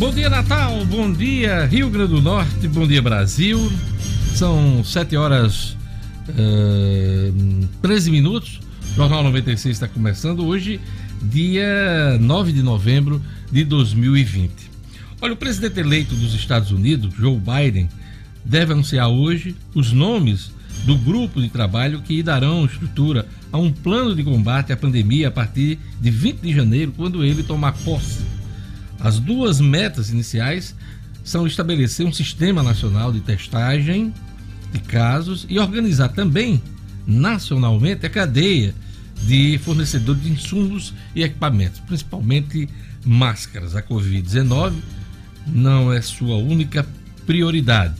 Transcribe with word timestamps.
Bom 0.00 0.10
dia, 0.10 0.30
Natal. 0.30 0.82
Bom 0.86 1.12
dia, 1.12 1.66
Rio 1.66 1.90
Grande 1.90 2.14
do 2.14 2.22
Norte. 2.22 2.66
Bom 2.68 2.88
dia, 2.88 3.02
Brasil. 3.02 3.70
São 4.34 4.82
7 4.82 5.14
horas 5.14 5.76
uh, 6.30 7.68
13 7.82 8.10
minutos. 8.10 8.60
Jornal 8.96 9.22
96 9.24 9.76
está 9.76 9.86
começando 9.86 10.46
hoje, 10.46 10.80
dia 11.20 12.16
9 12.18 12.50
de 12.50 12.62
novembro 12.62 13.22
de 13.52 13.62
2020. 13.62 14.70
Olha, 15.20 15.34
o 15.34 15.36
presidente 15.36 15.78
eleito 15.78 16.14
dos 16.14 16.32
Estados 16.32 16.70
Unidos, 16.70 17.12
Joe 17.14 17.38
Biden, 17.38 17.86
deve 18.42 18.72
anunciar 18.72 19.10
hoje 19.10 19.54
os 19.74 19.92
nomes 19.92 20.50
do 20.86 20.96
grupo 20.96 21.42
de 21.42 21.50
trabalho 21.50 22.00
que 22.00 22.22
darão 22.22 22.64
estrutura 22.64 23.26
a 23.52 23.58
um 23.58 23.70
plano 23.70 24.14
de 24.14 24.24
combate 24.24 24.72
à 24.72 24.78
pandemia 24.78 25.28
a 25.28 25.30
partir 25.30 25.78
de 26.00 26.10
20 26.10 26.40
de 26.40 26.54
janeiro, 26.54 26.94
quando 26.96 27.22
ele 27.22 27.42
tomar 27.42 27.72
posse. 27.72 28.39
As 29.00 29.18
duas 29.18 29.60
metas 29.60 30.10
iniciais 30.10 30.74
são 31.24 31.46
estabelecer 31.46 32.06
um 32.06 32.12
sistema 32.12 32.62
nacional 32.62 33.12
de 33.12 33.20
testagem 33.20 34.12
de 34.72 34.78
casos 34.80 35.46
e 35.48 35.58
organizar 35.58 36.08
também 36.10 36.62
nacionalmente 37.06 38.06
a 38.06 38.10
cadeia 38.10 38.74
de 39.22 39.58
fornecedores 39.58 40.22
de 40.22 40.30
insumos 40.30 40.94
e 41.14 41.22
equipamentos, 41.22 41.80
principalmente 41.80 42.68
máscaras. 43.04 43.74
A 43.74 43.82
Covid-19 43.82 44.74
não 45.46 45.92
é 45.92 46.00
sua 46.00 46.36
única 46.36 46.86
prioridade. 47.26 47.94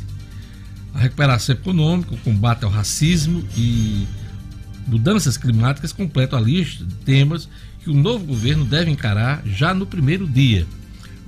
A 0.95 0.99
recuperação 0.99 1.55
econômica, 1.55 2.15
o 2.15 2.19
combate 2.19 2.65
ao 2.65 2.71
racismo 2.71 3.45
e 3.57 4.07
mudanças 4.87 5.37
climáticas 5.37 5.93
completam 5.93 6.39
a 6.39 6.43
lista 6.43 6.85
de 6.85 6.95
temas 6.97 7.49
que 7.83 7.91
o 7.91 7.95
novo 7.95 8.25
governo 8.25 8.65
deve 8.65 8.91
encarar 8.91 9.43
já 9.47 9.73
no 9.73 9.87
primeiro 9.87 10.27
dia. 10.27 10.67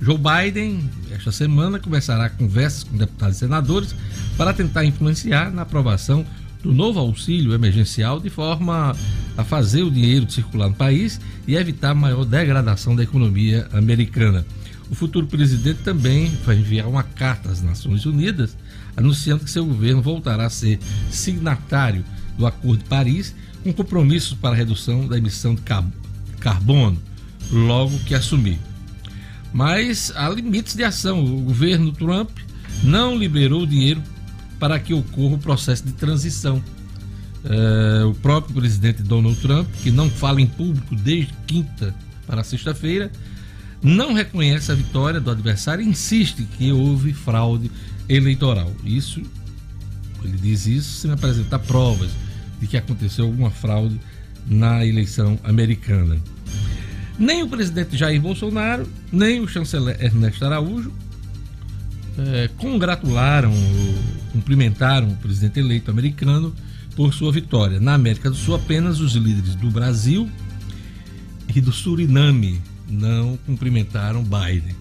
Joe 0.03 0.17
Biden, 0.17 0.89
esta 1.11 1.31
semana, 1.31 1.79
começará 1.79 2.29
conversas 2.29 2.83
com 2.83 2.97
deputados 2.97 3.37
e 3.37 3.39
senadores 3.39 3.95
para 4.35 4.53
tentar 4.53 4.83
influenciar 4.83 5.49
na 5.49 5.61
aprovação 5.61 6.25
do 6.61 6.73
novo 6.73 6.99
auxílio 6.99 7.53
emergencial 7.53 8.19
de 8.19 8.29
forma 8.29 8.93
a 9.37 9.43
fazer 9.45 9.81
o 9.81 9.89
dinheiro 9.89 10.29
circular 10.29 10.67
no 10.67 10.75
país 10.75 11.21
e 11.47 11.55
evitar 11.55 11.93
maior 11.93 12.25
degradação 12.25 12.97
da 12.97 13.03
economia 13.03 13.65
americana. 13.71 14.45
O 14.91 14.95
futuro 14.95 15.25
presidente 15.25 15.83
também 15.83 16.29
vai 16.45 16.57
enviar 16.57 16.89
uma 16.89 17.03
carta 17.03 17.49
às 17.49 17.61
Nações 17.61 18.05
Unidas 18.05 18.57
anunciando 18.97 19.45
que 19.45 19.51
seu 19.51 19.65
governo 19.65 20.01
voltará 20.01 20.47
a 20.47 20.49
ser 20.49 20.79
signatário 21.09 22.03
do 22.37 22.45
Acordo 22.45 22.83
de 22.83 22.89
Paris 22.89 23.33
com 23.63 23.71
compromissos 23.71 24.33
para 24.33 24.53
a 24.53 24.57
redução 24.57 25.07
da 25.07 25.17
emissão 25.17 25.55
de 25.55 25.61
carbono 26.41 27.01
logo 27.49 27.97
que 27.99 28.13
assumir. 28.13 28.59
Mas 29.53 30.11
há 30.15 30.27
limites 30.29 30.75
de 30.75 30.83
ação. 30.83 31.23
O 31.23 31.41
governo 31.41 31.91
Trump 31.91 32.31
não 32.83 33.15
liberou 33.15 33.65
dinheiro 33.65 34.01
para 34.59 34.79
que 34.79 34.93
ocorra 34.93 35.35
o 35.35 35.39
processo 35.39 35.85
de 35.85 35.93
transição. 35.93 36.61
É, 37.45 38.03
o 38.05 38.13
próprio 38.15 38.55
presidente 38.55 39.03
Donald 39.03 39.39
Trump, 39.41 39.67
que 39.83 39.91
não 39.91 40.09
fala 40.09 40.41
em 40.41 40.47
público 40.47 40.95
desde 40.95 41.33
quinta 41.45 41.93
para 42.25 42.43
sexta-feira, 42.43 43.11
não 43.81 44.13
reconhece 44.13 44.71
a 44.71 44.75
vitória 44.75 45.19
do 45.19 45.29
adversário 45.29 45.83
e 45.83 45.87
insiste 45.87 46.47
que 46.57 46.71
houve 46.71 47.13
fraude 47.13 47.69
eleitoral. 48.07 48.71
Isso, 48.85 49.21
ele 50.23 50.37
diz 50.37 50.65
isso 50.65 51.01
sem 51.01 51.11
apresentar 51.11 51.59
provas 51.59 52.11
de 52.61 52.67
que 52.67 52.77
aconteceu 52.77 53.25
alguma 53.25 53.51
fraude 53.51 53.99
na 54.47 54.85
eleição 54.85 55.37
americana. 55.43 56.17
Nem 57.17 57.43
o 57.43 57.47
presidente 57.47 57.95
Jair 57.95 58.19
Bolsonaro, 58.19 58.87
nem 59.11 59.39
o 59.39 59.47
chanceler 59.47 60.01
Ernesto 60.03 60.43
Araújo 60.45 60.91
é, 62.17 62.49
congratularam, 62.57 63.53
cumprimentaram 64.31 65.09
o 65.09 65.15
presidente 65.17 65.59
eleito 65.59 65.89
americano 65.91 66.53
por 66.95 67.13
sua 67.13 67.31
vitória. 67.31 67.79
Na 67.79 67.93
América 67.93 68.29
do 68.29 68.35
Sul, 68.35 68.55
apenas 68.55 68.99
os 68.99 69.13
líderes 69.13 69.55
do 69.55 69.69
Brasil 69.69 70.29
e 71.55 71.61
do 71.61 71.71
Suriname 71.71 72.61
não 72.89 73.37
cumprimentaram 73.45 74.23
Biden. 74.23 74.75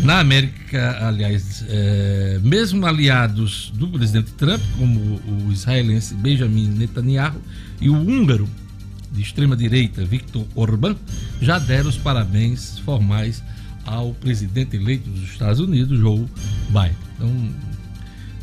Na 0.00 0.20
América, 0.20 1.06
aliás, 1.06 1.62
é, 1.68 2.40
mesmo 2.42 2.86
aliados 2.86 3.70
do 3.74 3.86
presidente 3.88 4.32
Trump, 4.32 4.60
como 4.78 5.20
o 5.26 5.52
israelense 5.52 6.14
Benjamin 6.14 6.68
Netanyahu 6.68 7.38
e 7.80 7.90
o 7.90 7.94
húngaro 7.94 8.48
de 9.10 9.20
extrema-direita 9.20 10.04
Viktor 10.04 10.44
Orbán, 10.54 10.96
já 11.40 11.58
deram 11.58 11.88
os 11.88 11.96
parabéns 11.96 12.78
formais 12.80 13.42
ao 13.84 14.14
presidente 14.14 14.76
eleito 14.76 15.08
dos 15.10 15.24
Estados 15.24 15.60
Unidos, 15.60 15.98
Joe 15.98 16.26
Biden. 16.68 16.96
Então, 17.16 17.54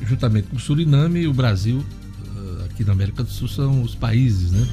juntamente 0.06 0.48
com 0.48 0.58
o 0.58 0.60
Suriname 0.60 1.28
o 1.28 1.34
Brasil, 1.34 1.84
eh, 2.36 2.66
aqui 2.66 2.84
na 2.84 2.94
América 2.94 3.24
do 3.24 3.30
Sul, 3.30 3.48
são 3.48 3.82
os 3.82 3.96
países 3.96 4.52
né, 4.52 4.68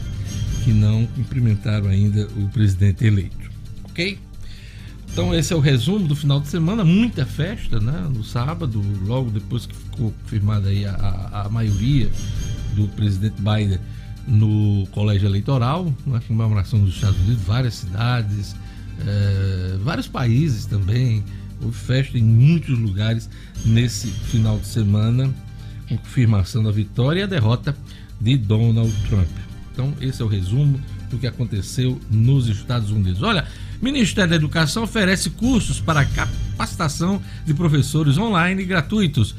que 0.64 0.72
não 0.72 1.06
cumprimentaram 1.06 1.88
ainda 1.88 2.26
o 2.36 2.48
presidente 2.48 3.04
eleito. 3.04 3.50
Ok? 3.84 4.18
Então 5.14 5.32
esse 5.32 5.52
é 5.52 5.56
o 5.56 5.60
resumo 5.60 6.08
do 6.08 6.16
final 6.16 6.40
de 6.40 6.48
semana, 6.48 6.84
muita 6.84 7.24
festa, 7.24 7.78
né? 7.78 8.08
No 8.12 8.24
sábado, 8.24 8.82
logo 9.06 9.30
depois 9.30 9.64
que 9.64 9.76
ficou 9.76 10.12
confirmada 10.24 10.70
aí 10.70 10.84
a, 10.84 11.44
a 11.44 11.48
maioria 11.48 12.10
do 12.74 12.88
presidente 12.88 13.36
Biden 13.40 13.78
no 14.26 14.86
colégio 14.90 15.28
eleitoral, 15.28 15.92
na 16.06 16.20
comemoração 16.20 16.80
dos 16.80 16.94
Estados 16.94 17.18
Unidos, 17.20 17.42
várias 17.44 17.74
cidades, 17.74 18.56
é, 19.06 19.76
vários 19.82 20.06
países 20.06 20.66
também. 20.66 21.22
Houve 21.62 21.76
festa 21.76 22.18
em 22.18 22.22
muitos 22.22 22.78
lugares 22.78 23.28
nesse 23.64 24.08
final 24.08 24.58
de 24.58 24.66
semana, 24.66 25.32
com 25.88 25.96
confirmação 25.96 26.62
da 26.62 26.70
vitória 26.70 27.20
e 27.20 27.22
a 27.22 27.26
derrota 27.26 27.76
de 28.20 28.36
Donald 28.36 28.92
Trump. 29.08 29.28
Então, 29.72 29.92
esse 30.00 30.22
é 30.22 30.24
o 30.24 30.28
resumo 30.28 30.80
do 31.10 31.18
que 31.18 31.26
aconteceu 31.26 32.00
nos 32.10 32.48
Estados 32.48 32.90
Unidos. 32.90 33.22
Olha, 33.22 33.46
Ministério 33.82 34.30
da 34.30 34.36
Educação 34.36 34.84
oferece 34.84 35.30
cursos 35.30 35.80
para 35.80 36.04
capacitação 36.04 37.20
de 37.44 37.52
professores 37.52 38.16
online 38.16 38.64
gratuitos. 38.64 39.34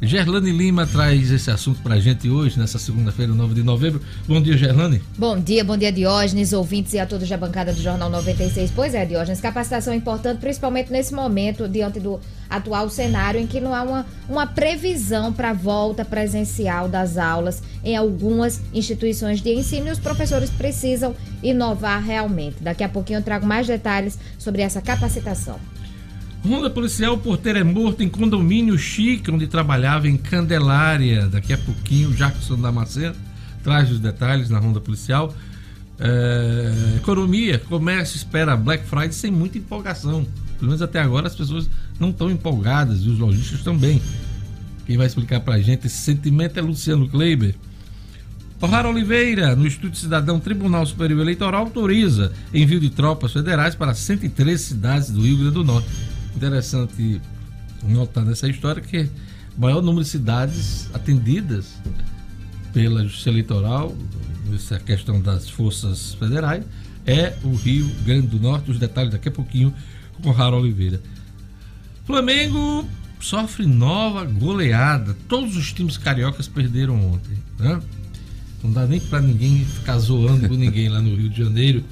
Gerlane 0.00 0.50
Lima 0.50 0.86
traz 0.86 1.30
esse 1.30 1.50
assunto 1.50 1.80
para 1.80 1.94
a 1.94 1.98
gente 1.98 2.28
hoje, 2.28 2.58
nessa 2.58 2.78
segunda-feira, 2.78 3.32
9 3.32 3.54
de 3.54 3.62
novembro. 3.62 4.02
Bom 4.28 4.42
dia, 4.42 4.54
Gerlane. 4.54 5.00
Bom 5.16 5.40
dia, 5.40 5.64
bom 5.64 5.74
dia, 5.74 5.90
Diógenes, 5.90 6.52
ouvintes 6.52 6.92
e 6.92 6.98
a 6.98 7.06
todos 7.06 7.26
da 7.26 7.36
bancada 7.38 7.72
do 7.72 7.80
Jornal 7.80 8.10
96. 8.10 8.72
Pois 8.72 8.94
é, 8.94 9.06
Diógenes, 9.06 9.40
capacitação 9.40 9.94
é 9.94 9.96
importante, 9.96 10.38
principalmente 10.38 10.92
nesse 10.92 11.14
momento, 11.14 11.66
diante 11.66 11.98
do 11.98 12.20
atual 12.48 12.90
cenário 12.90 13.40
em 13.40 13.46
que 13.46 13.58
não 13.58 13.74
há 13.74 13.82
uma, 13.82 14.06
uma 14.28 14.46
previsão 14.46 15.32
para 15.32 15.50
a 15.50 15.54
volta 15.54 16.04
presencial 16.04 16.90
das 16.90 17.16
aulas 17.16 17.62
em 17.82 17.96
algumas 17.96 18.60
instituições 18.74 19.40
de 19.40 19.50
ensino 19.50 19.88
e 19.88 19.90
os 19.90 19.98
professores 19.98 20.50
precisam 20.50 21.14
inovar 21.42 22.02
realmente. 22.02 22.56
Daqui 22.60 22.84
a 22.84 22.88
pouquinho 22.88 23.20
eu 23.20 23.24
trago 23.24 23.46
mais 23.46 23.66
detalhes 23.66 24.18
sobre 24.38 24.60
essa 24.60 24.82
capacitação. 24.82 25.58
Ronda 26.46 26.70
policial 26.70 27.18
porteiro 27.18 27.58
é 27.58 27.64
morto 27.64 28.04
em 28.04 28.08
condomínio 28.08 28.78
chique, 28.78 29.32
onde 29.32 29.48
trabalhava 29.48 30.06
em 30.06 30.16
Candelária. 30.16 31.26
Daqui 31.26 31.52
a 31.52 31.58
pouquinho, 31.58 32.12
Jackson 32.12 32.56
Damasceno 32.56 33.16
traz 33.64 33.90
os 33.90 33.98
detalhes 33.98 34.48
na 34.48 34.60
ronda 34.60 34.80
policial. 34.80 35.34
É, 35.98 36.72
economia, 36.98 37.58
comércio 37.58 38.16
espera 38.16 38.56
Black 38.56 38.86
Friday 38.86 39.12
sem 39.12 39.32
muita 39.32 39.58
empolgação. 39.58 40.24
Pelo 40.56 40.68
menos 40.68 40.80
até 40.80 41.00
agora 41.00 41.26
as 41.26 41.34
pessoas 41.34 41.68
não 41.98 42.10
estão 42.10 42.30
empolgadas 42.30 43.00
e 43.00 43.08
os 43.08 43.18
lojistas 43.18 43.62
também. 43.62 44.00
Quem 44.86 44.96
vai 44.96 45.08
explicar 45.08 45.40
pra 45.40 45.58
gente 45.58 45.88
esse 45.88 45.96
sentimento 45.96 46.56
é 46.60 46.62
Luciano 46.62 47.08
Kleiber. 47.08 47.56
O'Hara 48.60 48.88
Oliveira, 48.88 49.56
no 49.56 49.66
Estúdio 49.66 49.98
Cidadão 49.98 50.38
Tribunal 50.38 50.86
Superior 50.86 51.20
Eleitoral, 51.20 51.62
autoriza 51.62 52.32
envio 52.54 52.78
de 52.78 52.88
tropas 52.88 53.32
federais 53.32 53.74
para 53.74 53.94
103 53.94 54.60
cidades 54.60 55.10
do 55.10 55.22
Rio 55.22 55.38
Grande 55.38 55.54
do 55.54 55.64
Norte. 55.64 55.88
Interessante 56.36 57.20
notar 57.82 58.24
nessa 58.24 58.46
história 58.46 58.82
que 58.82 59.08
o 59.56 59.60
maior 59.60 59.80
número 59.80 60.04
de 60.04 60.10
cidades 60.10 60.88
atendidas 60.92 61.78
pela 62.74 63.02
Justiça 63.04 63.30
Eleitoral, 63.30 63.96
essa 64.54 64.78
questão 64.78 65.20
das 65.20 65.48
forças 65.48 66.14
federais, 66.14 66.62
é 67.06 67.34
o 67.42 67.54
Rio 67.54 67.88
Grande 68.04 68.26
do 68.26 68.38
Norte. 68.38 68.70
Os 68.70 68.78
detalhes 68.78 69.12
daqui 69.12 69.28
a 69.28 69.32
pouquinho 69.32 69.72
com 70.20 70.28
O'Hara 70.28 70.56
Oliveira. 70.56 71.00
Flamengo 72.04 72.86
sofre 73.18 73.66
nova 73.66 74.24
goleada. 74.24 75.16
Todos 75.28 75.56
os 75.56 75.72
times 75.72 75.96
cariocas 75.96 76.46
perderam 76.46 77.12
ontem. 77.12 77.38
Né? 77.58 77.80
Não 78.66 78.72
dá 78.72 78.84
nem 78.84 78.98
para 78.98 79.20
ninguém 79.20 79.64
ficar 79.64 79.96
zoando 79.96 80.48
com 80.48 80.56
ninguém 80.56 80.88
lá 80.88 81.00
no 81.00 81.14
Rio 81.14 81.30
de 81.30 81.38
Janeiro. 81.38 81.84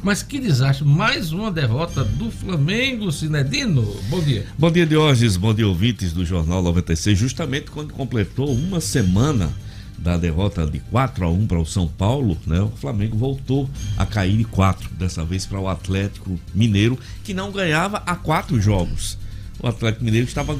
Mas 0.00 0.22
que 0.22 0.38
desastre, 0.38 0.86
mais 0.86 1.32
uma 1.32 1.50
derrota 1.50 2.04
do 2.04 2.30
Flamengo, 2.30 3.10
Sinedino. 3.10 3.82
Bom 4.08 4.20
dia. 4.20 4.46
Bom 4.56 4.70
dia, 4.70 4.86
Diógenes. 4.86 5.36
Bom 5.36 5.52
dia, 5.52 5.66
ouvintes 5.66 6.12
do 6.12 6.24
Jornal 6.24 6.62
96. 6.62 7.18
Justamente 7.18 7.72
quando 7.72 7.92
completou 7.92 8.54
uma 8.54 8.80
semana 8.80 9.52
da 9.98 10.16
derrota 10.16 10.64
de 10.68 10.78
4 10.78 11.24
a 11.24 11.28
1 11.28 11.48
para 11.48 11.58
o 11.58 11.66
São 11.66 11.88
Paulo, 11.88 12.38
né? 12.46 12.60
O 12.60 12.70
Flamengo 12.76 13.18
voltou 13.18 13.68
a 13.98 14.06
cair 14.06 14.36
de 14.36 14.44
4, 14.44 14.88
dessa 14.94 15.24
vez 15.24 15.44
para 15.46 15.58
o 15.58 15.66
Atlético 15.66 16.38
Mineiro, 16.54 16.96
que 17.24 17.34
não 17.34 17.50
ganhava 17.50 18.04
há 18.06 18.14
quatro 18.14 18.60
jogos. 18.60 19.18
O 19.62 19.66
Atlético 19.66 20.04
Mineiro 20.04 20.26
estava 20.26 20.56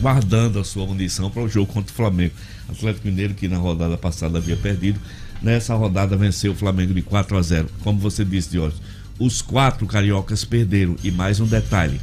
guardando 0.00 0.58
a 0.58 0.64
sua 0.64 0.86
munição 0.86 1.30
para 1.30 1.42
o 1.42 1.48
jogo 1.48 1.72
contra 1.72 1.92
o 1.92 1.94
Flamengo. 1.94 2.34
O 2.68 2.72
Atlético 2.72 3.06
Mineiro, 3.06 3.34
que 3.34 3.48
na 3.48 3.58
rodada 3.58 3.96
passada 3.96 4.38
havia 4.38 4.56
perdido, 4.56 5.00
nessa 5.42 5.74
rodada 5.74 6.16
venceu 6.16 6.52
o 6.52 6.54
Flamengo 6.54 6.92
de 6.94 7.02
4 7.02 7.36
a 7.36 7.42
0. 7.42 7.68
Como 7.82 7.98
você 7.98 8.24
disse, 8.24 8.58
hoje, 8.58 8.76
os 9.18 9.40
quatro 9.40 9.86
cariocas 9.86 10.44
perderam. 10.44 10.96
E 11.04 11.10
mais 11.10 11.40
um 11.40 11.46
detalhe: 11.46 12.00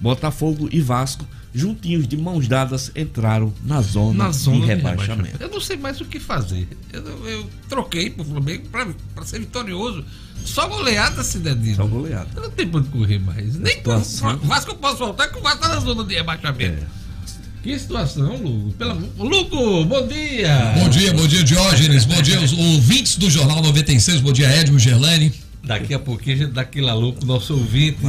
Botafogo 0.00 0.68
e 0.72 0.80
Vasco 0.80 1.26
juntinhos 1.54 2.08
de 2.08 2.16
mãos 2.16 2.48
dadas 2.48 2.90
entraram 2.96 3.54
na 3.62 3.80
zona, 3.80 4.24
na 4.24 4.32
zona 4.32 4.60
de, 4.60 4.66
rebaixamento. 4.66 5.06
rebaixamento. 5.06 5.42
Eu 5.42 5.48
não 5.48 5.60
sei 5.60 5.76
mais 5.76 6.00
o 6.00 6.04
que 6.04 6.18
fazer. 6.18 6.66
Eu, 6.92 7.28
eu 7.28 7.50
troquei 7.68 8.10
pro 8.10 8.24
Flamengo 8.24 8.64
para 8.68 9.24
ser 9.24 9.38
vitorioso. 9.38 10.04
Só 10.44 10.68
goleada, 10.68 11.22
Cidadinho. 11.22 11.76
Só 11.76 11.86
goleada. 11.86 12.28
Eu 12.36 12.42
não 12.42 12.50
tem 12.50 12.66
pra 12.66 12.80
onde 12.80 12.88
correr 12.88 13.18
mais. 13.18 13.56
Nem 13.56 13.76
situação... 13.76 14.38
pro 14.38 14.48
Vasco 14.48 14.70
eu 14.70 14.76
posso 14.76 14.98
voltar, 14.98 15.28
que 15.28 15.38
o 15.38 15.42
Vasco 15.42 15.60
tá 15.60 15.68
na 15.68 15.80
zona 15.80 16.04
de 16.04 16.14
rebaixamento. 16.14 16.82
É. 16.82 17.04
Que 17.62 17.78
situação, 17.78 18.36
Lugo. 18.36 18.72
Pela... 18.72 18.92
Lugo, 19.18 19.84
bom 19.86 20.06
dia! 20.06 20.74
Bom 20.78 20.88
dia, 20.90 21.14
bom 21.14 21.26
dia, 21.26 21.42
Diógenes. 21.42 22.04
bom 22.04 22.20
dia, 22.20 22.38
os 22.38 22.52
ouvintes 22.52 23.16
do 23.16 23.30
Jornal 23.30 23.62
96. 23.62 24.20
Bom 24.20 24.32
dia, 24.32 24.54
Edmo 24.54 24.78
Gerlane. 24.78 25.32
Daqui 25.64 25.94
a 25.94 25.98
pouquinho 25.98 26.36
a 26.36 26.38
gente 26.40 26.52
dá 26.52 26.60
aquele 26.60 26.90
alô 26.90 27.14
pro 27.14 27.26
nosso 27.26 27.54
ouvinte. 27.54 28.00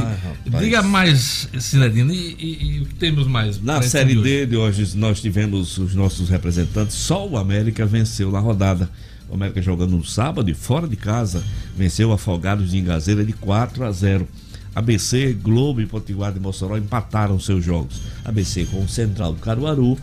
Diga 0.60 0.82
mais, 0.82 1.48
Sinadino, 1.58 2.12
e, 2.12 2.36
e, 2.38 2.64
e, 2.64 2.80
o 2.80 2.84
que 2.84 2.94
temos 2.96 3.26
mais? 3.26 3.60
Na 3.62 3.80
Série 3.80 4.14
D 4.14 4.44
de 4.44 4.56
hoje 4.56 4.94
nós 4.94 5.22
tivemos 5.22 5.78
os 5.78 5.94
nossos 5.94 6.28
representantes, 6.28 6.94
só 6.94 7.26
o 7.26 7.38
América 7.38 7.86
venceu 7.86 8.30
na 8.30 8.40
rodada. 8.40 8.90
O 9.28 9.34
América 9.34 9.60
jogando 9.60 9.96
no 9.96 10.04
sábado 10.04 10.50
e 10.50 10.54
fora 10.54 10.86
de 10.86 10.96
casa, 10.96 11.42
venceu 11.76 12.10
o 12.10 12.12
Afogados 12.12 12.70
de 12.70 12.78
Engazeira 12.78 13.24
de 13.24 13.32
4 13.32 13.84
a 13.84 13.92
0. 13.92 14.28
ABC, 14.74 15.32
Globo 15.32 15.80
e 15.80 15.86
Potiguar 15.86 16.32
de 16.32 16.38
Mossoró 16.38 16.76
empataram 16.76 17.40
seus 17.40 17.64
jogos. 17.64 18.02
ABC 18.24 18.66
com 18.66 18.84
o 18.84 18.88
Central 18.88 19.32
do 19.32 19.40
Caruaru, 19.40 19.96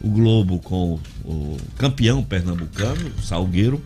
o 0.00 0.08
Globo 0.08 0.60
com 0.60 1.00
o 1.24 1.56
campeão 1.76 2.22
pernambucano, 2.22 3.10
Salgueiro, 3.22 3.82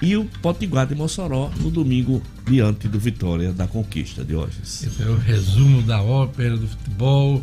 e 0.00 0.16
o 0.16 0.24
Potiguar 0.42 0.86
de 0.86 0.94
Mossoró 0.94 1.50
no 1.60 1.70
domingo 1.70 2.22
diante 2.46 2.88
do 2.88 2.98
Vitória 2.98 3.52
da 3.52 3.66
Conquista 3.66 4.24
de 4.24 4.34
hoje. 4.34 4.58
Esse 4.62 4.88
é 5.02 5.06
o 5.06 5.16
resumo 5.16 5.82
da 5.82 6.02
ópera 6.02 6.56
do 6.56 6.66
futebol. 6.66 7.42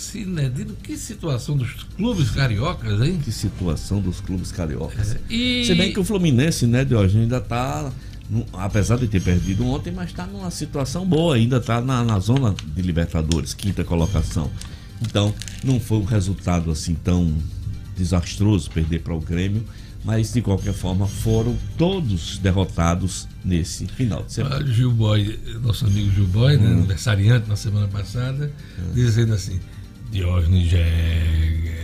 Sinedino, 0.00 0.74
que 0.82 0.96
situação 0.96 1.56
dos 1.56 1.84
clubes 1.96 2.30
cariocas, 2.30 3.00
hein? 3.00 3.20
Que 3.22 3.30
situação 3.30 4.00
dos 4.00 4.20
clubes 4.20 4.50
cariocas. 4.50 5.14
É, 5.14 5.20
e... 5.28 5.64
Se 5.64 5.74
bem 5.74 5.92
que 5.92 6.00
o 6.00 6.04
Fluminense, 6.04 6.66
né, 6.66 6.84
de 6.84 6.94
hoje, 6.94 7.18
ainda 7.18 7.36
está, 7.38 7.92
apesar 8.52 8.96
de 8.96 9.06
ter 9.06 9.20
perdido 9.20 9.66
ontem, 9.66 9.92
mas 9.92 10.10
está 10.10 10.26
numa 10.26 10.50
situação 10.50 11.04
boa, 11.04 11.36
ainda 11.36 11.58
está 11.58 11.80
na, 11.80 12.02
na 12.02 12.18
zona 12.18 12.54
de 12.74 12.82
Libertadores, 12.82 13.52
quinta 13.52 13.84
colocação. 13.84 14.50
Então, 15.02 15.34
não 15.62 15.78
foi 15.78 15.98
um 15.98 16.04
resultado 16.04 16.70
assim 16.70 16.94
tão 16.94 17.36
desastroso 17.96 18.70
perder 18.70 19.00
para 19.00 19.14
o 19.14 19.20
Grêmio 19.20 19.64
mas 20.04 20.32
de 20.32 20.40
qualquer 20.40 20.72
forma 20.72 21.06
foram 21.06 21.56
todos 21.76 22.38
derrotados 22.38 23.28
nesse 23.44 23.86
final 23.86 24.22
de 24.22 24.32
semana. 24.32 24.56
Ah, 24.56 24.72
Gil 24.72 24.90
Boy, 24.92 25.38
nosso 25.62 25.86
amigo 25.86 26.10
Gil 26.10 26.26
Boy, 26.26 26.56
né, 26.56 26.62
hum. 26.62 26.68
né, 26.68 26.76
aniversariante 26.78 27.48
na 27.48 27.56
semana 27.56 27.88
passada, 27.88 28.50
hum. 28.78 28.92
dizendo 28.94 29.34
assim: 29.34 29.60
Diógenes 30.10 30.68
Jäger. 30.70 31.82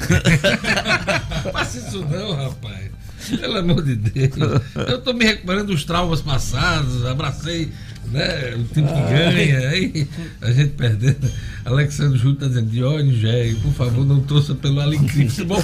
Faça 1.52 1.78
isso 1.78 2.05
não, 2.05 2.34
rapaz. 2.34 2.90
Pelo 3.40 3.58
amor 3.58 3.82
de 3.82 3.96
Deus. 3.96 4.37
Eu 4.75 4.99
estou 4.99 5.14
me 5.14 5.25
recuperando 5.25 5.69
dos 5.69 5.84
traumas 5.84 6.20
passados, 6.20 7.05
abracei 7.06 7.73
né, 8.06 8.55
o 8.55 8.64
time 8.73 8.87
que 8.87 8.94
ah. 8.94 9.08
ganha, 9.08 9.69
aí 9.69 10.08
a 10.40 10.52
gente 10.52 10.75
perdendo. 10.75 11.31
Alexandre 11.64 12.19
Júlio 12.19 12.34
está 12.34 12.46
dizendo, 12.46 12.70
Diógenes 12.70 13.17
Jäger, 13.17 13.56
por 13.62 13.73
favor, 13.73 14.05
não 14.06 14.20
torça 14.20 14.55
pelo 14.55 14.81
Alecrim. 14.81 15.29
Bom. 15.46 15.56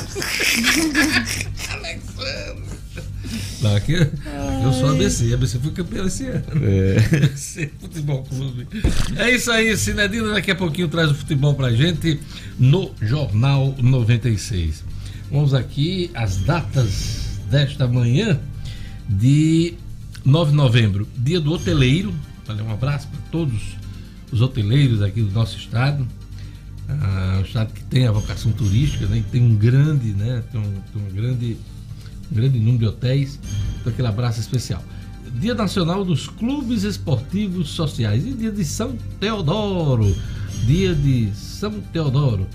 Alexandre. 1.70 2.62
Não, 3.62 3.76
aqui, 3.76 3.94
aqui 3.94 4.64
eu 4.64 4.73
sou 4.73 4.91
ABC, 4.91 5.32
ABC 5.32 5.59
foi 5.61 5.70
campeão 5.70 6.06
esse 6.06 6.26
ano. 6.26 6.44
É. 6.62 6.99
ABC 7.25 7.70
Futebol 7.79 8.25
Clube. 8.25 8.67
É 9.17 9.31
isso 9.31 9.50
aí, 9.53 9.76
Sinedina 9.76 10.32
daqui 10.32 10.50
a 10.50 10.56
pouquinho 10.56 10.88
traz 10.88 11.11
o 11.11 11.14
futebol 11.14 11.55
pra 11.55 11.70
gente 11.70 12.19
no 12.59 12.91
Jornal 13.00 13.75
96. 13.81 14.85
Vamos 15.31 15.55
aqui 15.55 16.11
as 16.12 16.38
datas 16.38 17.38
desta 17.49 17.87
manhã 17.87 18.41
de 19.09 19.75
9 20.25 20.50
de 20.50 20.56
novembro, 20.56 21.08
dia 21.17 21.41
do 21.41 21.53
hoteleiro. 21.53 22.12
Valeu, 22.44 22.65
um 22.65 22.73
abraço 22.73 23.06
para 23.08 23.20
todos 23.31 23.76
os 24.32 24.41
hoteleiros 24.41 25.03
aqui 25.03 25.23
do 25.23 25.31
nosso 25.31 25.56
estado. 25.56 26.06
Ah, 26.88 27.38
o 27.41 27.47
estado 27.47 27.73
que 27.73 27.82
tem 27.85 28.06
a 28.06 28.12
vocação 28.12 28.50
turística, 28.53 29.06
né? 29.06 29.23
tem 29.31 29.41
um 29.41 29.55
grande, 29.55 30.08
né? 30.08 30.43
Tem 30.50 30.61
um, 30.61 30.65
tem 30.65 31.03
um 31.03 31.15
grande, 31.15 31.56
um 31.72 31.72
grande 32.32 32.58
número 32.58 32.79
de 32.79 32.87
hotéis. 32.87 33.38
Então 33.81 33.93
aquele 33.93 34.08
abraço 34.08 34.40
especial. 34.40 34.82
Dia 35.34 35.55
Nacional 35.55 36.05
dos 36.05 36.29
Clubes 36.29 36.82
Esportivos 36.82 37.70
Sociais 37.70 38.26
e 38.26 38.32
dia 38.32 38.50
de 38.50 38.64
São 38.64 38.96
Teodoro. 39.19 40.14
Dia 40.67 40.94
de 40.94 41.31
São 41.34 41.81
Teodoro. 41.93 42.46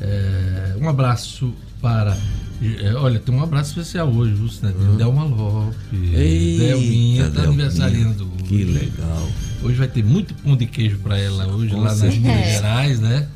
É, 0.00 0.76
um 0.80 0.88
abraço 0.88 1.54
para 1.80 2.16
é, 2.62 2.94
olha, 2.94 3.18
tem 3.18 3.34
um 3.34 3.42
abraço 3.42 3.70
especial 3.70 4.08
hoje, 4.12 4.34
viu, 4.34 4.50
né? 4.62 4.74
Uhum. 4.78 4.96
Delma 4.96 5.24
Lopes. 5.24 5.74
Eita, 5.92 6.64
Delminha 6.64 7.30
tá 7.30 7.42
aniversariando 7.44 8.30
hoje. 8.34 8.44
Que 8.44 8.64
legal. 8.64 9.28
Hoje 9.62 9.76
vai 9.76 9.88
ter 9.88 10.04
muito 10.04 10.34
pão 10.34 10.54
de 10.54 10.66
queijo 10.66 10.98
para 10.98 11.18
ela 11.18 11.46
hoje, 11.46 11.70
Com 11.70 11.80
lá 11.80 11.94
certeza. 11.94 12.20
nas 12.20 12.36
Minas 12.36 12.52
Gerais, 12.52 13.00
né? 13.00 13.28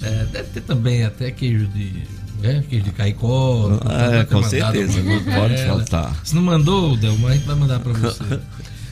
É, 0.00 0.24
deve 0.32 0.48
ter 0.48 0.60
também 0.62 1.04
até 1.04 1.30
queijo 1.30 1.66
de. 1.66 1.92
Né? 2.44 2.62
De 2.68 2.90
caicó. 2.90 3.78
Ah, 3.86 4.26
com 4.26 4.42
certeza, 4.42 5.02
não 5.02 5.24
pode 5.24 5.56
faltar. 5.64 6.20
Se 6.22 6.34
não 6.34 6.42
mandou, 6.42 6.94
Delma, 6.94 7.30
a 7.30 7.32
gente 7.32 7.46
vai 7.46 7.56
mandar 7.56 7.80
para 7.80 7.92
você. 7.94 8.22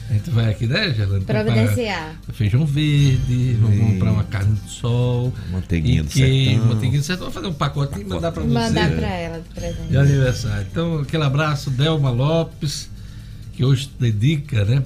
A 0.09 0.13
gente 0.13 0.29
vai 0.31 0.49
aqui, 0.49 0.65
né, 0.67 0.91
Gerlando? 0.93 1.23
Providenciar. 1.25 2.15
Feijão 2.33 2.65
verde, 2.65 3.57
vamos 3.61 3.79
comprar 3.79 4.11
uma 4.11 4.23
carne 4.23 4.55
de 4.55 4.69
sol. 4.71 5.31
Manteiguinha 5.51 6.03
do 6.03 6.11
sertão. 6.11 6.65
Manteiguinha 6.65 6.99
do 6.99 7.05
sertão. 7.05 7.25
Vamos 7.25 7.33
fazer 7.35 7.47
um 7.47 7.53
pacotinho 7.53 8.01
e 8.01 8.09
mandar 8.09 8.31
para 8.31 8.43
você. 8.43 8.53
Mandar 8.53 8.91
para 8.91 9.07
ela 9.07 9.39
de 9.39 9.49
presente. 9.49 9.89
De 9.89 9.97
aniversário. 9.97 10.67
Então, 10.71 10.99
aquele 10.99 11.23
abraço, 11.23 11.69
Delma 11.69 12.09
Lopes, 12.09 12.89
que 13.53 13.63
hoje 13.63 13.89
dedica, 13.99 14.65
né? 14.65 14.83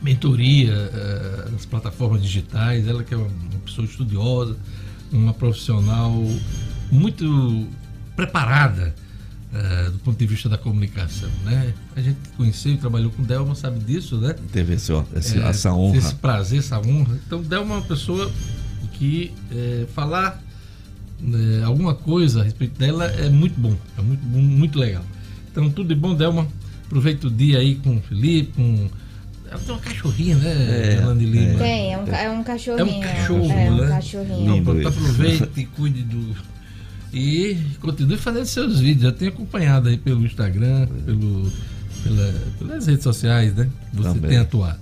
Mentoria 0.00 0.72
uh, 0.74 1.52
nas 1.52 1.66
plataformas 1.66 2.22
digitais. 2.22 2.86
Ela 2.86 3.02
que 3.02 3.14
é 3.14 3.16
uma, 3.16 3.26
uma 3.26 3.60
pessoa 3.64 3.84
estudiosa, 3.86 4.56
uma 5.10 5.34
profissional 5.34 6.14
muito 6.90 7.66
preparada 8.18 8.92
é, 9.54 9.90
do 9.90 9.98
ponto 10.00 10.18
de 10.18 10.26
vista 10.26 10.48
da 10.48 10.58
comunicação, 10.58 11.30
né? 11.44 11.72
A 11.94 12.00
gente 12.00 12.18
conheceu 12.36 12.72
e 12.72 12.76
trabalhou 12.76 13.12
com 13.12 13.22
Delma 13.22 13.54
sabe 13.54 13.78
disso, 13.78 14.18
né? 14.18 14.34
Teve 14.52 14.74
esse, 14.74 14.92
esse, 15.14 15.38
é, 15.38 15.42
essa 15.42 15.72
honra. 15.72 15.96
Esse 15.96 16.14
prazer, 16.16 16.58
essa 16.58 16.80
honra. 16.80 17.16
Então, 17.24 17.40
Delma 17.40 17.76
é 17.76 17.78
uma 17.78 17.86
pessoa 17.86 18.28
que 18.94 19.32
é, 19.52 19.86
falar 19.94 20.42
é, 21.22 21.62
alguma 21.62 21.94
coisa 21.94 22.40
a 22.40 22.44
respeito 22.44 22.76
dela 22.76 23.06
é 23.06 23.30
muito 23.30 23.58
bom, 23.58 23.76
é 23.96 24.02
muito, 24.02 24.24
muito 24.26 24.78
legal. 24.78 25.04
Então, 25.52 25.70
tudo 25.70 25.88
de 25.88 25.94
bom, 25.94 26.14
Delma. 26.14 26.46
Aproveita 26.86 27.26
o 27.26 27.30
dia 27.30 27.58
aí 27.58 27.74
com 27.76 27.98
o 27.98 28.00
Felipe, 28.00 28.54
com 28.54 28.88
ela 29.50 29.58
tem 29.60 29.74
uma 29.74 29.80
cachorrinha, 29.80 30.36
né, 30.36 30.96
é, 30.96 31.14
Lima? 31.14 31.58
Tem, 31.58 31.92
é 31.92 31.98
um, 31.98 32.06
é 32.06 32.30
um 32.30 32.42
cachorrinho. 32.42 32.80
É 32.80 32.98
um 32.98 33.00
cachorro, 33.00 33.50
é, 33.50 33.70
né? 33.70 33.70
Um 33.70 33.88
cachorrinho. 33.88 34.56
Então, 34.56 34.88
aproveite 34.88 35.48
e 35.56 35.64
cuide 35.64 36.02
do, 36.02 36.34
e 37.12 37.56
continue 37.80 38.16
fazendo 38.16 38.46
seus 38.46 38.80
vídeos. 38.80 39.04
Eu 39.04 39.12
tenho 39.12 39.30
acompanhado 39.30 39.88
aí 39.88 39.96
pelo 39.96 40.24
Instagram, 40.24 40.86
pelo, 41.04 41.50
pela, 42.02 42.34
pelas 42.58 42.86
redes 42.86 43.02
sociais, 43.02 43.54
né? 43.54 43.68
Você 43.92 44.08
Também. 44.08 44.30
tem 44.30 44.38
atuado. 44.38 44.78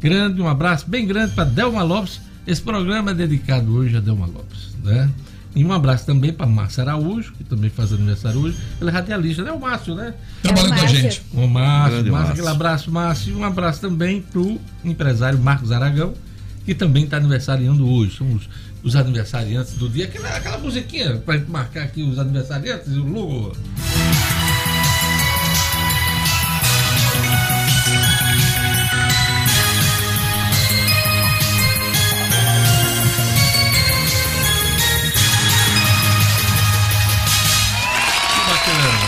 Grande, 0.00 0.40
um 0.40 0.48
abraço 0.48 0.88
bem 0.88 1.06
grande 1.06 1.34
para 1.34 1.44
Delma 1.44 1.82
Lopes. 1.82 2.20
Esse 2.46 2.62
programa 2.62 3.10
é 3.10 3.14
dedicado 3.14 3.74
hoje 3.74 3.96
a 3.96 4.00
Delma 4.00 4.26
Lopes, 4.26 4.76
né? 4.84 5.10
E 5.56 5.64
um 5.64 5.72
abraço 5.72 6.04
também 6.04 6.34
para 6.34 6.46
Márcio 6.46 6.82
Araújo, 6.82 7.32
que 7.32 7.42
também 7.42 7.70
faz 7.70 7.90
aniversário 7.90 8.38
hoje. 8.40 8.58
Ele 8.78 8.90
é 8.90 8.92
radialista, 8.92 9.42
né? 9.42 9.50
O 9.52 9.58
Márcio, 9.58 9.94
né? 9.94 10.12
Trabalhando 10.42 10.74
é 10.74 10.78
com 10.78 10.84
a 10.84 10.86
gente. 10.86 11.22
O 11.32 11.46
Márcio, 11.46 12.12
Márcio, 12.12 12.32
aquele 12.32 12.48
abraço, 12.48 12.90
Márcio. 12.90 13.32
E 13.32 13.36
um 13.36 13.42
abraço 13.42 13.80
também 13.80 14.20
para 14.20 14.38
o 14.38 14.60
empresário 14.84 15.38
Marcos 15.38 15.72
Aragão, 15.72 16.12
que 16.66 16.74
também 16.74 17.04
está 17.04 17.16
aniversariando 17.16 17.88
hoje. 17.88 18.18
São 18.18 18.30
os 18.34 18.46
os 18.86 18.94
aniversariantes 18.94 19.74
do 19.74 19.88
dia, 19.88 20.04
aquela, 20.04 20.28
aquela 20.28 20.58
musiquinha 20.58 21.16
para 21.16 21.40
marcar 21.48 21.82
aqui 21.82 22.04
os 22.04 22.20
aniversariantes 22.20 22.86
e 22.94 22.98
o 23.00 23.04
logo. 23.04 23.56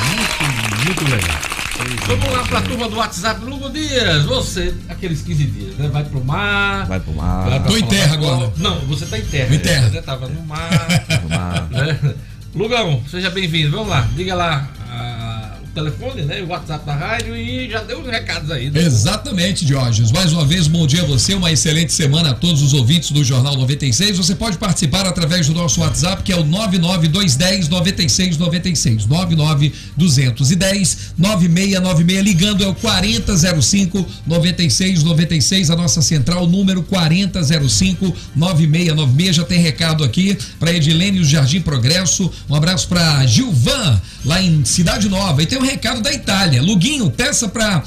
Muito, 0.08 0.84
muito 0.84 1.04
legal. 1.04 1.40
Vamos 2.06 2.27
lá 2.50 2.60
para 2.60 2.62
turma 2.62 2.88
do 2.88 2.96
WhatsApp, 2.96 3.44
Lugo 3.44 3.68
Dias, 3.70 4.24
você, 4.24 4.74
aqueles 4.88 5.22
15 5.22 5.44
dias, 5.44 5.76
né? 5.76 5.88
Vai 5.88 6.04
pro 6.04 6.24
mar. 6.24 6.86
Vai 6.86 7.00
pro 7.00 7.12
mar. 7.12 7.48
vai 7.48 7.60
pra 7.60 7.70
Tô 7.70 7.76
em 7.76 7.86
terra 7.86 8.14
agora. 8.14 8.52
Não, 8.56 8.80
você 8.80 9.06
tá 9.06 9.18
em 9.18 9.24
terra. 9.24 9.54
Em 9.54 9.58
terra. 9.58 9.90
Você 9.90 10.02
tava 10.02 10.28
no 10.28 10.42
mar. 10.42 10.70
pro 11.20 11.28
mar. 11.28 11.68
né? 11.70 12.14
Lugão, 12.54 13.02
seja 13.10 13.30
bem-vindo. 13.30 13.72
Vamos 13.72 13.88
lá, 13.88 14.08
diga 14.16 14.34
lá 14.34 14.68
telefone, 15.78 16.22
né? 16.22 16.42
O 16.42 16.48
WhatsApp 16.48 16.84
da 16.84 16.94
rádio 16.94 17.36
e 17.36 17.70
já 17.70 17.82
deu 17.82 18.00
os 18.00 18.08
recados 18.08 18.50
aí. 18.50 18.70
né? 18.70 18.82
Exatamente, 18.82 19.64
Diógenes. 19.64 20.10
Mais 20.10 20.32
uma 20.32 20.44
vez, 20.44 20.66
bom 20.66 20.86
dia 20.86 21.02
a 21.02 21.06
você, 21.06 21.34
uma 21.34 21.52
excelente 21.52 21.92
semana 21.92 22.30
a 22.30 22.34
todos 22.34 22.62
os 22.62 22.74
ouvintes 22.74 23.10
do 23.12 23.22
Jornal 23.22 23.56
96. 23.56 24.16
Você 24.16 24.34
pode 24.34 24.58
participar 24.58 25.06
através 25.06 25.46
do 25.46 25.54
nosso 25.54 25.80
WhatsApp, 25.80 26.22
que 26.22 26.32
é 26.32 26.36
o 26.36 26.44
99210 26.44 27.68
9696. 27.68 29.06
99210 29.06 31.14
9696. 31.16 32.24
Ligando 32.24 32.64
é 32.64 32.66
o 32.66 32.74
4005 32.74 34.04
9696, 34.26 35.70
a 35.70 35.76
nossa 35.76 36.02
central, 36.02 36.46
número 36.46 36.82
4005 36.82 38.14
9696. 38.34 39.36
Já 39.36 39.44
tem 39.44 39.60
recado 39.60 40.02
aqui 40.02 40.36
para 40.58 40.72
Edilene 40.72 41.22
Jardim 41.22 41.60
Progresso. 41.60 42.30
Um 42.48 42.54
abraço 42.54 42.88
para 42.88 43.24
Gilvan, 43.26 44.00
lá 44.24 44.42
em 44.42 44.64
Cidade 44.64 45.08
Nova. 45.08 45.42
E 45.42 45.46
tem 45.46 45.58
um 45.58 45.62
recado 45.68 46.00
da 46.00 46.12
Itália. 46.12 46.62
Luguinho, 46.62 47.10
peça 47.10 47.48
para 47.48 47.82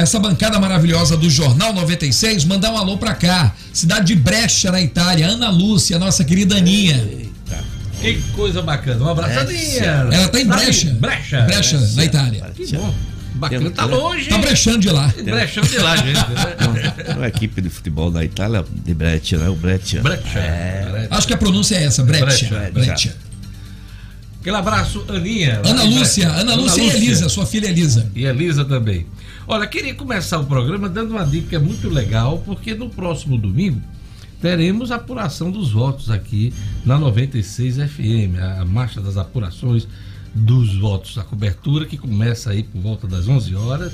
essa 0.00 0.18
bancada 0.18 0.58
maravilhosa 0.58 1.16
do 1.16 1.28
Jornal 1.28 1.72
96 1.72 2.44
mandar 2.44 2.72
um 2.72 2.76
alô 2.76 2.96
para 2.96 3.14
cá. 3.14 3.54
Cidade 3.72 4.06
de 4.06 4.16
Brecha, 4.16 4.70
na 4.70 4.80
Itália. 4.80 5.26
Ana 5.26 5.50
Lúcia, 5.50 5.98
nossa 5.98 6.24
querida 6.24 6.56
Aninha. 6.56 6.96
Eita. 6.96 7.64
Que 8.00 8.22
coisa 8.32 8.62
bacana. 8.62 9.04
Um 9.04 9.08
abraço, 9.08 9.46
Brecha. 9.46 9.50
Aninha. 9.50 10.16
Ela 10.16 10.28
tá 10.28 10.40
em 10.40 10.46
Brecha. 10.46 10.90
Brecha. 11.00 11.42
Brecha, 11.42 11.80
na 11.94 12.04
Itália. 12.04 12.52
Que 12.54 12.76
bom. 12.76 12.94
Bacana. 13.34 13.70
Tá 13.70 13.84
longe. 13.84 14.28
Tá 14.28 14.38
brechando 14.38 14.78
de 14.78 14.90
lá. 14.90 15.12
Brechando 15.22 15.68
de 15.68 15.78
lá, 15.78 15.96
gente. 15.96 16.18
Né? 16.18 17.14
Uma 17.16 17.28
equipe 17.28 17.60
de 17.60 17.70
futebol 17.70 18.10
da 18.10 18.24
Itália, 18.24 18.64
de 18.84 18.94
Breccia, 18.94 19.38
né? 19.38 19.48
O 19.48 19.54
Breccia. 19.54 20.00
Brecha. 20.02 20.38
É. 20.38 21.06
Acho 21.08 21.26
que 21.26 21.34
a 21.34 21.36
pronúncia 21.36 21.76
é 21.76 21.84
essa, 21.84 22.02
Brecha. 22.02 22.48
Brecha. 22.48 22.70
Brecha. 22.72 23.16
Aquele 24.40 24.56
abraço, 24.56 25.04
Aninha. 25.08 25.60
Ana 25.64 25.82
Lúcia, 25.82 26.26
Brecha. 26.26 26.40
Ana 26.40 26.54
Lúcia 26.54 26.82
e 26.82 26.90
Elisa, 26.90 27.28
sua 27.28 27.44
filha 27.44 27.66
Elisa. 27.66 28.10
E 28.14 28.24
Elisa 28.24 28.64
também. 28.64 29.06
Olha, 29.46 29.66
queria 29.66 29.94
começar 29.94 30.38
o 30.38 30.44
programa 30.44 30.88
dando 30.88 31.10
uma 31.12 31.24
dica 31.24 31.58
muito 31.58 31.88
legal, 31.88 32.38
porque 32.44 32.74
no 32.74 32.88
próximo 32.88 33.36
domingo 33.36 33.80
teremos 34.40 34.92
a 34.92 34.96
apuração 34.96 35.50
dos 35.50 35.72
votos 35.72 36.10
aqui 36.10 36.52
na 36.84 36.98
96 36.98 37.76
FM, 37.76 38.38
a 38.60 38.64
marcha 38.64 39.00
das 39.00 39.16
apurações 39.16 39.88
dos 40.34 40.76
votos, 40.76 41.18
a 41.18 41.24
cobertura 41.24 41.86
que 41.86 41.96
começa 41.96 42.50
aí 42.50 42.62
por 42.62 42.80
volta 42.80 43.06
das 43.06 43.26
11 43.26 43.54
horas 43.54 43.92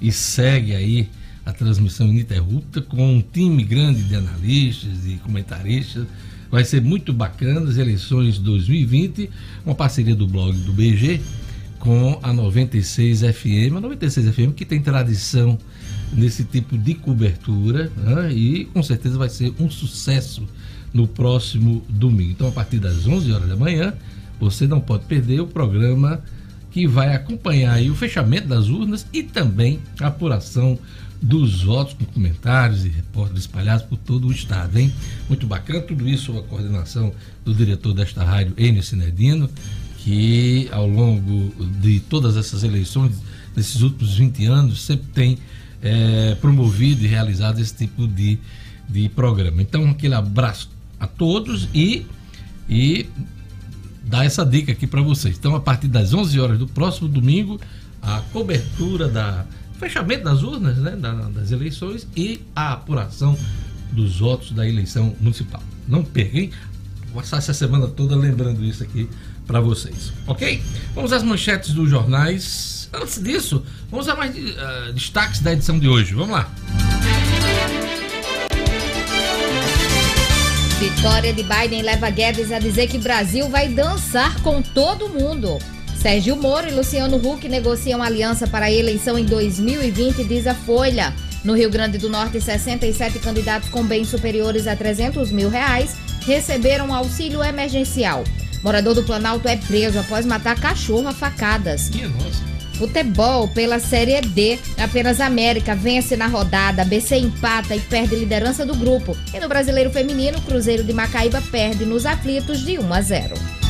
e 0.00 0.10
segue 0.10 0.74
aí 0.74 1.10
a 1.44 1.52
transmissão 1.52 2.06
ininterrupta 2.06 2.80
com 2.80 3.16
um 3.16 3.20
time 3.20 3.62
grande 3.64 4.02
de 4.04 4.14
analistas 4.14 5.04
e 5.04 5.16
comentaristas. 5.16 6.06
Vai 6.52 6.66
ser 6.66 6.82
muito 6.82 7.14
bacana 7.14 7.62
as 7.62 7.78
eleições 7.78 8.38
2020, 8.38 9.30
uma 9.64 9.74
parceria 9.74 10.14
do 10.14 10.28
blog 10.28 10.54
do 10.58 10.70
BG 10.70 11.18
com 11.78 12.20
a 12.22 12.30
96 12.30 13.20
FM, 13.20 13.74
a 13.78 13.80
96 13.80 14.34
FM 14.34 14.52
que 14.54 14.66
tem 14.66 14.78
tradição 14.78 15.58
nesse 16.12 16.44
tipo 16.44 16.76
de 16.76 16.92
cobertura 16.92 17.90
né? 17.96 18.30
e 18.34 18.66
com 18.66 18.82
certeza 18.82 19.16
vai 19.16 19.30
ser 19.30 19.54
um 19.58 19.70
sucesso 19.70 20.46
no 20.92 21.08
próximo 21.08 21.82
domingo. 21.88 22.32
Então, 22.32 22.48
a 22.48 22.52
partir 22.52 22.78
das 22.78 23.06
11 23.06 23.32
horas 23.32 23.48
da 23.48 23.56
manhã, 23.56 23.94
você 24.38 24.66
não 24.66 24.78
pode 24.78 25.06
perder 25.06 25.40
o 25.40 25.46
programa 25.46 26.22
que 26.70 26.86
vai 26.86 27.14
acompanhar 27.14 27.80
o 27.80 27.94
fechamento 27.94 28.48
das 28.48 28.68
urnas 28.68 29.06
e 29.10 29.22
também 29.22 29.80
a 29.98 30.08
apuração 30.08 30.78
dos 31.22 31.62
votos 31.62 31.94
com 31.94 32.04
comentários 32.06 32.84
e 32.84 32.88
repórteres 32.88 33.42
espalhados 33.42 33.86
por 33.86 33.96
todo 33.96 34.26
o 34.26 34.32
estado, 34.32 34.76
hein? 34.76 34.92
Muito 35.28 35.46
bacana, 35.46 35.80
tudo 35.80 36.08
isso 36.08 36.26
sob 36.26 36.40
a 36.40 36.42
coordenação 36.42 37.12
do 37.44 37.54
diretor 37.54 37.94
desta 37.94 38.24
rádio, 38.24 38.52
Enio 38.58 38.82
Sinedino, 38.82 39.48
que 39.98 40.68
ao 40.72 40.88
longo 40.88 41.54
de 41.80 42.00
todas 42.00 42.36
essas 42.36 42.64
eleições, 42.64 43.12
nesses 43.54 43.80
últimos 43.82 44.16
20 44.16 44.46
anos, 44.46 44.82
sempre 44.82 45.06
tem 45.14 45.38
eh, 45.80 46.36
promovido 46.40 47.04
e 47.04 47.06
realizado 47.06 47.60
esse 47.60 47.74
tipo 47.74 48.08
de, 48.08 48.36
de 48.88 49.08
programa. 49.08 49.62
Então, 49.62 49.88
aquele 49.90 50.14
abraço 50.14 50.68
a 50.98 51.06
todos 51.06 51.68
e, 51.72 52.04
e 52.68 53.06
dar 54.04 54.24
essa 54.24 54.44
dica 54.44 54.72
aqui 54.72 54.88
para 54.88 55.02
vocês. 55.02 55.36
Então, 55.38 55.54
a 55.54 55.60
partir 55.60 55.86
das 55.86 56.12
11 56.12 56.40
horas 56.40 56.58
do 56.58 56.66
próximo 56.66 57.08
domingo, 57.08 57.60
a 58.02 58.20
cobertura 58.32 59.08
da 59.08 59.46
fechamento 59.82 60.24
das 60.24 60.42
urnas, 60.42 60.78
né, 60.78 60.92
da- 60.92 61.12
das 61.12 61.50
eleições 61.50 62.06
e 62.16 62.40
a 62.54 62.72
apuração 62.72 63.36
dos 63.90 64.18
votos 64.20 64.52
da 64.52 64.66
eleição 64.66 65.14
municipal. 65.20 65.62
Não 65.88 66.04
perquem. 66.04 66.50
Vou 67.12 67.20
passar 67.20 67.38
essa 67.38 67.52
semana 67.52 67.86
toda 67.88 68.14
lembrando 68.16 68.64
isso 68.64 68.82
aqui 68.82 69.08
para 69.46 69.60
vocês, 69.60 70.12
ok? 70.26 70.62
Vamos 70.94 71.12
às 71.12 71.22
manchetes 71.22 71.74
dos 71.74 71.90
jornais. 71.90 72.88
Antes 72.94 73.20
disso, 73.22 73.62
vamos 73.90 74.08
a 74.08 74.14
mais 74.14 74.34
eh, 74.36 74.92
destaques 74.94 75.40
da 75.40 75.52
edição 75.52 75.78
de 75.78 75.88
hoje. 75.88 76.14
Vamos 76.14 76.30
lá. 76.30 76.48
Vitória 80.78 81.32
de 81.32 81.42
Biden 81.42 81.82
leva 81.82 82.10
Guedes 82.10 82.50
a 82.50 82.58
dizer 82.58 82.88
que 82.88 82.98
Brasil 82.98 83.48
vai 83.48 83.68
dançar 83.68 84.40
com 84.42 84.60
todo 84.62 85.08
mundo. 85.08 85.58
Sérgio 86.02 86.34
Moro 86.34 86.66
e 86.66 86.72
Luciano 86.72 87.16
Huck 87.16 87.48
negociam 87.48 88.02
aliança 88.02 88.44
para 88.44 88.66
a 88.66 88.72
eleição 88.72 89.16
em 89.16 89.24
2020, 89.24 90.24
diz 90.24 90.48
a 90.48 90.54
Folha. 90.54 91.14
No 91.44 91.54
Rio 91.54 91.70
Grande 91.70 91.96
do 91.96 92.10
Norte, 92.10 92.40
67 92.40 93.20
candidatos 93.20 93.68
com 93.68 93.84
bens 93.84 94.08
superiores 94.08 94.66
a 94.66 94.74
300 94.74 95.30
mil 95.30 95.48
reais 95.48 95.94
receberam 96.26 96.92
auxílio 96.92 97.40
emergencial. 97.40 98.24
Morador 98.64 98.96
do 98.96 99.04
Planalto 99.04 99.46
é 99.46 99.56
preso 99.56 100.00
após 100.00 100.26
matar 100.26 100.58
cachorro 100.58 101.06
a 101.06 101.12
facadas. 101.12 101.88
Minha 101.90 102.08
nossa. 102.08 102.42
Futebol 102.74 103.46
pela 103.46 103.78
Série 103.78 104.20
D. 104.22 104.58
Apenas 104.78 105.20
América 105.20 105.72
vence 105.76 106.16
na 106.16 106.26
rodada, 106.26 106.84
BC 106.84 107.16
empata 107.18 107.76
e 107.76 107.80
perde 107.80 108.16
liderança 108.16 108.66
do 108.66 108.74
grupo. 108.74 109.16
E 109.32 109.38
no 109.38 109.48
Brasileiro 109.48 109.92
Feminino, 109.92 110.40
Cruzeiro 110.40 110.82
de 110.82 110.92
Macaíba 110.92 111.40
perde 111.52 111.86
nos 111.86 112.04
aflitos 112.06 112.64
de 112.66 112.76
1 112.76 112.92
a 112.92 113.00
0. 113.00 113.61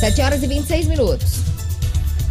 7 0.00 0.20
horas 0.20 0.42
e 0.42 0.46
26 0.46 0.86
minutos. 0.88 1.54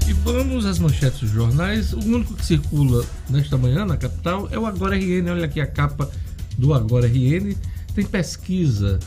E 0.08 0.13
vamos 0.13 0.65
às 0.65 0.79
manchetes 0.79 1.22
dos 1.22 1.32
jornais. 1.32 1.93
O 1.93 2.00
único 2.00 2.34
que 2.34 2.46
circula 2.46 3.05
nesta 3.29 3.58
manhã 3.58 3.86
na 3.86 3.96
capital 3.96 4.50
é 4.51 4.60
o 4.60 4.65
Agora 4.65 4.96
RN. 4.98 5.29
Olha 5.32 5.46
aqui 5.46 5.62
a 5.62 5.65
capa 5.65 6.10
do 6.58 6.74
Agora 6.74 7.08
RN. 7.08 7.55
Tem 7.96 8.05
pesquisa 8.05 9.00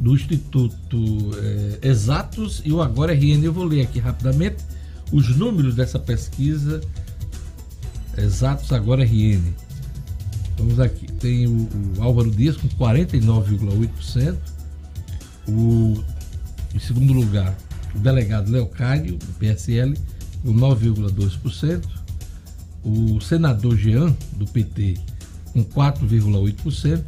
do 0.00 0.12
Instituto 0.14 1.30
eh, 1.36 1.88
Exatos 1.88 2.62
e 2.64 2.72
o 2.72 2.82
Agora 2.82 3.14
RN. 3.14 3.44
Eu 3.44 3.52
vou 3.52 3.64
ler 3.64 3.82
aqui 3.82 4.00
rapidamente 4.00 4.56
os 5.12 5.36
números 5.36 5.76
dessa 5.76 5.98
pesquisa 5.98 6.80
Exatos 8.18 8.72
Agora 8.72 9.04
RN. 9.04 9.54
Vamos 10.58 10.80
aqui. 10.80 11.06
Tem 11.12 11.46
o, 11.46 11.68
o 11.96 12.02
Álvaro 12.02 12.30
Dias 12.30 12.56
com 12.56 12.68
49,8%. 12.68 14.36
O, 15.46 16.02
em 16.74 16.78
segundo 16.78 17.12
lugar, 17.12 17.54
o 17.94 17.98
delegado 17.98 18.50
Leocádio, 18.50 19.16
do 19.16 19.32
PSL, 19.38 19.96
com 20.42 20.52
9,2%. 20.54 21.82
O 22.84 23.20
senador 23.20 23.76
Jean, 23.76 24.14
do 24.32 24.46
PT, 24.46 24.98
com 25.52 25.64
4,8%. 25.64 27.02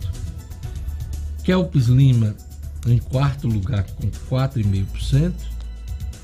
Kelps 1.44 1.86
Lima, 1.86 2.34
em 2.86 2.98
quarto 2.98 3.46
lugar, 3.46 3.84
com 3.92 4.10
4,5%. 4.10 5.32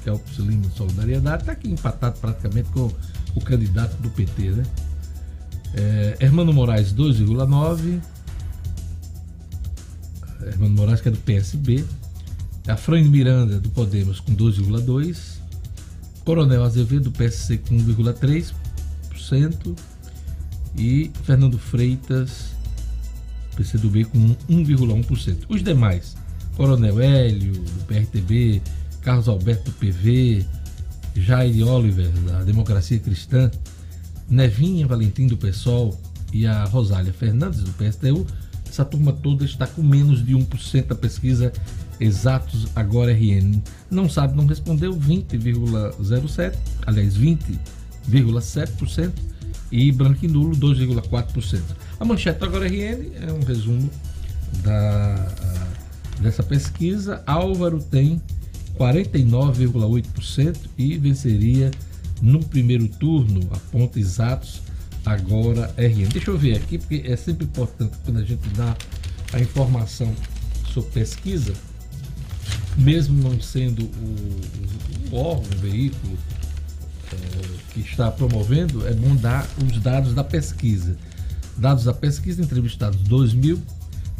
Kelps 0.05 0.39
Lima 0.39 0.63
de 0.63 0.77
Solidariedade, 0.77 1.43
está 1.43 1.53
aqui 1.53 1.71
empatado 1.71 2.19
praticamente 2.19 2.69
com 2.71 2.91
o 3.35 3.41
candidato 3.41 3.97
do 4.03 4.11
PT, 4.11 4.51
né? 4.51 4.65
É, 5.75 6.17
Hermano 6.21 6.53
Moraes, 6.53 6.93
2,9%. 6.93 8.01
Hermano 10.45 10.75
Moraes, 10.75 11.01
que 11.01 11.09
é 11.09 11.13
do 11.13 11.19
PSB. 11.19 11.85
A 12.67 12.77
Frane 12.77 13.09
Miranda, 13.09 13.59
do 13.59 13.71
Podemos, 13.71 14.21
com 14.21 14.35
2,2%. 14.35 15.41
Coronel 16.25 16.63
Azevedo, 16.63 17.05
do 17.05 17.13
PSC, 17.13 17.59
com 17.59 17.77
1,3%. 17.77 19.77
E 20.77 21.11
Fernando 21.25 21.59
Freitas, 21.59 22.53
PCdoB, 23.57 24.05
com 24.05 24.35
1,1%. 24.49 25.45
Os 25.49 25.63
demais, 25.63 26.17
Coronel 26.57 27.01
Hélio, 27.01 27.53
do 27.53 27.85
PRTB, 27.87 28.63
Carlos 29.03 29.29
Alberto, 29.29 29.71
do 29.71 29.73
PV, 29.73 30.47
Jair 31.17 31.67
Oliver, 31.67 32.09
da 32.09 32.45
Democracia 32.45 32.99
Cristã, 32.99 33.51
Nevinha 34.29 34.87
Valentim, 34.87 35.27
do 35.27 35.37
PSOL, 35.37 35.99
e 36.33 36.47
a 36.47 36.65
Rosália 36.65 37.13
Fernandes, 37.13 37.63
do 37.63 37.73
PSTU, 37.73 38.27
essa 38.67 38.85
turma 38.85 39.13
toda 39.13 39.45
está 39.45 39.67
com 39.67 39.83
menos 39.83 40.25
de 40.25 40.35
1% 40.35 40.87
da 40.87 40.95
pesquisa 40.95 41.53
Exatos 42.03 42.69
Agora 42.75 43.13
RN. 43.13 43.63
Não 43.91 44.09
sabe, 44.09 44.37
não 44.37 44.47
respondeu 44.47 44.95
20,07%, 44.95 46.55
aliás, 46.87 47.17
20,7% 47.17 49.13
e 49.71 49.93
branco 49.93 50.25
e 50.25 50.29
nulo 50.29 50.57
2,4%. 50.57 51.61
A 51.99 52.05
manchete 52.05 52.43
Agora 52.45 52.67
RN 52.67 53.13
é 53.15 53.33
um 53.33 53.45
resumo 53.45 53.89
da, 54.63 55.29
dessa 56.21 56.43
pesquisa. 56.43 57.23
Álvaro 57.27 57.79
tem 57.83 58.21
49,8% 58.79 60.57
e 60.77 60.99
venceria 60.99 61.71
no 62.21 62.45
primeiro 62.45 62.89
turno, 62.89 63.41
aponta 63.53 63.99
exatos 63.99 64.63
agora 65.05 65.75
RN. 65.77 66.09
Deixa 66.13 66.31
eu 66.31 66.39
ver 66.39 66.57
aqui, 66.57 66.79
porque 66.79 67.03
é 67.05 67.17
sempre 67.17 67.45
importante 67.45 67.97
quando 68.05 68.19
a 68.19 68.25
gente 68.25 68.49
dá 68.51 68.77
a 69.33 69.41
informação 69.41 70.15
sobre 70.73 70.91
pesquisa, 70.91 71.53
mesmo 72.77 73.23
não 73.23 73.41
sendo 73.41 73.85
o, 73.85 75.15
o 75.15 75.17
órgão, 75.17 75.47
o 75.57 75.61
veículo 75.61 76.19
é, 77.13 77.17
que 77.73 77.81
está 77.81 78.11
promovendo, 78.11 78.87
é 78.87 78.95
bom 78.95 79.15
dar 79.17 79.49
os 79.65 79.81
dados 79.81 80.15
da 80.15 80.25
pesquisa. 80.25 80.97
Dados 81.57 81.85
da 81.85 81.93
pesquisa, 81.93 82.43
entrevistados 82.43 83.01
2000 83.03 83.61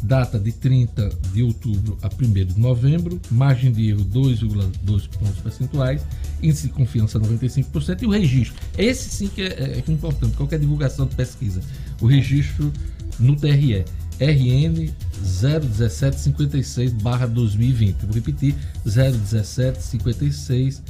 data 0.03 0.37
de 0.37 0.51
30 0.51 1.09
de 1.31 1.41
outubro 1.41 1.97
a 2.01 2.07
1 2.07 2.45
de 2.45 2.59
novembro, 2.59 3.19
margem 3.31 3.71
de 3.71 3.89
erro 3.89 4.03
2,2 4.05 5.07
pontos 5.07 5.39
percentuais, 5.41 6.05
índice 6.41 6.67
de 6.67 6.73
confiança 6.73 7.19
95% 7.19 8.01
e 8.01 8.05
o 8.05 8.09
registro. 8.09 8.55
Esse 8.77 9.09
sim 9.09 9.29
que 9.29 9.41
é, 9.41 9.81
é 9.87 9.91
importante, 9.91 10.35
qualquer 10.35 10.59
divulgação 10.59 11.05
de 11.05 11.15
pesquisa. 11.15 11.61
O 12.01 12.05
registro 12.05 12.71
no 13.17 13.35
TRE. 13.35 13.85
RN 14.23 14.89
01756 15.21 16.93
2020. 16.93 18.05
Vou 18.05 18.15
repetir, 18.15 18.55
01756 18.85 20.81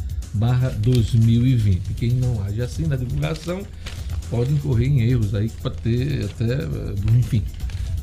2020. 0.80 1.94
Quem 1.96 2.12
não 2.12 2.44
age 2.44 2.62
assim 2.62 2.86
na 2.86 2.96
divulgação 2.96 3.62
pode 4.30 4.52
incorrer 4.52 4.88
em 4.88 5.02
erros 5.02 5.36
aí 5.36 5.50
para 5.62 5.72
ter 5.72 6.26
até, 6.26 6.60
enfim, 7.18 7.44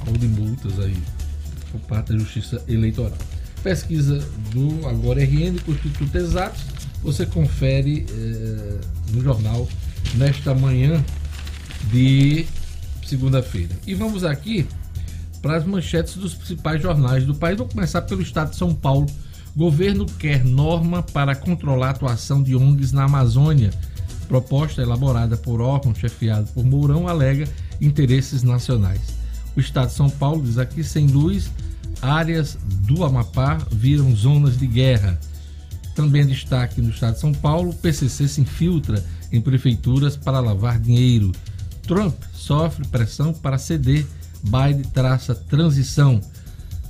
ou 0.06 0.16
de 0.16 0.26
multas 0.26 0.78
aí 0.78 0.96
por 1.72 1.80
parte 1.82 2.12
da 2.12 2.18
Justiça 2.18 2.62
Eleitoral. 2.68 3.18
Pesquisa 3.62 4.18
do 4.52 4.86
Agora 4.86 5.22
RN 5.22 5.58
com 5.64 5.72
o 5.72 5.74
Instituto 5.74 6.16
Exato, 6.16 6.58
você 7.02 7.26
confere 7.26 8.06
eh, 8.08 8.80
no 9.12 9.22
jornal 9.22 9.68
nesta 10.14 10.54
manhã 10.54 11.04
de 11.90 12.46
segunda-feira. 13.06 13.74
E 13.86 13.94
vamos 13.94 14.24
aqui 14.24 14.66
para 15.40 15.56
as 15.56 15.64
manchetes 15.64 16.16
dos 16.16 16.34
principais 16.34 16.82
jornais 16.82 17.24
do 17.24 17.34
país. 17.34 17.58
Vou 17.58 17.68
começar 17.68 18.02
pelo 18.02 18.22
estado 18.22 18.50
de 18.50 18.56
São 18.56 18.74
Paulo. 18.74 19.06
Governo 19.56 20.06
quer 20.06 20.44
norma 20.44 21.02
para 21.02 21.34
controlar 21.34 21.88
a 21.88 21.90
atuação 21.90 22.42
de 22.42 22.54
ONGs 22.54 22.92
na 22.92 23.04
Amazônia. 23.04 23.70
Proposta 24.28 24.80
elaborada 24.80 25.36
por 25.36 25.60
órgão 25.60 25.94
chefiado 25.94 26.46
por 26.52 26.64
Mourão 26.64 27.08
alega 27.08 27.48
interesses 27.80 28.42
nacionais. 28.42 29.00
O 29.56 29.60
estado 29.60 29.88
de 29.88 29.94
São 29.94 30.08
Paulo 30.08 30.44
diz 30.44 30.56
aqui: 30.56 30.84
sem 30.84 31.06
luz, 31.08 31.50
áreas 32.00 32.56
do 32.86 33.04
Amapá 33.04 33.58
viram 33.70 34.14
zonas 34.14 34.58
de 34.58 34.66
guerra. 34.66 35.18
Também 35.94 36.24
destaque 36.24 36.80
no 36.80 36.90
estado 36.90 37.14
de 37.14 37.20
São 37.20 37.32
Paulo: 37.32 37.70
o 37.70 37.74
PCC 37.74 38.28
se 38.28 38.40
infiltra 38.40 39.04
em 39.32 39.40
prefeituras 39.40 40.16
para 40.16 40.40
lavar 40.40 40.78
dinheiro. 40.78 41.32
Trump 41.82 42.14
sofre 42.32 42.86
pressão 42.86 43.32
para 43.32 43.58
ceder. 43.58 44.06
Biden 44.42 44.82
traça 44.92 45.34
transição. 45.34 46.20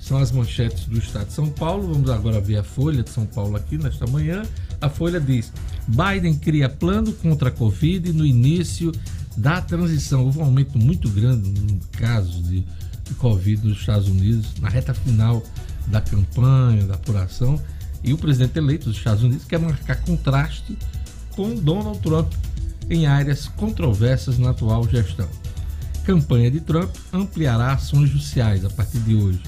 São 0.00 0.18
as 0.18 0.32
manchetes 0.32 0.86
do 0.86 0.98
estado 0.98 1.26
de 1.26 1.32
São 1.32 1.48
Paulo. 1.50 1.92
Vamos 1.92 2.10
agora 2.10 2.40
ver 2.40 2.56
a 2.56 2.64
Folha 2.64 3.02
de 3.02 3.10
São 3.10 3.26
Paulo 3.26 3.56
aqui 3.56 3.76
nesta 3.76 4.06
manhã. 4.06 4.42
A 4.80 4.88
Folha 4.88 5.20
diz: 5.20 5.52
Biden 5.86 6.36
cria 6.38 6.68
plano 6.68 7.12
contra 7.12 7.48
a 7.48 7.52
Covid 7.52 8.12
no 8.12 8.24
início 8.24 8.92
da 9.36 9.60
transição. 9.60 10.24
Houve 10.24 10.38
um 10.38 10.44
aumento 10.44 10.78
muito 10.78 11.08
grande 11.10 11.48
no 11.50 11.78
casos 11.92 12.42
de, 12.48 12.64
de 13.04 13.14
Covid 13.14 13.66
nos 13.66 13.78
Estados 13.78 14.08
Unidos, 14.08 14.54
na 14.60 14.68
reta 14.68 14.94
final 14.94 15.42
da 15.86 16.00
campanha, 16.00 16.84
da 16.84 16.94
apuração. 16.94 17.60
E 18.02 18.12
o 18.14 18.18
presidente 18.18 18.58
eleito 18.58 18.88
dos 18.88 18.96
Estados 18.96 19.22
Unidos 19.22 19.44
quer 19.44 19.58
marcar 19.58 19.96
contraste 19.96 20.76
com 21.32 21.54
Donald 21.54 21.98
Trump 22.00 22.32
em 22.88 23.06
áreas 23.06 23.46
controversas 23.46 24.38
na 24.38 24.50
atual 24.50 24.88
gestão. 24.88 25.28
Campanha 26.04 26.50
de 26.50 26.60
Trump 26.60 26.94
ampliará 27.12 27.72
ações 27.72 28.10
judiciais 28.10 28.64
a 28.64 28.70
partir 28.70 28.98
de 29.00 29.14
hoje. 29.14 29.40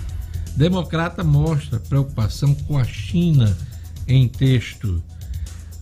Democrata 0.56 1.24
mostra 1.24 1.80
preocupação 1.80 2.54
com 2.54 2.78
a 2.78 2.84
China 2.84 3.56
em 4.06 4.28
texto. 4.28 5.02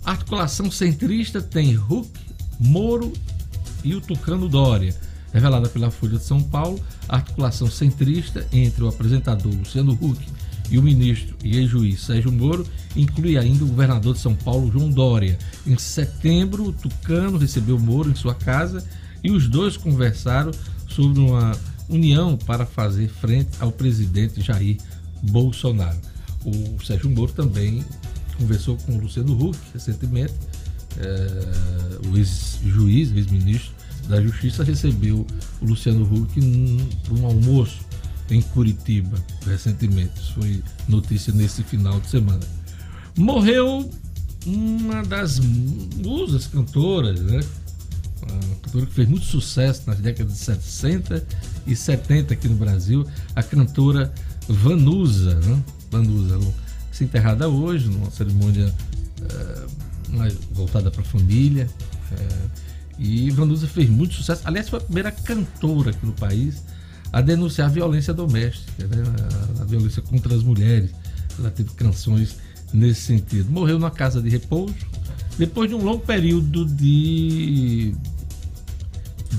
Articulação 0.04 0.70
centrista 0.70 1.42
tem 1.42 1.76
Huck, 1.76 2.08
Moro 2.58 3.12
e 3.82 3.94
o 3.94 4.00
Tucano 4.00 4.48
Dória. 4.48 4.94
Revelada 5.32 5.68
pela 5.68 5.90
Folha 5.90 6.18
de 6.18 6.24
São 6.24 6.42
Paulo, 6.42 6.80
a 7.08 7.16
articulação 7.16 7.70
centrista 7.70 8.46
entre 8.52 8.82
o 8.82 8.88
apresentador 8.88 9.52
Luciano 9.54 9.92
Huck 9.92 10.20
e 10.70 10.78
o 10.78 10.82
ministro 10.82 11.36
e 11.42 11.56
ex-juiz 11.56 12.00
Sérgio 12.00 12.30
Moro 12.30 12.66
inclui 12.94 13.36
ainda 13.36 13.64
o 13.64 13.68
governador 13.68 14.14
de 14.14 14.20
São 14.20 14.34
Paulo, 14.34 14.70
João 14.70 14.90
Dória. 14.90 15.36
Em 15.66 15.76
setembro, 15.76 16.68
o 16.68 16.72
Tucano 16.72 17.38
recebeu 17.38 17.78
Moro 17.78 18.10
em 18.10 18.14
sua 18.14 18.34
casa 18.34 18.84
e 19.22 19.30
os 19.30 19.48
dois 19.48 19.76
conversaram 19.76 20.50
sobre 20.88 21.20
uma 21.20 21.56
união 21.88 22.36
para 22.36 22.64
fazer 22.64 23.08
frente 23.08 23.50
ao 23.60 23.72
presidente 23.72 24.40
Jair 24.40 24.78
Bolsonaro. 25.22 25.98
O 26.44 26.84
Sérgio 26.84 27.10
Moro 27.10 27.32
também 27.32 27.84
conversou 28.38 28.76
com 28.78 28.96
o 28.96 29.00
Luciano 29.00 29.32
Huck 29.32 29.58
recentemente 29.74 30.34
é, 30.98 32.08
o 32.08 32.16
ex-juiz, 32.16 33.12
ex-ministro 33.14 33.72
da 34.08 34.20
Justiça, 34.20 34.64
recebeu 34.64 35.26
o 35.60 35.64
Luciano 35.64 36.02
Huck 36.02 36.40
para 37.04 37.14
um 37.14 37.26
almoço 37.26 37.80
em 38.30 38.40
Curitiba 38.40 39.16
recentemente. 39.46 40.12
Isso 40.16 40.34
foi 40.34 40.62
notícia 40.88 41.32
nesse 41.32 41.62
final 41.62 42.00
de 42.00 42.08
semana. 42.08 42.40
Morreu 43.16 43.88
uma 44.46 45.02
das 45.02 45.38
musas 45.38 46.46
cantoras, 46.46 47.20
né? 47.20 47.40
Cantora 48.62 48.86
que 48.86 48.94
fez 48.94 49.08
muito 49.08 49.24
sucesso 49.24 49.82
nas 49.86 49.98
décadas 49.98 50.32
de 50.32 50.38
60 50.38 51.26
e 51.66 51.76
70 51.76 52.34
aqui 52.34 52.48
no 52.48 52.56
Brasil, 52.56 53.06
a 53.34 53.42
cantora 53.42 54.12
Vanusa, 54.48 55.34
né? 55.40 55.62
Vanusa, 55.90 56.38
se 56.92 57.04
enterrada 57.04 57.48
hoje 57.48 57.88
numa 57.88 58.10
cerimônia 58.10 58.72
uh, 59.20 59.70
voltada 60.52 60.90
para 60.90 61.02
a 61.02 61.04
família. 61.04 61.68
É, 62.12 62.70
e 62.98 63.30
Vanusa 63.30 63.66
fez 63.66 63.88
muito 63.88 64.14
sucesso. 64.14 64.42
Aliás, 64.44 64.68
foi 64.68 64.78
a 64.78 64.82
primeira 64.82 65.10
cantora 65.10 65.90
aqui 65.90 66.04
no 66.04 66.12
país 66.12 66.62
a 67.12 67.20
denunciar 67.20 67.68
a 67.68 67.72
violência 67.72 68.12
doméstica, 68.12 68.86
né? 68.86 69.02
a, 69.58 69.62
a 69.62 69.64
violência 69.64 70.02
contra 70.02 70.34
as 70.34 70.42
mulheres. 70.42 70.90
Ela 71.38 71.50
teve 71.50 71.70
canções 71.70 72.36
nesse 72.72 73.00
sentido. 73.02 73.50
Morreu 73.50 73.78
numa 73.78 73.90
casa 73.90 74.20
de 74.20 74.28
repouso, 74.28 74.74
depois 75.38 75.68
de 75.68 75.74
um 75.74 75.82
longo 75.82 76.04
período 76.04 76.66
de, 76.66 77.94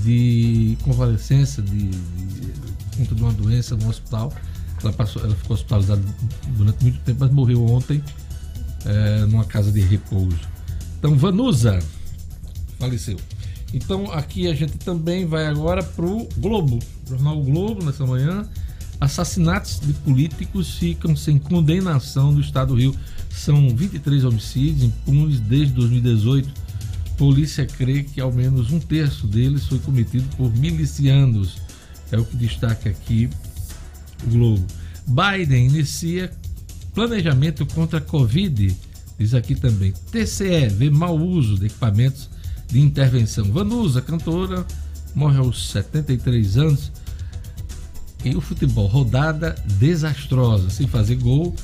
de 0.02 0.76
convalescença, 0.82 1.62
de, 1.62 1.88
de, 1.88 2.52
conta 2.96 3.14
de 3.14 3.22
uma 3.22 3.32
doença 3.32 3.76
no 3.76 3.88
hospital. 3.88 4.32
Ela, 4.82 4.92
passou, 4.92 5.22
ela 5.22 5.34
ficou 5.34 5.54
hospitalizada 5.54 6.02
durante 6.56 6.82
muito 6.82 6.98
tempo, 7.00 7.20
mas 7.20 7.30
morreu 7.30 7.64
ontem 7.64 8.02
é, 8.84 9.20
numa 9.26 9.44
casa 9.44 9.70
de 9.70 9.80
repouso. 9.80 10.38
Então, 10.98 11.16
Vanusa 11.16 11.78
faleceu. 12.78 13.18
Então, 13.72 14.10
aqui 14.12 14.48
a 14.48 14.54
gente 14.54 14.76
também 14.78 15.24
vai 15.24 15.46
agora 15.46 15.82
para 15.82 16.04
o 16.04 16.28
Globo, 16.36 16.78
Jornal 17.08 17.40
Globo, 17.42 17.84
nessa 17.84 18.04
manhã. 18.04 18.46
Assassinatos 19.00 19.80
de 19.80 19.92
políticos 19.94 20.78
ficam 20.78 21.16
sem 21.16 21.38
condenação 21.38 22.30
no 22.30 22.40
estado 22.40 22.68
do 22.68 22.74
Rio. 22.78 22.94
São 23.30 23.74
23 23.74 24.24
homicídios 24.24 24.84
impunes 24.84 25.40
desde 25.40 25.74
2018. 25.74 26.61
Polícia 27.16 27.66
crê 27.66 28.02
que 28.02 28.20
ao 28.20 28.32
menos 28.32 28.70
um 28.70 28.80
terço 28.80 29.26
deles 29.26 29.66
foi 29.66 29.78
cometido 29.78 30.24
por 30.36 30.54
milicianos. 30.56 31.58
É 32.10 32.18
o 32.18 32.24
que 32.24 32.36
destaca 32.36 32.90
aqui 32.90 33.28
o 34.24 34.30
Globo. 34.30 34.66
Biden 35.06 35.66
inicia 35.66 36.30
planejamento 36.94 37.64
contra 37.66 37.98
a 37.98 38.02
Covid 38.02 38.76
Diz 39.22 39.34
aqui 39.34 39.54
também: 39.54 39.92
TCE 40.10 40.68
vê 40.68 40.90
mau 40.90 41.16
uso 41.16 41.56
de 41.56 41.66
equipamentos 41.66 42.28
de 42.68 42.80
intervenção. 42.80 43.44
Vanusa, 43.52 44.02
cantora, 44.02 44.66
morre 45.14 45.38
aos 45.38 45.70
73 45.70 46.58
anos. 46.58 46.90
E 48.24 48.34
o 48.34 48.40
futebol, 48.40 48.88
rodada 48.88 49.54
desastrosa, 49.78 50.70
sem 50.70 50.88
fazer 50.88 51.16
gol. 51.16 51.54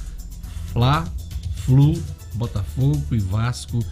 Fla, 0.72 1.04
Flu, 1.64 2.00
Botafogo 2.34 3.02
e 3.10 3.18
Vasco 3.18 3.84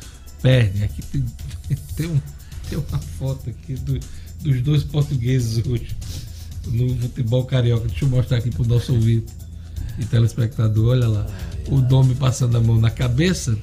perdem. 0.42 0.83
Aqui 0.85 1.03
tem, 1.03 1.25
tem, 1.96 2.07
um, 2.07 2.20
tem 2.68 2.79
uma 2.79 2.99
foto 2.99 3.51
aqui 3.51 3.75
do, 3.75 3.99
dos 4.40 4.62
dois 4.62 4.85
portugueses 4.85 5.64
hoje. 5.66 5.96
no 6.66 6.96
futebol 6.99 7.44
carioca. 7.44 7.88
Deixa 7.88 8.05
eu 8.05 8.09
mostrar 8.09 8.38
aqui 8.38 8.51
pro 8.51 8.66
nosso 8.66 8.94
ouvinte 8.94 9.33
e 9.99 10.05
telespectador. 10.05 10.92
Olha 10.92 11.09
lá. 11.09 11.27
O 11.68 11.81
Domi 11.81 12.14
passando 12.14 12.57
a 12.57 12.61
mão 12.61 12.81
na 12.81 12.90
cabeça 12.90 13.59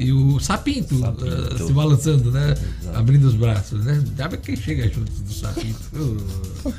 e 0.00 0.12
o 0.12 0.40
Sapinto, 0.40 0.98
sapinto. 0.98 1.26
Uh, 1.26 1.66
se 1.66 1.72
balançando, 1.74 2.30
né? 2.30 2.54
Exato. 2.80 2.98
Abrindo 2.98 3.24
os 3.24 3.34
braços, 3.34 3.84
né? 3.84 4.02
Sabe 4.16 4.38
quem 4.38 4.56
chega 4.56 4.88
junto 4.88 5.12
do 5.12 5.30
Sapinto? 5.30 5.78
oh, 6.64 6.72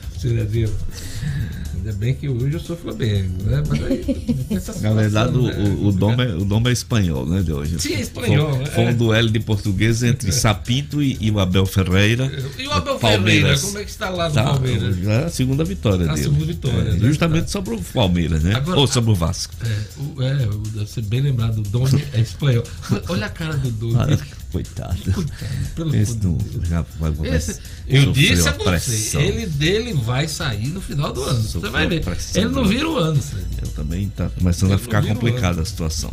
Ainda 1.82 1.94
bem 1.94 2.14
que 2.14 2.30
hoje 2.30 2.54
eu 2.54 2.60
sou 2.60 2.78
Flamengo, 2.78 3.42
né? 3.44 3.64
Mas 3.68 3.84
aí, 3.84 4.06
Na 4.82 4.94
verdade, 4.94 5.32
né? 5.36 5.78
o, 5.80 5.88
o, 5.88 5.92
dom 5.92 6.14
é, 6.14 6.36
o 6.36 6.46
dom 6.46 6.62
é 6.68 6.72
espanhol, 6.72 7.26
né, 7.26 7.42
de 7.42 7.52
hoje? 7.52 7.80
Sim, 7.80 7.96
é 7.96 8.02
espanhol. 8.02 8.56
Foi, 8.56 8.66
foi 8.68 8.84
um 8.84 8.90
é. 8.90 8.94
duelo 8.94 9.30
de 9.32 9.40
português 9.40 10.04
entre 10.04 10.30
Sapinto 10.32 11.02
e, 11.02 11.18
e, 11.20 11.32
o 11.32 11.40
Abel 11.40 11.66
Ferreira. 11.66 12.32
E 12.60 12.68
o 12.68 12.72
Abel 12.72 13.00
Palmeiras. 13.00 13.62
Ferreira, 13.62 13.62
como 13.62 13.80
é 13.80 13.84
que 13.84 13.90
está 13.90 14.10
lá 14.10 14.30
no 14.30 14.36
tá, 14.36 14.44
Palmeiras? 14.44 14.96
Já 14.98 15.26
a 15.26 15.30
segunda 15.30 15.64
vitória 15.64 16.06
a 16.06 16.14
dele. 16.14 16.20
A 16.20 16.24
segunda 16.24 16.46
vitória. 16.46 16.78
É, 16.78 16.94
né? 16.94 17.00
Justamente 17.00 17.46
tá. 17.46 17.48
sobre 17.48 17.74
o 17.74 17.82
Palmeiras, 17.82 18.44
né? 18.44 18.54
Agora, 18.54 18.80
Ou 18.80 18.86
sobre 18.86 19.10
o 19.10 19.16
Vasco. 19.16 19.56
É, 19.66 19.84
o, 20.00 20.22
é, 20.22 20.36
deve 20.76 20.88
ser 20.88 21.02
bem 21.02 21.22
lembrado, 21.22 21.58
o 21.58 21.64
dom 21.64 21.86
é 22.14 22.22
espanhol. 22.22 22.64
Olha 23.10 23.26
a 23.26 23.30
cara 23.30 23.58
do 23.58 23.72
Domi. 23.72 24.20
Coitado. 24.52 24.98
Coitado, 25.14 25.96
Esse 25.96 26.18
não, 26.22 26.38
já 26.68 26.86
vai, 27.00 27.14
Esse, 27.36 27.60
Eu 27.88 28.12
disse 28.12 28.48
a 28.50 28.52
você, 28.52 29.18
ele 29.18 29.46
dele 29.46 29.94
vai 29.94 30.28
sair 30.28 30.68
no 30.68 30.82
final 30.82 31.14
do 31.14 31.24
ano. 31.24 31.42
Sofreu 31.42 31.62
você 31.62 31.70
vai 31.70 31.88
ver. 31.88 32.04
Ele 32.36 32.50
não 32.50 32.66
vira 32.66 32.90
o 32.90 32.98
ano. 32.98 33.20
Eu 33.62 33.68
também 33.70 34.10
tá 34.10 34.30
começando 34.30 34.72
ele 34.72 34.76
a 34.76 34.80
ficar 34.80 35.06
complicada 35.06 35.62
a 35.62 35.66
situação. 35.66 36.12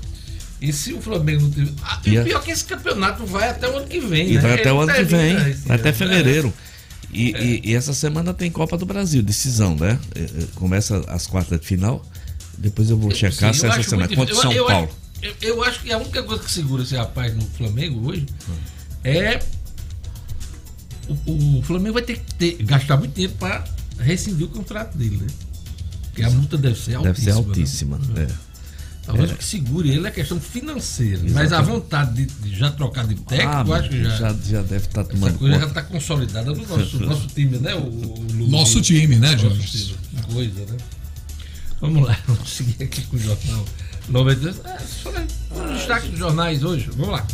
E 0.60 0.72
se 0.72 0.92
o 0.92 1.00
Flamengo 1.00 1.42
não 1.42 1.50
tiver. 1.50 1.72
Ah, 1.82 2.00
e, 2.04 2.16
e 2.16 2.24
pior 2.24 2.42
que 2.42 2.50
esse 2.50 2.64
campeonato 2.64 3.24
vai 3.26 3.48
até 3.48 3.68
o 3.68 3.76
ano 3.76 3.86
que 3.86 4.00
vem. 4.00 4.30
E 4.30 4.34
né? 4.34 4.40
vai 4.40 4.54
até 4.54 4.72
o 4.72 4.80
ano 4.80 4.92
que 4.92 5.04
vem. 5.04 5.36
até 5.68 5.92
fevereiro. 5.92 6.52
E, 7.12 7.34
é. 7.34 7.42
e, 7.42 7.60
e, 7.64 7.74
essa 7.74 7.94
semana 7.94 8.34
tem 8.34 8.50
Copa 8.50 8.76
do 8.76 8.84
Brasil, 8.84 9.22
decisão, 9.22 9.74
né? 9.74 9.98
É, 10.14 10.20
é, 10.20 10.28
começa 10.54 11.02
as 11.08 11.26
quartas 11.26 11.58
de 11.58 11.66
final. 11.66 12.04
Depois 12.56 12.90
eu 12.90 12.98
vou 12.98 13.10
eu, 13.10 13.16
checar 13.16 13.54
sim, 13.54 13.60
se 13.60 13.66
essa 13.66 13.82
semana. 13.82 14.14
Contra 14.14 14.34
São 14.34 14.52
eu, 14.52 14.66
Paulo. 14.66 14.90
Eu, 15.20 15.34
eu, 15.40 15.64
acho 15.64 15.80
que 15.80 15.92
a 15.92 15.98
única 15.98 16.22
coisa 16.22 16.42
que 16.42 16.50
segura 16.50 16.82
esse 16.82 16.96
rapaz 16.96 17.34
no 17.34 17.42
Flamengo 17.42 18.08
hoje 18.08 18.26
é. 19.02 19.40
O, 21.26 21.58
o, 21.58 21.62
Flamengo 21.62 21.94
vai 21.94 22.02
ter 22.02 22.18
que 22.18 22.34
ter, 22.34 22.62
gastar 22.62 22.98
muito 22.98 23.12
tempo 23.12 23.34
para 23.36 23.64
rescindir 23.98 24.46
o 24.46 24.50
contrato 24.50 24.96
dele, 24.96 25.16
né? 25.16 25.26
Porque 26.02 26.22
a 26.22 26.30
multa 26.30 26.58
deve 26.58 26.78
ser 26.78 26.94
altíssima. 26.96 27.02
Deve 27.02 27.20
ser 27.20 27.30
altíssima, 27.30 27.98
né? 27.98 28.26
é. 28.30 28.48
Talvez 29.08 29.30
é. 29.30 29.34
o 29.34 29.36
que 29.38 29.44
segure 29.44 29.90
ele 29.90 30.06
é 30.06 30.10
questão 30.10 30.38
financeira. 30.38 31.24
Exatamente. 31.24 31.32
Mas 31.32 31.52
a 31.52 31.62
vontade 31.62 32.12
de, 32.12 32.26
de, 32.26 32.54
já 32.54 32.70
trocar 32.70 33.06
de 33.06 33.14
técnico, 33.14 33.50
ah, 33.50 33.64
eu 33.66 33.72
acho 33.72 33.88
que 33.88 34.04
já, 34.04 34.10
já, 34.10 34.32
já 34.32 34.62
deve 34.62 34.86
estar 34.86 35.02
tá 35.02 35.10
tomando. 35.10 35.30
Essa 35.30 35.38
coisa 35.38 35.54
conta. 35.54 35.60
já 35.60 35.66
está 35.66 35.82
consolidada 35.82 36.52
no 36.52 36.66
nosso, 36.66 37.00
nosso 37.00 37.26
time, 37.28 37.58
né? 37.58 37.74
O, 37.74 37.88
o 37.88 38.48
nosso 38.50 38.82
time, 38.82 39.16
né, 39.16 39.36
Jorge? 39.38 39.96
Coisa, 40.30 40.60
né? 40.66 40.76
Vamos 41.80 42.06
lá, 42.06 42.18
vamos 42.28 42.50
seguir 42.50 42.84
aqui 42.84 43.00
com 43.02 43.16
o 43.16 43.18
jornal 43.18 43.64
92. 44.08 44.60
É, 44.64 44.78
só 44.78 45.10
um 45.10 45.74
destaque 45.74 46.08
dos 46.08 46.18
jornais 46.18 46.62
hoje. 46.64 46.88
Vamos 46.96 47.12
lá. 47.12 47.26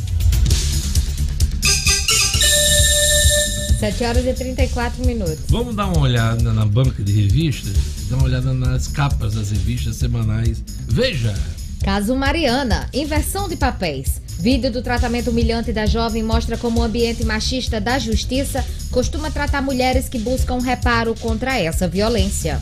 7 3.78 4.04
horas 4.04 4.24
e 4.24 4.32
34 4.32 5.04
minutos. 5.04 5.40
Vamos 5.48 5.74
dar 5.76 5.86
uma 5.86 6.00
olhada 6.00 6.52
na 6.52 6.64
banca 6.64 7.02
de 7.02 7.12
revistas? 7.12 7.74
Dar 8.08 8.16
uma 8.16 8.24
olhada 8.24 8.52
nas 8.54 8.88
capas 8.88 9.34
das 9.34 9.50
revistas 9.50 9.96
semanais. 9.96 10.62
Veja! 10.88 11.34
Caso 11.82 12.16
Mariana, 12.16 12.88
inversão 12.94 13.46
de 13.46 13.56
papéis. 13.56 14.22
Vídeo 14.38 14.72
do 14.72 14.82
tratamento 14.82 15.30
humilhante 15.30 15.72
da 15.72 15.84
jovem 15.86 16.22
mostra 16.22 16.56
como 16.56 16.80
o 16.80 16.82
ambiente 16.82 17.24
machista 17.24 17.80
da 17.80 17.98
justiça 17.98 18.64
costuma 18.90 19.30
tratar 19.30 19.60
mulheres 19.60 20.08
que 20.08 20.18
buscam 20.18 20.58
reparo 20.60 21.14
contra 21.14 21.58
essa 21.58 21.86
violência. 21.86 22.60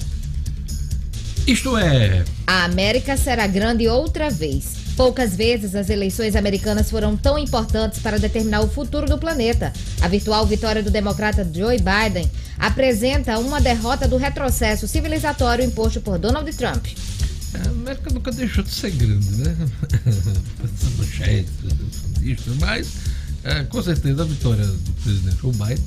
Isto 1.47 1.77
é. 1.77 2.25
A 2.47 2.65
América 2.65 3.17
será 3.17 3.47
grande 3.49 3.89
outra 3.89 4.31
vez. 4.31 4.77
Poucas 4.97 5.35
vezes 5.35 5.75
as 5.75 5.91
eleições 5.91 6.37
americanas 6.37 6.89
foram 6.89 7.17
tão 7.17 7.39
importantes 7.39 7.99
para 7.99 8.19
determinar 8.19 8.61
o 8.61 8.69
futuro 8.69 9.07
do 9.07 9.19
planeta. 9.19 9.73
A 10.01 10.07
virtual 10.07 10.47
vitória 10.47 10.83
do 10.83 10.91
democrata 10.91 11.49
Joe 11.53 11.79
Biden 11.79 12.31
apresenta 12.59 13.39
uma 13.39 13.61
derrota 13.61 14.07
do 14.07 14.17
retrocesso 14.17 14.87
civilizatório 14.87 15.65
imposto 15.65 16.01
por 16.01 16.19
Donald 16.19 16.51
Trump. 16.53 16.87
A 17.55 17.69
América 17.69 18.11
nunca 18.13 18.31
deixou 18.31 18.63
de 18.63 18.71
ser 18.71 18.93
grande, 18.93 19.33
né? 19.33 19.57
mas 22.61 22.89
é, 23.43 23.65
com 23.65 23.83
certeza 23.83 24.23
a 24.23 24.27
vitória 24.27 24.65
do 24.65 24.93
presidente 25.03 25.39
Joe 25.41 25.53
Biden 25.53 25.85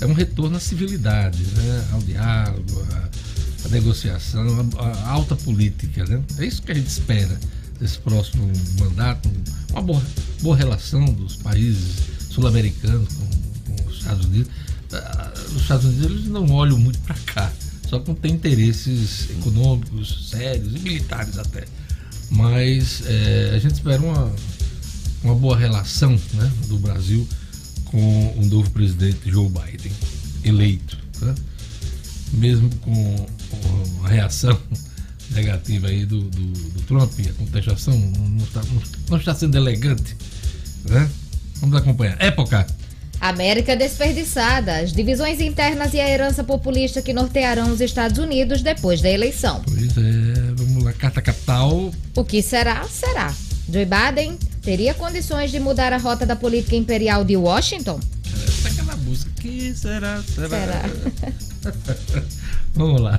é 0.00 0.06
um 0.06 0.14
retorno 0.14 0.56
à 0.56 0.60
civilidade, 0.60 1.42
né? 1.42 1.84
ao 1.92 2.00
diálogo, 2.00 2.86
à, 2.92 3.08
à 3.66 3.68
negociação, 3.68 4.70
à, 4.78 4.86
à 4.86 5.10
alta 5.10 5.36
política. 5.36 6.04
Né? 6.04 6.22
É 6.38 6.46
isso 6.46 6.62
que 6.62 6.72
a 6.72 6.74
gente 6.74 6.88
espera 6.88 7.38
desse 7.78 7.98
próximo 7.98 8.50
mandato, 8.78 9.30
uma 9.70 9.82
boa, 9.82 10.02
boa 10.40 10.56
relação 10.56 11.04
dos 11.04 11.36
países 11.36 11.94
sul-americanos 12.30 13.08
com, 13.14 13.74
com, 13.76 13.88
os 13.88 13.98
Estados 13.98 14.24
Unidos. 14.26 14.50
Ah, 14.92 15.32
os 15.54 15.62
Estados 15.62 15.84
Unidos 15.84 16.10
eles 16.10 16.28
não 16.28 16.50
olham 16.52 16.78
muito 16.78 16.98
para 17.00 17.14
cá, 17.26 17.52
só 17.88 17.98
que 17.98 18.14
tem 18.14 18.32
interesses 18.32 19.28
econômicos 19.30 20.30
sérios 20.30 20.74
e 20.74 20.78
militares 20.78 21.38
até. 21.38 21.64
Mas 22.30 23.02
é, 23.06 23.52
a 23.54 23.58
gente 23.58 23.74
espera 23.74 24.00
uma, 24.00 24.32
uma 25.22 25.34
boa 25.34 25.56
relação 25.56 26.18
né, 26.34 26.52
do 26.68 26.78
Brasil 26.78 27.28
com 27.84 28.34
o 28.38 28.46
novo 28.46 28.70
presidente 28.70 29.30
Joe 29.30 29.48
Biden, 29.48 29.92
eleito. 30.44 30.98
Né? 31.20 31.34
Mesmo 32.32 32.68
com 32.76 33.26
a 34.04 34.08
reação 34.08 34.58
negativa 35.30 35.88
aí 35.88 36.04
do, 36.04 36.22
do, 36.22 36.46
do 36.46 36.82
Trump, 36.82 37.12
a 37.28 37.32
contestação 37.34 37.96
não 37.96 38.44
está, 38.44 38.62
não 39.08 39.18
está 39.18 39.34
sendo 39.34 39.56
elegante. 39.56 40.16
Né? 40.84 41.08
Vamos 41.60 41.76
acompanhar. 41.76 42.16
Época. 42.20 42.66
América 43.20 43.74
desperdiçada, 43.74 44.76
as 44.76 44.92
divisões 44.92 45.40
internas 45.40 45.94
e 45.94 46.00
a 46.00 46.08
herança 46.08 46.44
populista 46.44 47.00
que 47.00 47.14
nortearão 47.14 47.72
os 47.72 47.80
Estados 47.80 48.18
Unidos 48.18 48.62
depois 48.62 49.00
da 49.00 49.08
eleição. 49.08 49.62
Pois 49.64 49.96
é, 49.96 50.52
vamos 50.54 50.84
lá, 50.84 50.92
carta 50.92 51.22
capital. 51.22 51.90
O 52.14 52.24
que 52.24 52.42
será, 52.42 52.84
será. 52.84 53.34
Joe 53.72 53.86
Biden 53.86 54.38
teria 54.62 54.94
condições 54.94 55.50
de 55.50 55.58
mudar 55.58 55.92
a 55.92 55.96
rota 55.96 56.26
da 56.26 56.36
política 56.36 56.76
imperial 56.76 57.24
de 57.24 57.36
Washington? 57.36 57.98
Essa 58.46 58.68
é 58.68 58.72
aquela 58.72 58.96
música, 58.96 59.30
que 59.40 59.74
será, 59.74 60.22
será? 60.22 60.48
Será? 60.48 60.82
vamos 62.78 63.00
lá. 63.00 63.18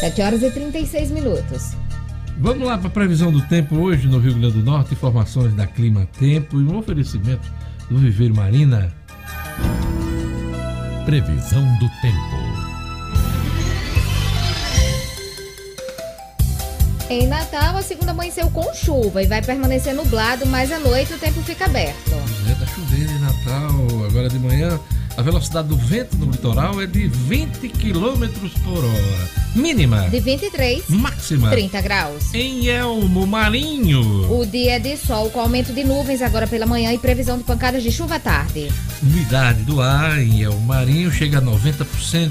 7 0.00 0.20
horas 0.20 0.42
e 0.42 0.50
36 0.50 1.10
minutos. 1.12 1.74
Vamos 2.38 2.66
lá 2.66 2.76
para 2.76 2.88
a 2.88 2.90
previsão 2.90 3.30
do 3.30 3.40
tempo 3.42 3.76
hoje 3.76 4.08
no 4.08 4.18
Rio 4.18 4.34
Grande 4.34 4.58
do 4.58 4.64
Norte, 4.64 4.94
informações 4.94 5.54
da 5.54 5.64
Clima 5.64 6.08
Tempo 6.18 6.60
e 6.60 6.64
um 6.64 6.76
oferecimento 6.76 7.48
do 7.88 7.98
Viveiro 7.98 8.34
Marina. 8.34 8.92
Previsão 11.04 11.62
do 11.78 11.88
tempo. 12.00 12.42
Em 17.08 17.26
Natal, 17.26 17.76
a 17.76 17.82
segunda 17.82 18.12
amanheceu 18.12 18.50
com 18.50 18.72
chuva 18.74 19.22
e 19.22 19.26
vai 19.26 19.42
permanecer 19.42 19.94
nublado, 19.94 20.46
mas 20.46 20.72
à 20.72 20.80
noite 20.80 21.12
o 21.12 21.18
tempo 21.18 21.42
fica 21.42 21.66
aberto. 21.66 22.10
Chovendo 22.74 23.12
em 23.12 23.18
Natal. 23.18 24.06
Agora 24.06 24.28
de 24.28 24.38
manhã 24.38 24.80
a 25.16 25.20
velocidade 25.20 25.68
do 25.68 25.76
vento 25.76 26.16
no 26.16 26.30
litoral 26.30 26.80
é 26.80 26.86
de 26.86 27.06
20 27.06 27.68
km 27.68 28.26
por 28.64 28.82
hora. 28.82 29.28
Mínima. 29.54 30.08
De 30.08 30.20
23. 30.20 30.88
Máxima. 30.88 31.50
30 31.50 31.80
graus. 31.82 32.32
Em 32.32 32.68
Elmo 32.68 33.26
Marinho. 33.26 34.32
O 34.32 34.46
dia 34.46 34.76
é 34.76 34.78
de 34.78 34.96
sol 34.96 35.28
com 35.30 35.40
aumento 35.40 35.72
de 35.72 35.84
nuvens 35.84 36.22
agora 36.22 36.46
pela 36.46 36.64
manhã 36.64 36.92
e 36.92 36.98
previsão 36.98 37.36
de 37.36 37.44
pancadas 37.44 37.82
de 37.82 37.92
chuva 37.92 38.14
à 38.14 38.20
tarde. 38.20 38.72
Umidade 39.02 39.62
do 39.64 39.82
ar 39.82 40.18
em 40.18 40.42
Elmo 40.42 40.60
Marinho 40.60 41.12
chega 41.12 41.38
a 41.38 41.42
90%. 41.42 42.30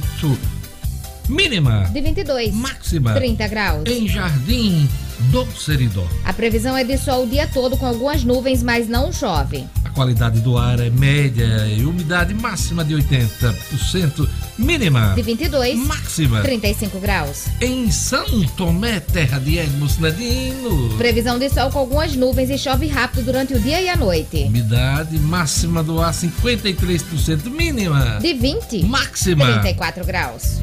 Mínima. 1.29 1.87
De 1.93 2.01
22. 2.01 2.51
Máxima. 2.51 3.13
30 3.13 3.47
graus. 3.47 3.83
Em 3.87 4.07
Jardim 4.07 4.89
do 5.29 5.45
Seridó. 5.51 6.05
A 6.25 6.33
previsão 6.33 6.75
é 6.75 6.83
de 6.83 6.97
sol 6.97 7.23
o 7.23 7.27
dia 7.27 7.47
todo 7.47 7.77
com 7.77 7.85
algumas 7.85 8.23
nuvens, 8.23 8.63
mas 8.63 8.87
não 8.87 9.11
chove. 9.11 9.65
A 9.83 9.89
qualidade 9.89 10.39
do 10.39 10.57
ar 10.57 10.79
é 10.79 10.89
média 10.89 11.67
e 11.67 11.83
umidade 11.83 12.33
máxima 12.33 12.83
de 12.83 12.95
80%, 12.95 14.27
mínima 14.57 15.13
de 15.15 15.21
22, 15.21 15.79
máxima 15.79 16.41
35 16.41 16.99
graus. 16.99 17.47
Em 17.59 17.91
São 17.91 18.25
Tomé, 18.55 18.99
terra 18.99 19.39
de 19.39 19.57
Edmus 19.57 19.97
Nadino. 19.97 20.97
Previsão 20.97 21.37
de 21.37 21.49
sol 21.49 21.69
com 21.69 21.79
algumas 21.79 22.15
nuvens 22.15 22.49
e 22.49 22.57
chove 22.57 22.87
rápido 22.87 23.25
durante 23.25 23.53
o 23.53 23.59
dia 23.59 23.81
e 23.81 23.89
a 23.89 23.97
noite. 23.97 24.43
Umidade 24.43 25.17
máxima 25.19 25.83
do 25.83 26.01
ar 26.01 26.13
53%, 26.13 27.49
mínima 27.49 28.19
de 28.21 28.33
20, 28.33 28.85
máxima 28.85 29.45
34 29.59 30.05
graus. 30.05 30.59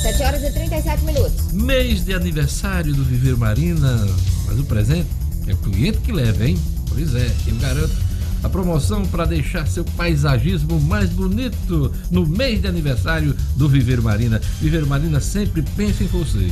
7 0.00 0.22
horas 0.22 0.42
e 0.42 0.50
37 0.50 1.04
minutos. 1.04 1.52
Mês 1.52 2.04
de 2.06 2.14
aniversário 2.14 2.94
do 2.94 3.04
Viver 3.04 3.36
Marina. 3.36 4.06
Mas 4.46 4.58
o 4.58 4.64
presente 4.64 5.08
é 5.46 5.52
o 5.52 5.56
cliente 5.58 5.98
que 5.98 6.10
leva, 6.10 6.48
hein? 6.48 6.58
Pois 6.88 7.14
é, 7.14 7.30
eu 7.46 7.54
garanto 7.56 7.92
a 8.42 8.48
promoção 8.48 9.04
para 9.04 9.26
deixar 9.26 9.66
seu 9.66 9.84
paisagismo 9.84 10.80
mais 10.80 11.10
bonito 11.10 11.92
no 12.10 12.26
mês 12.26 12.62
de 12.62 12.66
aniversário 12.66 13.36
do 13.56 13.68
Viveiro 13.68 14.02
Marina. 14.02 14.40
Viveiro 14.58 14.86
Marina 14.86 15.20
sempre 15.20 15.60
pensa 15.76 16.02
em 16.02 16.06
você. 16.06 16.50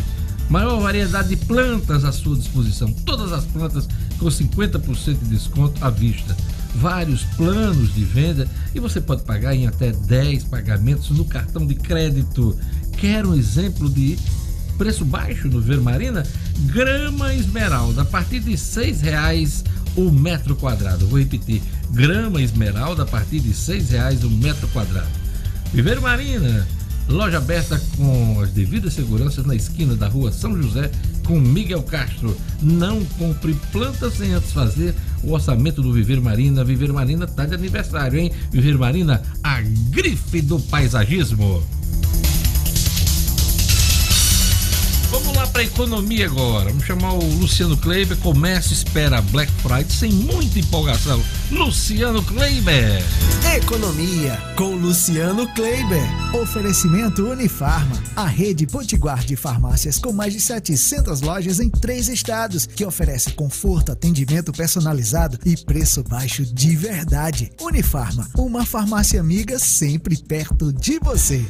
Maior 0.50 0.80
variedade 0.80 1.30
de 1.30 1.36
plantas 1.36 2.04
à 2.04 2.12
sua 2.12 2.36
disposição. 2.36 2.92
Todas 2.92 3.32
as 3.32 3.46
plantas 3.46 3.88
com 4.18 4.26
50% 4.26 5.18
de 5.18 5.24
desconto 5.24 5.82
à 5.82 5.88
vista. 5.88 6.36
Vários 6.74 7.24
planos 7.36 7.94
de 7.94 8.04
venda 8.04 8.46
e 8.74 8.78
você 8.80 9.00
pode 9.00 9.22
pagar 9.22 9.54
em 9.54 9.66
até 9.66 9.90
10 9.90 10.44
pagamentos 10.44 11.10
no 11.10 11.24
cartão 11.24 11.66
de 11.66 11.74
crédito. 11.74 12.54
Quer 12.98 13.24
um 13.24 13.34
exemplo 13.34 13.88
de 13.88 14.18
preço 14.76 15.04
baixo 15.04 15.46
no 15.46 15.60
Vermarina? 15.60 16.24
Grama 16.66 17.32
esmeralda 17.32 18.02
a 18.02 18.04
partir 18.04 18.40
de 18.40 18.56
R$ 18.56 18.92
reais 19.00 19.64
o 19.96 20.10
metro 20.10 20.56
quadrado. 20.56 21.06
Vou 21.06 21.18
repetir, 21.18 21.62
grama 21.92 22.42
esmeralda 22.42 23.04
a 23.04 23.06
partir 23.06 23.38
de 23.38 23.50
R$ 23.50 23.82
reais 23.88 24.24
o 24.24 24.30
metro 24.30 24.66
quadrado. 24.68 25.08
Viver 25.72 26.00
Marina, 26.00 26.66
loja 27.08 27.36
aberta 27.36 27.80
com 27.96 28.40
as 28.40 28.50
devidas 28.50 28.94
seguranças 28.94 29.46
na 29.46 29.54
esquina 29.54 29.94
da 29.94 30.08
rua 30.08 30.32
São 30.32 30.60
José 30.60 30.90
com 31.24 31.38
Miguel 31.38 31.84
Castro. 31.84 32.36
Não 32.60 33.04
compre 33.16 33.54
plantas 33.70 34.14
sem 34.14 34.32
antes 34.32 34.50
fazer 34.50 34.92
o 35.22 35.34
orçamento 35.34 35.82
do 35.82 35.92
Viver 35.92 36.20
Marina. 36.20 36.64
Viver 36.64 36.92
Marina 36.92 37.28
tá 37.28 37.46
de 37.46 37.54
aniversário, 37.54 38.18
hein? 38.18 38.32
Viver 38.50 38.76
Marina, 38.76 39.22
a 39.44 39.60
grife 39.60 40.40
do 40.40 40.58
paisagismo. 40.58 41.62
Vamos 45.10 45.34
lá 45.34 45.46
para 45.46 45.62
a 45.62 45.64
economia 45.64 46.26
agora. 46.26 46.68
Vamos 46.68 46.84
chamar 46.84 47.14
o 47.14 47.24
Luciano 47.38 47.78
Kleiber. 47.78 48.16
Comércio 48.18 48.74
espera 48.74 49.22
Black 49.22 49.50
Friday 49.62 49.90
sem 49.90 50.12
muita 50.12 50.58
empolgação. 50.58 51.22
Luciano 51.50 52.22
Kleiber. 52.22 53.02
Economia 53.56 54.36
com 54.54 54.74
Luciano 54.74 55.48
Kleiber. 55.54 56.02
Oferecimento 56.34 57.26
Unifarma, 57.26 57.96
a 58.14 58.26
rede 58.26 58.66
potiguar 58.66 59.24
de 59.24 59.34
farmácias 59.34 59.98
com 59.98 60.12
mais 60.12 60.34
de 60.34 60.40
700 60.40 61.22
lojas 61.22 61.58
em 61.58 61.70
três 61.70 62.08
estados, 62.08 62.66
que 62.66 62.84
oferece 62.84 63.32
conforto, 63.32 63.92
atendimento 63.92 64.52
personalizado 64.52 65.38
e 65.46 65.56
preço 65.56 66.04
baixo 66.04 66.44
de 66.44 66.76
verdade. 66.76 67.50
Unifarma, 67.58 68.28
uma 68.36 68.66
farmácia 68.66 69.18
amiga 69.18 69.58
sempre 69.58 70.18
perto 70.18 70.70
de 70.70 70.98
você. 70.98 71.46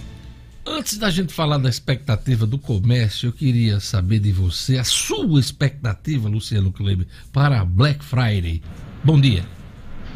Antes 0.70 0.98
da 0.98 1.08
gente 1.08 1.32
falar 1.32 1.56
da 1.56 1.68
expectativa 1.68 2.46
do 2.46 2.58
comércio, 2.58 3.28
eu 3.28 3.32
queria 3.32 3.80
saber 3.80 4.18
de 4.18 4.30
você 4.30 4.76
a 4.76 4.84
sua 4.84 5.40
expectativa, 5.40 6.28
Luciano 6.28 6.70
Kleber, 6.70 7.06
para 7.32 7.64
Black 7.64 8.04
Friday. 8.04 8.60
Bom 9.02 9.18
dia. 9.18 9.44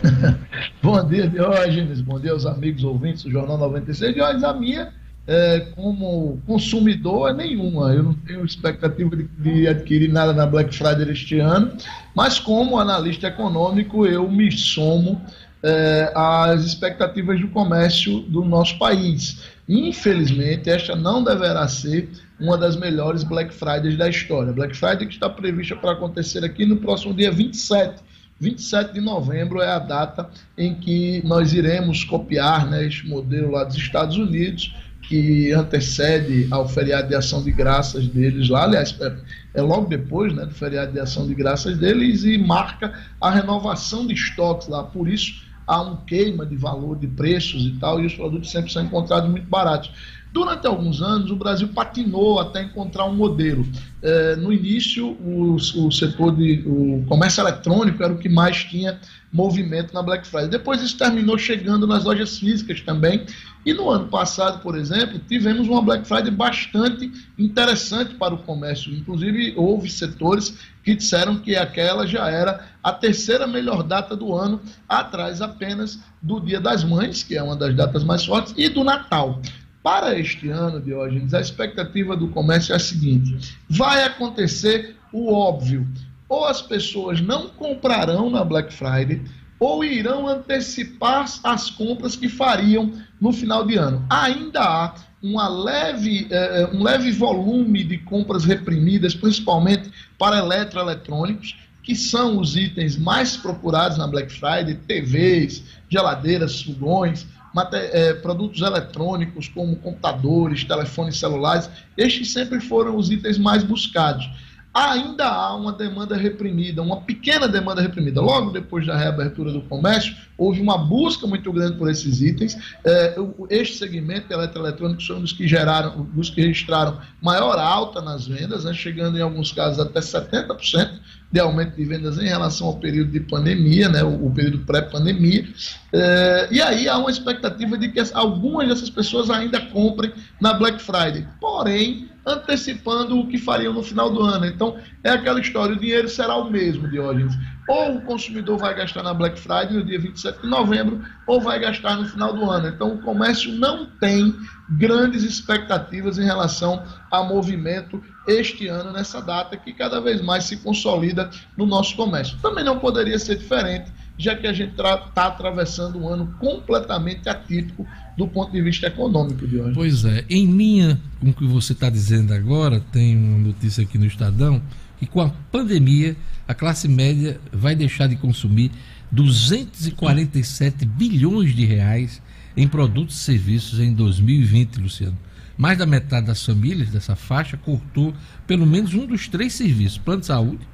Bom 0.82 1.08
dia, 1.08 1.26
Diógenes. 1.26 2.02
Bom 2.02 2.20
dia 2.20 2.32
aos 2.32 2.44
amigos 2.44 2.84
ouvintes 2.84 3.22
do 3.22 3.30
Jornal 3.30 3.56
96. 3.56 4.14
Diógenes, 4.14 4.44
a 4.44 4.52
minha, 4.52 4.92
é, 5.26 5.60
como 5.74 6.38
consumidor, 6.46 7.30
é 7.30 7.34
nenhuma. 7.34 7.94
Eu 7.94 8.02
não 8.02 8.14
tenho 8.14 8.44
expectativa 8.44 9.16
de, 9.16 9.24
de 9.38 9.66
adquirir 9.66 10.12
nada 10.12 10.34
na 10.34 10.44
Black 10.44 10.76
Friday 10.76 11.10
este 11.10 11.38
ano, 11.38 11.72
mas 12.14 12.38
como 12.38 12.78
analista 12.78 13.26
econômico, 13.26 14.06
eu 14.06 14.30
me 14.30 14.52
somo 14.52 15.18
é, 15.62 16.12
às 16.14 16.64
expectativas 16.64 17.40
do 17.40 17.48
comércio 17.48 18.20
do 18.20 18.44
nosso 18.44 18.76
país. 18.78 19.51
Infelizmente, 19.68 20.68
esta 20.68 20.96
não 20.96 21.22
deverá 21.22 21.66
ser 21.68 22.10
uma 22.38 22.58
das 22.58 22.76
melhores 22.76 23.22
Black 23.22 23.54
Fridays 23.54 23.96
da 23.96 24.08
história. 24.08 24.52
Black 24.52 24.76
Friday 24.76 25.06
que 25.06 25.14
está 25.14 25.30
prevista 25.30 25.76
para 25.76 25.92
acontecer 25.92 26.44
aqui 26.44 26.66
no 26.66 26.76
próximo 26.76 27.14
dia 27.14 27.30
27. 27.30 28.02
27 28.40 28.94
de 28.94 29.00
novembro 29.00 29.60
é 29.60 29.68
a 29.68 29.78
data 29.78 30.28
em 30.58 30.74
que 30.74 31.22
nós 31.24 31.52
iremos 31.52 32.02
copiar 32.02 32.68
né, 32.68 32.84
este 32.84 33.06
modelo 33.08 33.52
lá 33.52 33.62
dos 33.62 33.76
Estados 33.76 34.16
Unidos, 34.16 34.74
que 35.02 35.52
antecede 35.52 36.48
ao 36.50 36.68
feriado 36.68 37.08
de 37.08 37.14
ação 37.14 37.42
de 37.42 37.52
graças 37.52 38.08
deles 38.08 38.48
lá, 38.48 38.64
aliás, 38.64 38.96
é, 39.00 39.16
é 39.54 39.62
logo 39.62 39.86
depois 39.86 40.34
né, 40.34 40.44
do 40.44 40.54
feriado 40.54 40.92
de 40.92 40.98
ação 40.98 41.26
de 41.26 41.34
graças 41.34 41.78
deles 41.78 42.24
e 42.24 42.36
marca 42.36 42.92
a 43.20 43.30
renovação 43.30 44.06
de 44.06 44.14
estoques 44.14 44.66
lá. 44.66 44.82
Por 44.82 45.08
isso, 45.08 45.44
há 45.66 45.80
um 45.80 45.96
queima 45.96 46.44
de 46.44 46.56
valor, 46.56 46.98
de 46.98 47.06
preços 47.06 47.64
e 47.64 47.72
tal, 47.78 48.00
e 48.00 48.06
os 48.06 48.14
produtos 48.14 48.50
sempre 48.50 48.72
são 48.72 48.82
encontrados 48.82 49.30
muito 49.30 49.46
baratos. 49.46 49.90
Durante 50.32 50.66
alguns 50.66 51.02
anos, 51.02 51.30
o 51.30 51.36
Brasil 51.36 51.68
patinou 51.68 52.40
até 52.40 52.62
encontrar 52.62 53.04
um 53.04 53.14
modelo. 53.14 53.66
É, 54.02 54.34
no 54.36 54.50
início, 54.50 55.10
o, 55.10 55.56
o, 55.56 55.92
setor 55.92 56.34
de 56.34 56.62
o 56.66 57.04
comércio 57.06 57.42
eletrônico 57.42 58.02
era 58.02 58.12
o 58.12 58.18
que 58.18 58.30
mais 58.30 58.64
tinha 58.64 58.98
movimento 59.30 59.92
na 59.92 60.02
Black 60.02 60.26
Friday. 60.26 60.48
Depois 60.48 60.80
isso 60.80 60.96
terminou 60.96 61.36
chegando 61.36 61.86
nas 61.86 62.04
lojas 62.04 62.38
físicas 62.38 62.80
também. 62.80 63.26
E 63.64 63.72
no 63.72 63.88
ano 63.88 64.08
passado, 64.08 64.60
por 64.60 64.76
exemplo, 64.76 65.20
tivemos 65.20 65.68
uma 65.68 65.80
Black 65.80 66.06
Friday 66.06 66.32
bastante 66.32 67.12
interessante 67.38 68.14
para 68.14 68.34
o 68.34 68.38
comércio. 68.38 68.92
Inclusive, 68.92 69.54
houve 69.56 69.88
setores 69.88 70.58
que 70.82 70.96
disseram 70.96 71.38
que 71.38 71.54
aquela 71.54 72.06
já 72.06 72.28
era 72.28 72.68
a 72.82 72.92
terceira 72.92 73.46
melhor 73.46 73.84
data 73.84 74.16
do 74.16 74.34
ano, 74.34 74.60
atrás 74.88 75.40
apenas 75.40 76.00
do 76.20 76.40
Dia 76.40 76.60
das 76.60 76.82
Mães, 76.82 77.22
que 77.22 77.36
é 77.36 77.42
uma 77.42 77.54
das 77.54 77.74
datas 77.74 78.02
mais 78.02 78.24
fortes, 78.24 78.52
e 78.56 78.68
do 78.68 78.82
Natal. 78.82 79.40
Para 79.82 80.18
este 80.18 80.48
ano, 80.48 80.80
Diógenes, 80.80 81.34
a 81.34 81.40
expectativa 81.40 82.16
do 82.16 82.28
comércio 82.28 82.72
é 82.72 82.76
a 82.76 82.80
seguinte: 82.80 83.56
vai 83.68 84.04
acontecer 84.04 84.96
o 85.12 85.32
óbvio. 85.32 85.86
Ou 86.28 86.46
as 86.46 86.62
pessoas 86.62 87.20
não 87.20 87.48
comprarão 87.48 88.30
na 88.30 88.42
Black 88.42 88.72
Friday, 88.72 89.22
ou 89.62 89.84
irão 89.84 90.26
antecipar 90.26 91.24
as 91.44 91.70
compras 91.70 92.16
que 92.16 92.28
fariam 92.28 92.90
no 93.20 93.32
final 93.32 93.64
de 93.64 93.76
ano. 93.76 94.04
Ainda 94.10 94.60
há 94.60 94.94
uma 95.22 95.46
leve, 95.46 96.26
eh, 96.28 96.68
um 96.72 96.82
leve 96.82 97.12
volume 97.12 97.84
de 97.84 97.96
compras 97.98 98.44
reprimidas, 98.44 99.14
principalmente 99.14 99.88
para 100.18 100.38
eletroeletrônicos, 100.38 101.56
que 101.80 101.94
são 101.94 102.40
os 102.40 102.56
itens 102.56 102.96
mais 102.96 103.36
procurados 103.36 103.96
na 103.96 104.08
Black 104.08 104.32
Friday: 104.32 104.74
TVs, 104.74 105.62
geladeiras, 105.88 106.60
fogões 106.60 107.24
é, 107.72 108.14
produtos 108.14 108.62
eletrônicos 108.62 109.46
como 109.46 109.76
computadores, 109.76 110.64
telefones 110.64 111.18
celulares, 111.18 111.70
estes 111.96 112.32
sempre 112.32 112.60
foram 112.60 112.96
os 112.96 113.10
itens 113.10 113.38
mais 113.38 113.62
buscados. 113.62 114.28
Ainda 114.74 115.26
há 115.26 115.54
uma 115.54 115.72
demanda 115.72 116.16
reprimida, 116.16 116.80
uma 116.80 117.02
pequena 117.02 117.46
demanda 117.46 117.82
reprimida. 117.82 118.22
Logo 118.22 118.50
depois 118.50 118.86
da 118.86 118.96
reabertura 118.96 119.52
do 119.52 119.60
comércio, 119.62 120.16
houve 120.38 120.62
uma 120.62 120.78
busca 120.78 121.26
muito 121.26 121.52
grande 121.52 121.76
por 121.76 121.90
esses 121.90 122.22
itens. 122.22 122.56
É, 122.82 123.14
este 123.50 123.76
segmento 123.76 124.32
eletroeletrônico 124.32 125.02
são 125.02 125.20
dos 125.20 125.32
que 125.32 125.46
geraram, 125.46 126.08
dos 126.14 126.30
que 126.30 126.40
registraram 126.40 126.98
maior 127.20 127.58
alta 127.58 128.00
nas 128.00 128.26
vendas, 128.26 128.64
né, 128.64 128.72
chegando 128.72 129.18
em 129.18 129.22
alguns 129.22 129.52
casos 129.52 129.78
até 129.78 130.00
70% 130.00 131.00
de 131.32 131.40
aumento 131.40 131.74
de 131.74 131.84
vendas 131.84 132.18
em 132.18 132.28
relação 132.28 132.66
ao 132.66 132.76
período 132.76 133.10
de 133.10 133.20
pandemia, 133.20 133.88
né, 133.88 134.04
o, 134.04 134.26
o 134.26 134.30
período 134.30 134.58
pré-pandemia. 134.66 135.48
É, 135.92 136.48
e 136.50 136.60
aí 136.60 136.88
há 136.88 136.98
uma 136.98 137.10
expectativa 137.10 137.78
de 137.78 137.88
que 137.88 138.00
algumas 138.12 138.68
dessas 138.68 138.90
pessoas 138.90 139.30
ainda 139.30 139.58
comprem 139.58 140.12
na 140.38 140.52
Black 140.52 140.82
Friday. 140.82 141.26
Porém, 141.40 142.10
antecipando 142.26 143.18
o 143.18 143.26
que 143.26 143.38
fariam 143.38 143.72
no 143.72 143.82
final 143.82 144.10
do 144.10 144.22
ano. 144.22 144.46
Então, 144.46 144.76
é 145.02 145.10
aquela 145.10 145.40
história, 145.40 145.74
o 145.74 145.78
dinheiro 145.78 146.08
será 146.08 146.36
o 146.36 146.50
mesmo, 146.50 146.88
Diógenes. 146.88 147.34
Ou 147.68 147.96
o 147.96 148.02
consumidor 148.02 148.58
vai 148.58 148.74
gastar 148.74 149.02
na 149.02 149.14
Black 149.14 149.38
Friday 149.38 149.72
no 149.72 149.84
dia 149.84 149.98
27 149.98 150.42
de 150.42 150.48
novembro, 150.48 151.00
ou 151.26 151.40
vai 151.40 151.58
gastar 151.58 151.96
no 151.96 152.06
final 152.06 152.32
do 152.32 152.48
ano. 152.48 152.68
Então, 152.68 152.94
o 152.94 153.02
comércio 153.02 153.52
não 153.52 153.86
tem 153.86 154.34
grandes 154.70 155.22
expectativas 155.22 156.18
em 156.18 156.24
relação 156.24 156.82
a 157.10 157.22
movimento 157.22 158.02
este 158.26 158.68
ano, 158.68 158.92
nessa 158.92 159.20
data, 159.20 159.56
que 159.56 159.72
cada 159.72 160.00
vez 160.00 160.20
mais 160.20 160.44
se 160.44 160.56
consolida 160.58 161.30
no 161.56 161.66
nosso 161.66 161.96
comércio. 161.96 162.38
Também 162.38 162.64
não 162.64 162.78
poderia 162.78 163.18
ser 163.18 163.36
diferente, 163.36 163.90
já 164.16 164.36
que 164.36 164.46
a 164.46 164.52
gente 164.52 164.72
está 164.72 165.26
atravessando 165.26 165.98
um 165.98 166.08
ano 166.08 166.34
completamente 166.38 167.28
atípico 167.28 167.86
do 168.16 168.28
ponto 168.28 168.52
de 168.52 168.60
vista 168.60 168.86
econômico 168.86 169.46
de 169.46 169.58
hoje. 169.58 169.74
Pois 169.74 170.04
é, 170.04 170.24
em 170.28 170.46
linha 170.46 171.00
com 171.20 171.30
o 171.30 171.34
que 171.34 171.46
você 171.46 171.72
está 171.72 171.88
dizendo 171.88 172.32
agora, 172.32 172.80
tem 172.92 173.16
uma 173.16 173.38
notícia 173.38 173.82
aqui 173.82 173.98
no 173.98 174.06
Estadão, 174.06 174.62
que 174.98 175.06
com 175.06 175.20
a 175.20 175.28
pandemia 175.50 176.16
a 176.46 176.54
classe 176.54 176.86
média 176.86 177.40
vai 177.52 177.74
deixar 177.74 178.06
de 178.06 178.16
consumir 178.16 178.70
247 179.10 180.86
bilhões 180.86 181.54
de 181.54 181.64
reais 181.64 182.22
em 182.56 182.68
produtos 182.68 183.16
e 183.16 183.18
serviços 183.18 183.80
em 183.80 183.92
2020, 183.92 184.76
Luciano. 184.76 185.18
Mais 185.62 185.78
da 185.78 185.86
metade 185.86 186.26
das 186.26 186.44
famílias 186.44 186.90
dessa 186.90 187.14
faixa 187.14 187.56
cortou 187.56 188.12
pelo 188.48 188.66
menos 188.66 188.94
um 188.94 189.06
dos 189.06 189.28
três 189.28 189.52
serviços: 189.52 189.96
plano 189.96 190.18
de 190.18 190.26
saúde, 190.26 190.66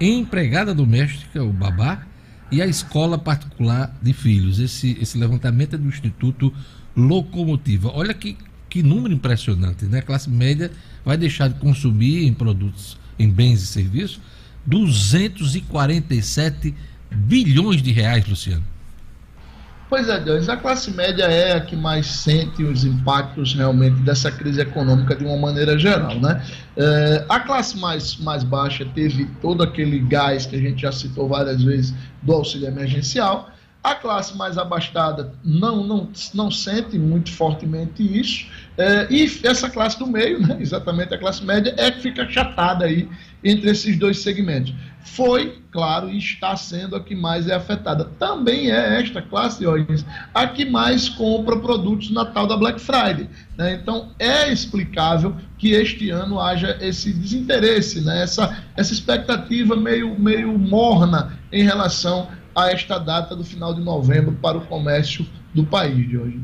empregada 0.00 0.74
doméstica, 0.74 1.40
o 1.40 1.52
babá, 1.52 2.04
e 2.50 2.60
a 2.60 2.66
escola 2.66 3.16
particular 3.16 3.96
de 4.02 4.12
filhos. 4.12 4.58
Esse, 4.58 4.98
esse 5.00 5.16
levantamento 5.16 5.76
é 5.76 5.78
do 5.78 5.86
Instituto 5.86 6.52
Locomotiva. 6.96 7.92
Olha 7.94 8.12
que, 8.12 8.36
que 8.68 8.82
número 8.82 9.14
impressionante, 9.14 9.84
né? 9.84 10.00
A 10.00 10.02
classe 10.02 10.28
média 10.28 10.72
vai 11.04 11.16
deixar 11.16 11.46
de 11.46 11.54
consumir 11.60 12.26
em 12.26 12.34
produtos, 12.34 12.98
em 13.16 13.30
bens 13.30 13.62
e 13.62 13.68
serviços, 13.68 14.20
247 14.66 16.74
bilhões 17.08 17.80
de 17.80 17.92
reais, 17.92 18.26
Luciano. 18.26 18.71
Pois 19.92 20.08
é, 20.08 20.18
Deus, 20.18 20.48
a 20.48 20.56
classe 20.56 20.90
média 20.90 21.24
é 21.24 21.52
a 21.52 21.60
que 21.60 21.76
mais 21.76 22.06
sente 22.06 22.64
os 22.64 22.82
impactos 22.82 23.52
realmente 23.52 24.00
dessa 24.00 24.32
crise 24.32 24.58
econômica 24.58 25.14
de 25.14 25.22
uma 25.22 25.36
maneira 25.36 25.78
geral, 25.78 26.18
né? 26.18 26.42
É, 26.74 27.26
a 27.28 27.38
classe 27.38 27.76
mais, 27.76 28.16
mais 28.16 28.42
baixa 28.42 28.86
teve 28.94 29.26
todo 29.42 29.62
aquele 29.62 29.98
gás 29.98 30.46
que 30.46 30.56
a 30.56 30.58
gente 30.58 30.80
já 30.80 30.92
citou 30.92 31.28
várias 31.28 31.62
vezes 31.62 31.92
do 32.22 32.32
auxílio 32.32 32.68
emergencial, 32.68 33.50
a 33.84 33.94
classe 33.94 34.34
mais 34.34 34.56
abastada 34.56 35.34
não, 35.44 35.84
não, 35.86 36.08
não 36.32 36.50
sente 36.50 36.98
muito 36.98 37.30
fortemente 37.30 38.02
isso. 38.02 38.46
É, 38.78 39.06
e 39.10 39.26
essa 39.44 39.68
classe 39.68 39.98
do 39.98 40.06
meio, 40.06 40.40
né, 40.40 40.56
exatamente 40.58 41.12
a 41.12 41.18
classe 41.18 41.44
média, 41.44 41.74
é 41.76 41.90
que 41.90 42.00
fica 42.00 42.26
chatada 42.30 42.86
aí 42.86 43.10
entre 43.44 43.70
esses 43.70 43.98
dois 43.98 44.18
segmentos. 44.18 44.74
Foi, 45.04 45.58
claro, 45.70 46.08
e 46.08 46.16
está 46.16 46.56
sendo 46.56 46.94
a 46.94 47.00
que 47.02 47.14
mais 47.14 47.48
é 47.48 47.54
afetada. 47.54 48.04
Também 48.18 48.70
é 48.70 49.00
esta 49.00 49.20
classe, 49.20 49.66
hoje 49.66 50.04
a 50.32 50.46
que 50.46 50.64
mais 50.64 51.08
compra 51.08 51.58
produtos 51.58 52.10
na 52.10 52.24
tal 52.24 52.46
da 52.46 52.56
Black 52.56 52.80
Friday. 52.80 53.28
Né? 53.58 53.74
Então, 53.74 54.10
é 54.18 54.50
explicável 54.52 55.36
que 55.58 55.72
este 55.72 56.08
ano 56.10 56.40
haja 56.40 56.78
esse 56.80 57.12
desinteresse, 57.12 58.00
né? 58.00 58.22
essa, 58.22 58.64
essa 58.76 58.92
expectativa 58.92 59.76
meio, 59.76 60.18
meio 60.18 60.56
morna 60.56 61.38
em 61.52 61.64
relação 61.64 62.28
a 62.54 62.70
esta 62.70 62.98
data 62.98 63.34
do 63.34 63.44
final 63.44 63.74
de 63.74 63.80
novembro 63.80 64.32
para 64.40 64.56
o 64.56 64.62
comércio 64.62 65.26
do 65.52 65.64
país, 65.64 66.08
de 66.08 66.16
hoje. 66.16 66.40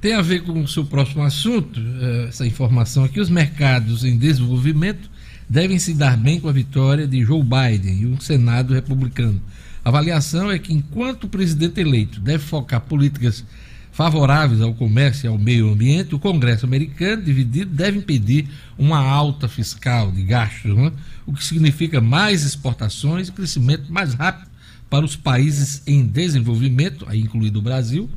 Tem 0.00 0.14
a 0.14 0.22
ver 0.22 0.42
com 0.42 0.60
o 0.60 0.68
seu 0.68 0.84
próximo 0.84 1.22
assunto, 1.22 1.80
eh, 1.80 2.26
essa 2.28 2.46
informação 2.46 3.04
aqui. 3.04 3.18
Os 3.20 3.30
mercados 3.30 4.04
em 4.04 4.18
desenvolvimento 4.18 5.08
devem 5.54 5.78
se 5.78 5.94
dar 5.94 6.16
bem 6.16 6.40
com 6.40 6.48
a 6.48 6.52
vitória 6.52 7.06
de 7.06 7.24
Joe 7.24 7.40
Biden 7.40 7.96
e 8.00 8.06
o 8.06 8.20
Senado 8.20 8.74
republicano. 8.74 9.40
A 9.84 9.88
avaliação 9.88 10.50
é 10.50 10.58
que, 10.58 10.74
enquanto 10.74 11.24
o 11.24 11.28
presidente 11.28 11.80
eleito 11.80 12.18
deve 12.18 12.42
focar 12.42 12.80
políticas 12.80 13.44
favoráveis 13.92 14.60
ao 14.60 14.74
comércio 14.74 15.26
e 15.26 15.28
ao 15.28 15.38
meio 15.38 15.70
ambiente, 15.70 16.12
o 16.12 16.18
Congresso 16.18 16.66
americano, 16.66 17.22
dividido, 17.22 17.70
deve 17.70 17.98
impedir 17.98 18.48
uma 18.76 18.98
alta 18.98 19.46
fiscal 19.46 20.10
de 20.10 20.24
gastos, 20.24 20.76
né? 20.76 20.90
o 21.24 21.32
que 21.32 21.44
significa 21.44 22.00
mais 22.00 22.42
exportações 22.42 23.28
e 23.28 23.32
crescimento 23.32 23.92
mais 23.92 24.12
rápido 24.12 24.50
para 24.90 25.04
os 25.04 25.14
países 25.14 25.84
em 25.86 26.04
desenvolvimento, 26.04 27.06
aí 27.08 27.20
incluído 27.20 27.60
o 27.60 27.62
Brasil, 27.62 28.10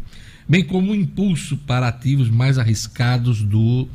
bem 0.50 0.64
como 0.64 0.92
um 0.92 0.96
impulso 0.96 1.56
para 1.56 1.88
ativos 1.88 2.32
mais 2.32 2.58
arriscados 2.58 3.44
do, 3.44 3.88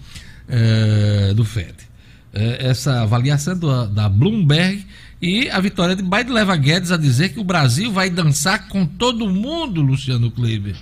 eh, 0.49 1.33
do 1.35 1.45
FED. 1.45 1.92
Eh, 2.35 2.67
essa 2.67 3.03
avaliação 3.03 3.59
do, 3.59 3.87
da 3.89 4.09
Bloomberg 4.09 4.87
e 5.21 5.51
a 5.51 5.61
vitória 5.61 5.95
de 5.95 6.03
Biden 6.03 6.33
leva 6.33 6.57
Guedes 6.57 6.91
a 6.91 6.97
dizer 6.97 7.29
que 7.29 7.39
o 7.39 7.45
Brasil 7.45 7.93
vai 7.93 8.09
dançar 8.09 8.69
com 8.69 8.87
todo 8.87 9.29
mundo, 9.29 9.83
Luciano 9.83 10.31
Kleber. 10.31 10.77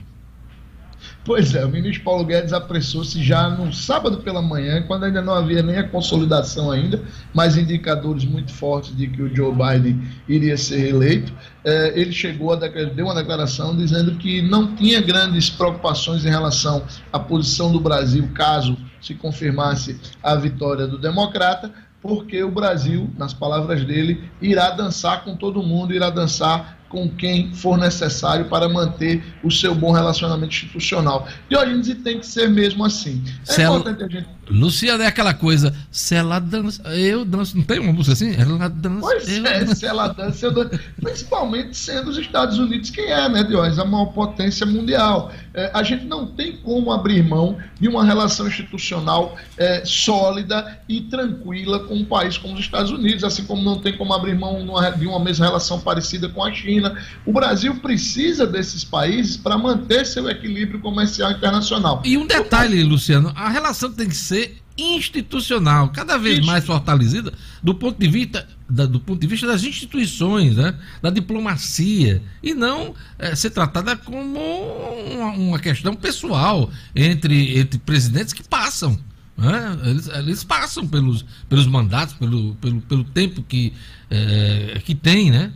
Pois 1.24 1.54
é, 1.54 1.64
o 1.64 1.68
ministro 1.68 2.02
Paulo 2.04 2.24
Guedes 2.24 2.52
apressou-se 2.52 3.22
já 3.22 3.50
no 3.50 3.72
sábado 3.72 4.18
pela 4.18 4.40
manhã, 4.40 4.82
quando 4.86 5.04
ainda 5.04 5.20
não 5.20 5.34
havia 5.34 5.62
nem 5.62 5.76
a 5.76 5.86
consolidação 5.86 6.70
ainda, 6.70 7.02
mas 7.34 7.58
indicadores 7.58 8.24
muito 8.24 8.52
fortes 8.52 8.96
de 8.96 9.06
que 9.06 9.20
o 9.20 9.34
Joe 9.34 9.52
Biden 9.52 10.00
iria 10.28 10.56
ser 10.56 10.88
eleito. 10.88 11.32
É, 11.64 11.92
ele 12.00 12.12
chegou 12.12 12.52
a 12.52 12.56
deu 12.56 13.04
uma 13.04 13.14
declaração 13.14 13.76
dizendo 13.76 14.12
que 14.16 14.40
não 14.40 14.74
tinha 14.76 15.00
grandes 15.02 15.50
preocupações 15.50 16.24
em 16.24 16.30
relação 16.30 16.84
à 17.12 17.18
posição 17.18 17.70
do 17.70 17.80
Brasil 17.80 18.26
caso 18.32 18.76
se 19.00 19.14
confirmasse 19.14 19.98
a 20.22 20.34
vitória 20.34 20.86
do 20.86 20.98
democrata, 20.98 21.72
porque 22.02 22.42
o 22.42 22.50
Brasil, 22.50 23.10
nas 23.18 23.34
palavras 23.34 23.84
dele, 23.84 24.30
irá 24.40 24.70
dançar 24.70 25.24
com 25.24 25.36
todo 25.36 25.62
mundo, 25.62 25.92
irá 25.92 26.10
dançar 26.10 26.78
com 26.88 27.08
quem 27.08 27.52
for 27.54 27.78
necessário 27.78 28.46
para 28.46 28.68
manter 28.68 29.22
o 29.44 29.50
seu 29.50 29.74
bom 29.74 29.92
relacionamento 29.92 30.52
institucional. 30.52 31.28
E 31.48 31.56
gente 31.66 31.94
tem 31.94 32.18
que 32.18 32.26
ser 32.26 32.48
mesmo 32.48 32.84
assim. 32.84 33.22
É 33.48 33.52
Cel... 33.52 33.76
importante 33.76 34.04
a 34.04 34.08
gente. 34.08 34.39
Luciana 34.50 35.04
é 35.04 35.06
aquela 35.06 35.34
coisa, 35.34 35.74
se 35.90 36.14
ela 36.14 36.38
dança, 36.38 36.82
eu 36.94 37.24
danço. 37.24 37.56
Não 37.56 37.64
tem 37.64 37.78
uma 37.78 37.92
música 37.92 38.12
assim? 38.12 38.34
Ela 38.34 38.68
dança. 38.68 39.00
Pois 39.00 39.28
eu 39.28 39.46
é, 39.46 39.60
danço. 39.60 39.76
se 39.76 39.86
ela 39.86 40.08
dança, 40.08 40.46
eu 40.46 40.52
danço. 40.52 40.80
Principalmente 41.00 41.76
sendo 41.76 42.10
os 42.10 42.18
Estados 42.18 42.58
Unidos 42.58 42.90
quem 42.90 43.06
é, 43.06 43.28
né, 43.28 43.44
Diógenes? 43.44 43.78
A 43.78 43.84
maior 43.84 44.06
potência 44.06 44.64
mundial. 44.66 45.32
É, 45.52 45.70
a 45.74 45.82
gente 45.82 46.04
não 46.04 46.26
tem 46.26 46.56
como 46.56 46.92
abrir 46.92 47.22
mão 47.22 47.58
de 47.78 47.88
uma 47.88 48.04
relação 48.04 48.46
institucional 48.46 49.36
é, 49.56 49.82
sólida 49.84 50.80
e 50.88 51.02
tranquila 51.02 51.80
com 51.80 51.94
um 51.94 52.04
país 52.04 52.38
como 52.38 52.54
os 52.54 52.60
Estados 52.60 52.90
Unidos, 52.90 53.24
assim 53.24 53.44
como 53.44 53.62
não 53.62 53.80
tem 53.80 53.96
como 53.96 54.12
abrir 54.12 54.34
mão 54.34 54.64
de 54.98 55.06
uma 55.06 55.20
mesma 55.20 55.46
relação 55.46 55.80
parecida 55.80 56.28
com 56.28 56.44
a 56.44 56.52
China 56.52 56.70
China. 56.70 56.96
O 57.26 57.32
Brasil 57.32 57.74
precisa 57.76 58.46
desses 58.46 58.84
países 58.84 59.36
para 59.36 59.58
manter 59.58 60.06
seu 60.06 60.28
equilíbrio 60.28 60.80
comercial 60.80 61.32
internacional. 61.32 62.02
E 62.04 62.16
um 62.16 62.26
detalhe, 62.26 62.82
Luciano, 62.82 63.32
a 63.34 63.48
relação 63.48 63.92
tem 63.92 64.08
que 64.08 64.16
ser 64.16 64.39
institucional, 64.78 65.90
cada 65.90 66.16
vez 66.16 66.44
mais 66.44 66.64
fortalecida 66.64 67.32
do 67.62 67.74
ponto 67.74 67.98
de 67.98 68.08
vista 68.08 68.46
da, 68.68 68.86
do 68.86 69.00
ponto 69.00 69.20
de 69.20 69.26
vista 69.26 69.46
das 69.46 69.64
instituições, 69.64 70.56
né? 70.56 70.74
da 71.02 71.10
diplomacia, 71.10 72.22
e 72.42 72.54
não 72.54 72.94
é, 73.18 73.34
ser 73.34 73.50
tratada 73.50 73.96
como 73.96 74.38
uma, 74.38 75.32
uma, 75.32 75.58
questão 75.58 75.94
pessoal 75.94 76.70
entre, 76.94 77.58
entre 77.58 77.78
presidentes 77.80 78.32
que 78.32 78.42
passam. 78.42 78.98
Né? 79.36 79.78
Eles, 79.84 80.08
eles 80.08 80.44
passam 80.44 80.86
pelos, 80.86 81.24
pelos 81.48 81.66
mandatos, 81.66 82.14
pelo, 82.14 82.54
pelo, 82.56 82.80
pelo 82.82 83.04
tempo 83.04 83.42
que, 83.42 83.72
é, 84.10 84.80
que 84.84 84.94
tem, 84.94 85.30
né? 85.30 85.52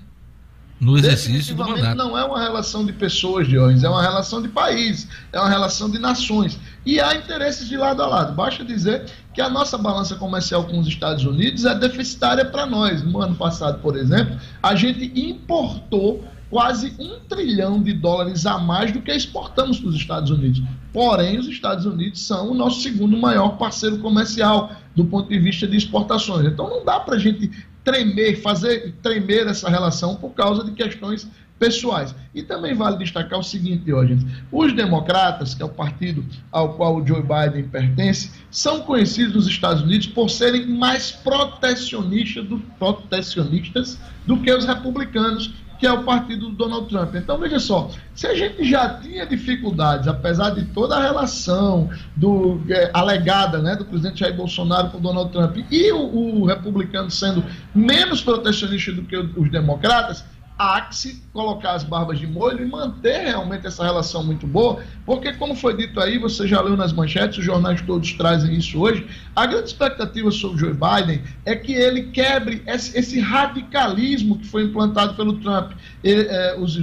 No 0.84 0.98
exercício 0.98 1.54
do 1.54 1.66
mandato. 1.66 1.96
Não 1.96 2.16
é 2.16 2.24
uma 2.24 2.38
relação 2.38 2.84
de 2.84 2.92
pessoas, 2.92 3.48
Diógenes, 3.48 3.82
é 3.82 3.88
uma 3.88 4.02
relação 4.02 4.42
de 4.42 4.48
países, 4.48 5.08
é 5.32 5.40
uma 5.40 5.48
relação 5.48 5.90
de 5.90 5.98
nações. 5.98 6.58
E 6.84 7.00
há 7.00 7.14
interesses 7.14 7.66
de 7.66 7.76
lado 7.76 8.02
a 8.02 8.06
lado. 8.06 8.34
Basta 8.34 8.62
dizer 8.62 9.06
que 9.32 9.40
a 9.40 9.48
nossa 9.48 9.78
balança 9.78 10.14
comercial 10.16 10.64
com 10.64 10.78
os 10.78 10.86
Estados 10.86 11.24
Unidos 11.24 11.64
é 11.64 11.74
deficitária 11.74 12.44
para 12.44 12.66
nós. 12.66 13.02
No 13.02 13.20
ano 13.22 13.34
passado, 13.34 13.80
por 13.80 13.96
exemplo, 13.96 14.38
a 14.62 14.74
gente 14.74 15.10
importou 15.18 16.22
quase 16.50 16.94
um 17.00 17.18
trilhão 17.28 17.82
de 17.82 17.92
dólares 17.94 18.44
a 18.46 18.58
mais 18.58 18.92
do 18.92 19.00
que 19.00 19.10
exportamos 19.10 19.80
para 19.80 19.88
os 19.88 19.96
Estados 19.96 20.30
Unidos. 20.30 20.62
Porém, 20.92 21.38
os 21.38 21.48
Estados 21.48 21.86
Unidos 21.86 22.20
são 22.20 22.52
o 22.52 22.54
nosso 22.54 22.80
segundo 22.82 23.16
maior 23.16 23.56
parceiro 23.56 23.98
comercial 23.98 24.70
do 24.94 25.04
ponto 25.06 25.28
de 25.28 25.38
vista 25.38 25.66
de 25.66 25.76
exportações. 25.76 26.46
Então, 26.46 26.68
não 26.68 26.84
dá 26.84 27.00
para 27.00 27.16
a 27.16 27.18
gente 27.18 27.50
tremer, 27.84 28.40
fazer 28.40 28.94
tremer 29.02 29.46
essa 29.46 29.68
relação 29.68 30.16
por 30.16 30.30
causa 30.30 30.64
de 30.64 30.72
questões 30.72 31.28
pessoais. 31.58 32.14
E 32.34 32.42
também 32.42 32.74
vale 32.74 32.98
destacar 32.98 33.38
o 33.38 33.42
seguinte, 33.42 33.84
Diógenes, 33.84 34.24
os 34.50 34.72
democratas, 34.74 35.54
que 35.54 35.62
é 35.62 35.64
o 35.64 35.68
partido 35.68 36.24
ao 36.50 36.74
qual 36.74 36.96
o 36.96 37.06
Joe 37.06 37.22
Biden 37.22 37.68
pertence, 37.68 38.32
são 38.50 38.80
conhecidos 38.80 39.34
nos 39.34 39.46
Estados 39.46 39.82
Unidos 39.82 40.06
por 40.06 40.28
serem 40.28 40.66
mais 40.66 41.12
protecionistas 41.12 42.44
do, 42.46 42.58
protecionistas 42.78 43.98
do 44.26 44.36
que 44.38 44.52
os 44.52 44.64
republicanos, 44.64 45.54
que 45.84 45.88
é 45.88 45.92
o 45.92 46.02
partido 46.02 46.48
do 46.48 46.56
Donald 46.56 46.88
Trump. 46.88 47.14
Então, 47.14 47.36
veja 47.36 47.60
só, 47.60 47.90
se 48.14 48.26
a 48.26 48.34
gente 48.34 48.64
já 48.64 48.88
tinha 49.00 49.26
dificuldades, 49.26 50.08
apesar 50.08 50.48
de 50.48 50.64
toda 50.64 50.96
a 50.96 51.02
relação 51.02 51.90
do, 52.16 52.58
é, 52.70 52.90
alegada 52.94 53.58
né, 53.58 53.76
do 53.76 53.84
presidente 53.84 54.20
Jair 54.20 54.34
Bolsonaro 54.34 54.88
com 54.88 54.96
o 54.96 55.00
Donald 55.02 55.30
Trump 55.30 55.58
e 55.70 55.92
o, 55.92 56.40
o 56.40 56.46
republicano 56.46 57.10
sendo 57.10 57.44
menos 57.74 58.22
protecionista 58.22 58.92
do 58.92 59.02
que 59.02 59.14
os 59.14 59.50
democratas, 59.50 60.24
que 60.56 60.94
se 60.94 61.22
colocar 61.32 61.72
as 61.72 61.82
barbas 61.82 62.18
de 62.18 62.26
molho 62.26 62.62
e 62.62 62.66
manter 62.66 63.26
realmente 63.26 63.66
essa 63.66 63.82
relação 63.82 64.22
muito 64.22 64.46
boa, 64.46 64.80
porque, 65.04 65.32
como 65.32 65.54
foi 65.56 65.76
dito 65.76 65.98
aí, 66.00 66.16
você 66.16 66.46
já 66.46 66.60
leu 66.60 66.76
nas 66.76 66.92
manchetes, 66.92 67.38
os 67.38 67.44
jornais 67.44 67.80
todos 67.82 68.12
trazem 68.12 68.54
isso 68.54 68.80
hoje, 68.80 69.06
a 69.34 69.46
grande 69.46 69.66
expectativa 69.66 70.30
sobre 70.30 70.58
Joe 70.58 70.72
Biden 70.72 71.22
é 71.44 71.56
que 71.56 71.72
ele 71.72 72.04
quebre 72.04 72.62
esse, 72.66 72.96
esse 72.96 73.18
radicalismo 73.18 74.38
que 74.38 74.46
foi 74.46 74.64
implantado 74.64 75.14
pelo 75.14 75.34
Trump. 75.38 75.72
é, 76.04 76.56
os, 76.58 76.80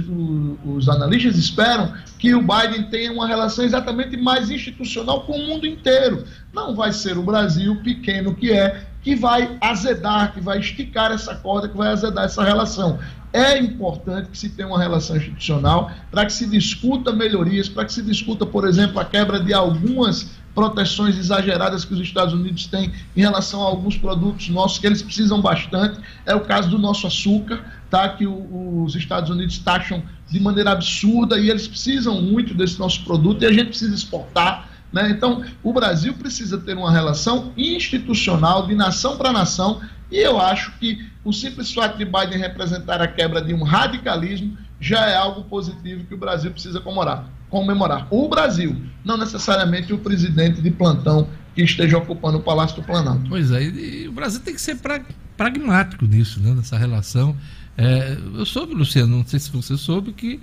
os 0.64 0.88
analistas 0.88 1.38
esperam 1.38 1.94
que 2.18 2.34
o 2.34 2.42
Biden 2.42 2.84
tenha 2.90 3.10
uma 3.10 3.26
relação 3.26 3.64
exatamente 3.64 4.16
mais 4.16 4.50
institucional 4.50 5.22
com 5.22 5.32
o 5.32 5.46
mundo 5.46 5.66
inteiro. 5.66 6.24
Não 6.52 6.74
vai 6.76 6.92
ser 6.92 7.16
o 7.16 7.22
Brasil, 7.22 7.80
pequeno 7.82 8.34
que 8.34 8.52
é, 8.52 8.86
que 9.02 9.16
vai 9.16 9.56
azedar, 9.60 10.32
que 10.32 10.40
vai 10.40 10.58
esticar 10.58 11.10
essa 11.10 11.34
corda, 11.34 11.68
que 11.68 11.76
vai 11.76 11.88
azedar 11.88 12.24
essa 12.24 12.44
relação. 12.44 12.98
É 13.32 13.58
importante 13.58 14.28
que 14.28 14.38
se 14.38 14.50
tenha 14.50 14.68
uma 14.68 14.78
relação 14.78 15.16
institucional 15.16 15.90
para 16.10 16.26
que 16.26 16.32
se 16.32 16.46
discuta 16.46 17.12
melhorias, 17.12 17.68
para 17.68 17.84
que 17.84 17.92
se 17.92 18.02
discuta, 18.02 18.44
por 18.44 18.68
exemplo, 18.68 19.00
a 19.00 19.04
quebra 19.04 19.40
de 19.40 19.54
algumas 19.54 20.30
proteções 20.54 21.16
exageradas 21.16 21.84
que 21.84 21.94
os 21.94 22.00
Estados 22.00 22.34
Unidos 22.34 22.66
têm 22.66 22.92
em 23.16 23.20
relação 23.20 23.62
a 23.62 23.66
alguns 23.66 23.96
produtos 23.96 24.48
nossos 24.50 24.78
que 24.78 24.86
eles 24.86 25.00
precisam 25.00 25.40
bastante. 25.40 25.98
É 26.26 26.34
o 26.34 26.40
caso 26.40 26.68
do 26.68 26.78
nosso 26.78 27.06
açúcar, 27.06 27.64
tá? 27.88 28.08
que 28.10 28.26
o, 28.26 28.82
os 28.84 28.94
Estados 28.94 29.30
Unidos 29.30 29.58
taxam 29.58 30.02
de 30.28 30.38
maneira 30.38 30.72
absurda 30.72 31.38
e 31.38 31.48
eles 31.48 31.66
precisam 31.66 32.20
muito 32.20 32.52
desse 32.52 32.78
nosso 32.78 33.02
produto 33.02 33.42
e 33.42 33.46
a 33.46 33.52
gente 33.52 33.68
precisa 33.68 33.94
exportar. 33.94 34.68
Né? 34.92 35.10
Então, 35.10 35.42
o 35.62 35.72
Brasil 35.72 36.12
precisa 36.14 36.58
ter 36.58 36.76
uma 36.76 36.92
relação 36.92 37.52
institucional, 37.56 38.66
de 38.66 38.74
nação 38.74 39.16
para 39.16 39.32
nação, 39.32 39.80
e 40.10 40.18
eu 40.18 40.38
acho 40.38 40.72
que 40.78 41.10
o 41.24 41.32
simples 41.32 41.72
fato 41.72 41.96
de 41.98 42.04
Biden 42.04 42.38
representar 42.38 43.00
a 43.00 43.08
quebra 43.08 43.40
de 43.40 43.54
um 43.54 43.62
radicalismo 43.62 44.56
já 44.80 45.06
é 45.06 45.14
algo 45.14 45.44
positivo 45.44 46.04
que 46.04 46.14
o 46.14 46.18
Brasil 46.18 46.50
precisa 46.50 46.80
comemorar. 46.80 47.30
comemorar. 47.48 48.08
O 48.10 48.28
Brasil, 48.28 48.76
não 49.04 49.16
necessariamente 49.16 49.92
o 49.92 49.98
presidente 49.98 50.60
de 50.60 50.70
plantão 50.70 51.28
que 51.54 51.62
esteja 51.62 51.98
ocupando 51.98 52.38
o 52.38 52.42
Palácio 52.42 52.76
do 52.76 52.82
Planalto. 52.82 53.28
Pois 53.28 53.50
é, 53.50 53.62
e 53.62 54.08
o 54.08 54.12
Brasil 54.12 54.40
tem 54.40 54.54
que 54.54 54.60
ser 54.60 54.76
pra, 54.76 55.00
pragmático 55.36 56.06
nisso, 56.06 56.40
né, 56.40 56.52
nessa 56.54 56.76
relação. 56.76 57.36
É, 57.76 58.16
eu 58.34 58.44
soube, 58.44 58.74
Luciano, 58.74 59.18
não 59.18 59.26
sei 59.26 59.38
se 59.38 59.50
você 59.50 59.76
soube, 59.76 60.12
que 60.12 60.40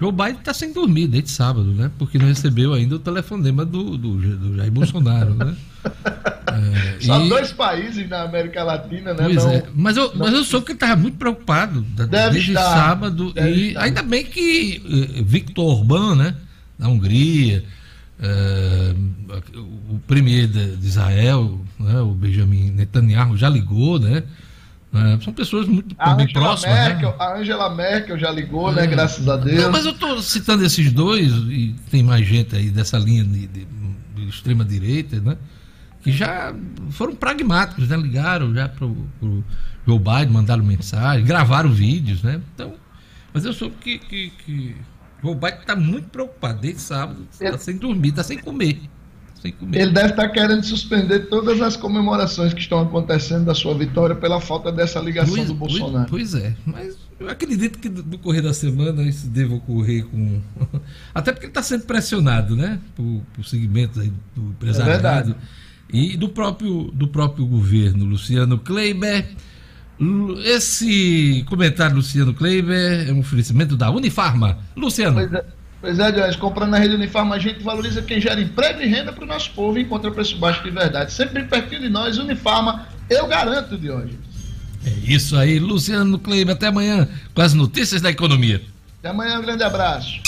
Joe 0.00 0.12
Biden 0.12 0.38
está 0.38 0.54
sem 0.54 0.72
dormir 0.72 1.08
desde 1.08 1.30
sábado, 1.30 1.72
né? 1.72 1.90
Porque 1.98 2.18
não 2.18 2.26
recebeu 2.26 2.72
ainda 2.72 2.96
o 2.96 2.98
telefonema 2.98 3.64
do, 3.64 3.96
do, 3.96 4.16
do 4.16 4.56
Jair 4.56 4.70
Bolsonaro, 4.70 5.34
né? 5.34 5.56
É, 6.48 6.96
Só 7.00 7.24
e... 7.24 7.28
dois 7.28 7.52
países 7.52 8.08
na 8.08 8.22
América 8.22 8.64
Latina, 8.64 9.12
né? 9.14 9.28
Não, 9.28 9.50
é. 9.50 9.64
Mas 9.74 9.96
eu, 9.96 10.08
não... 10.08 10.16
mas 10.16 10.32
eu 10.32 10.42
soube 10.42 10.66
que 10.66 10.72
ele 10.72 10.76
estava 10.76 10.96
muito 10.96 11.16
preocupado 11.16 11.82
deve 11.82 12.30
desde 12.30 12.50
estar, 12.52 12.62
sábado. 12.64 13.32
e 13.36 13.68
estar. 13.68 13.82
ainda 13.82 14.02
bem 14.02 14.24
que 14.24 14.82
uh, 15.18 15.24
Victor 15.24 15.78
Orbán, 15.78 16.16
né? 16.16 16.34
Da 16.78 16.88
Hungria, 16.88 17.64
uh, 18.18 19.38
o 19.90 19.98
premier 20.06 20.46
de, 20.46 20.76
de 20.76 20.86
Israel, 20.86 21.60
né, 21.78 22.00
o 22.00 22.12
Benjamin 22.12 22.70
Netanyahu, 22.70 23.36
já 23.36 23.48
ligou, 23.48 23.98
né? 23.98 24.22
É, 24.92 25.20
são 25.22 25.32
pessoas 25.32 25.66
muito 25.66 25.94
a 25.98 26.14
bem 26.14 26.24
Angela 26.26 26.44
próximas. 26.46 26.74
né? 26.74 26.88
Merkel, 26.88 27.10
né? 27.10 27.16
A 27.18 27.38
Angela 27.38 27.74
Merkel 27.74 28.18
já 28.18 28.30
ligou, 28.30 28.72
né? 28.72 28.84
é. 28.84 28.86
né? 28.86 28.90
Graças 28.90 29.28
a 29.28 29.36
Deus. 29.36 29.62
Não, 29.64 29.70
mas 29.70 29.84
eu 29.84 29.92
estou 29.92 30.22
citando 30.22 30.64
esses 30.64 30.90
dois, 30.92 31.30
e 31.30 31.74
tem 31.90 32.02
mais 32.02 32.26
gente 32.26 32.56
aí 32.56 32.70
dessa 32.70 32.98
linha 32.98 33.22
de, 33.22 33.46
de, 33.46 33.66
de 34.14 34.28
extrema-direita, 34.28 35.20
né? 35.20 35.36
Que 36.02 36.10
já 36.10 36.54
foram 36.90 37.14
pragmáticos, 37.14 37.88
né? 37.88 37.96
Ligaram 37.96 38.54
já 38.54 38.68
para 38.68 38.86
o 38.86 39.44
Joe 39.86 39.98
Biden, 39.98 40.28
mandaram 40.30 40.64
mensagem, 40.64 41.24
gravaram 41.24 41.70
vídeos, 41.70 42.22
né? 42.22 42.40
Então, 42.54 42.74
mas 43.32 43.44
eu 43.44 43.52
soube 43.52 43.74
que, 43.80 43.98
que, 43.98 44.30
que 44.44 44.76
Joe 45.22 45.34
Biden 45.34 45.60
está 45.60 45.76
muito 45.76 46.08
preocupado 46.08 46.60
desde 46.60 46.80
sábado, 46.80 47.26
está 47.30 47.58
sem 47.58 47.76
dormir, 47.76 48.10
está 48.10 48.22
sem 48.22 48.38
comer. 48.38 48.80
Ele 49.72 49.92
deve 49.92 50.10
estar 50.10 50.28
querendo 50.28 50.64
suspender 50.64 51.20
todas 51.28 51.60
as 51.60 51.76
comemorações 51.76 52.52
que 52.52 52.60
estão 52.60 52.80
acontecendo 52.80 53.44
da 53.44 53.54
sua 53.54 53.74
vitória 53.74 54.14
pela 54.14 54.40
falta 54.40 54.72
dessa 54.72 55.00
ligação 55.00 55.34
pois, 55.34 55.46
do 55.46 55.54
Bolsonaro. 55.54 56.08
Pois, 56.08 56.32
pois, 56.32 56.42
é, 56.42 56.56
mas 56.64 56.96
eu 57.20 57.28
acredito 57.28 57.78
que 57.78 57.88
no 57.88 58.18
correr 58.18 58.42
da 58.42 58.54
semana 58.54 59.02
isso 59.02 59.26
deva 59.26 59.54
ocorrer 59.54 60.04
com. 60.06 60.40
Até 61.14 61.32
porque 61.32 61.46
ele 61.46 61.50
está 61.50 61.62
sendo 61.62 61.84
pressionado, 61.84 62.56
né? 62.56 62.78
Por, 62.94 63.22
por 63.34 63.44
segmentos 63.44 64.04
do 64.34 64.50
empresariado. 64.50 65.32
É 65.32 65.68
e 65.92 66.16
do 66.16 66.28
próprio, 66.28 66.90
do 66.92 67.08
próprio 67.08 67.46
governo, 67.46 68.04
Luciano 68.04 68.58
Kleiber. 68.58 69.26
Esse 70.44 71.44
comentário, 71.48 71.96
Luciano 71.96 72.32
Kleiber, 72.32 73.08
é 73.08 73.12
um 73.12 73.20
oferecimento 73.20 73.76
da 73.76 73.90
Unifarma. 73.90 74.58
Luciano. 74.76 75.16
Pois 75.16 75.32
é. 75.32 75.44
Pois 75.80 75.98
é, 75.98 76.10
Dionis, 76.10 76.36
comprando 76.36 76.70
na 76.70 76.78
rede 76.78 76.94
Unifarma, 76.94 77.36
a 77.36 77.38
gente 77.38 77.62
valoriza 77.62 78.02
quem 78.02 78.20
gera 78.20 78.40
emprego 78.40 78.80
e 78.82 78.86
renda 78.86 79.12
para 79.12 79.24
o 79.24 79.26
nosso 79.26 79.50
povo 79.52 79.78
e 79.78 79.82
encontra 79.82 80.10
preço 80.10 80.36
baixo 80.36 80.62
de 80.64 80.70
verdade. 80.70 81.12
Sempre 81.12 81.44
pertinho 81.44 81.82
de 81.82 81.88
nós, 81.88 82.18
Unifarma, 82.18 82.88
eu 83.08 83.26
garanto, 83.28 83.76
Dionis. 83.76 84.16
É 84.84 84.90
isso 85.12 85.36
aí, 85.36 85.58
Luciano 85.58 86.18
Kleber. 86.18 86.54
Até 86.54 86.66
amanhã 86.66 87.08
com 87.34 87.42
as 87.42 87.54
notícias 87.54 88.00
da 88.00 88.10
economia. 88.10 88.62
Até 88.98 89.10
amanhã, 89.10 89.38
um 89.38 89.42
grande 89.42 89.62
abraço. 89.62 90.20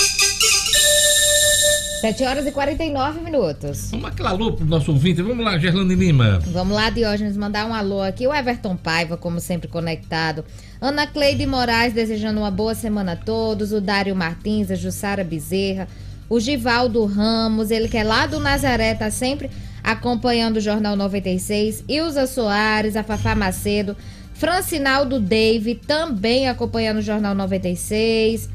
7 2.00 2.24
horas 2.24 2.46
e 2.46 2.50
49 2.50 3.20
minutos. 3.20 3.90
Vamos 3.90 4.06
aquele 4.06 4.26
alô 4.26 4.54
pro 4.54 4.64
nosso 4.64 4.90
ouvinte. 4.90 5.20
Vamos 5.20 5.44
lá, 5.44 5.58
Gerlane 5.58 5.94
Lima. 5.94 6.38
Vamos 6.46 6.74
lá, 6.74 6.88
Diógenes, 6.88 7.36
mandar 7.36 7.66
um 7.66 7.74
alô 7.74 8.00
aqui. 8.00 8.26
O 8.26 8.34
Everton 8.34 8.74
Paiva, 8.74 9.18
como 9.18 9.38
sempre, 9.38 9.68
conectado. 9.68 10.42
Ana 10.80 11.06
Cleide 11.06 11.44
Moraes, 11.44 11.92
desejando 11.92 12.40
uma 12.40 12.50
boa 12.50 12.74
semana 12.74 13.12
a 13.12 13.16
todos. 13.16 13.70
O 13.70 13.82
Dário 13.82 14.16
Martins, 14.16 14.70
a 14.70 14.76
Jussara 14.76 15.22
Bezerra. 15.22 15.88
O 16.26 16.40
Givaldo 16.40 17.04
Ramos, 17.04 17.70
ele 17.70 17.86
que 17.86 17.98
é 17.98 18.02
lá 18.02 18.26
do 18.26 18.40
Nazaré, 18.40 18.94
tá 18.94 19.10
sempre 19.10 19.50
acompanhando 19.84 20.56
o 20.56 20.60
Jornal 20.60 20.96
96. 20.96 21.84
Ilza 21.86 22.26
Soares, 22.26 22.96
a 22.96 23.02
Fafá 23.02 23.34
Macedo. 23.34 23.94
Francinaldo 24.32 25.20
Dave, 25.20 25.74
também 25.74 26.48
acompanhando 26.48 27.00
o 27.00 27.02
Jornal 27.02 27.34
96. 27.34 28.48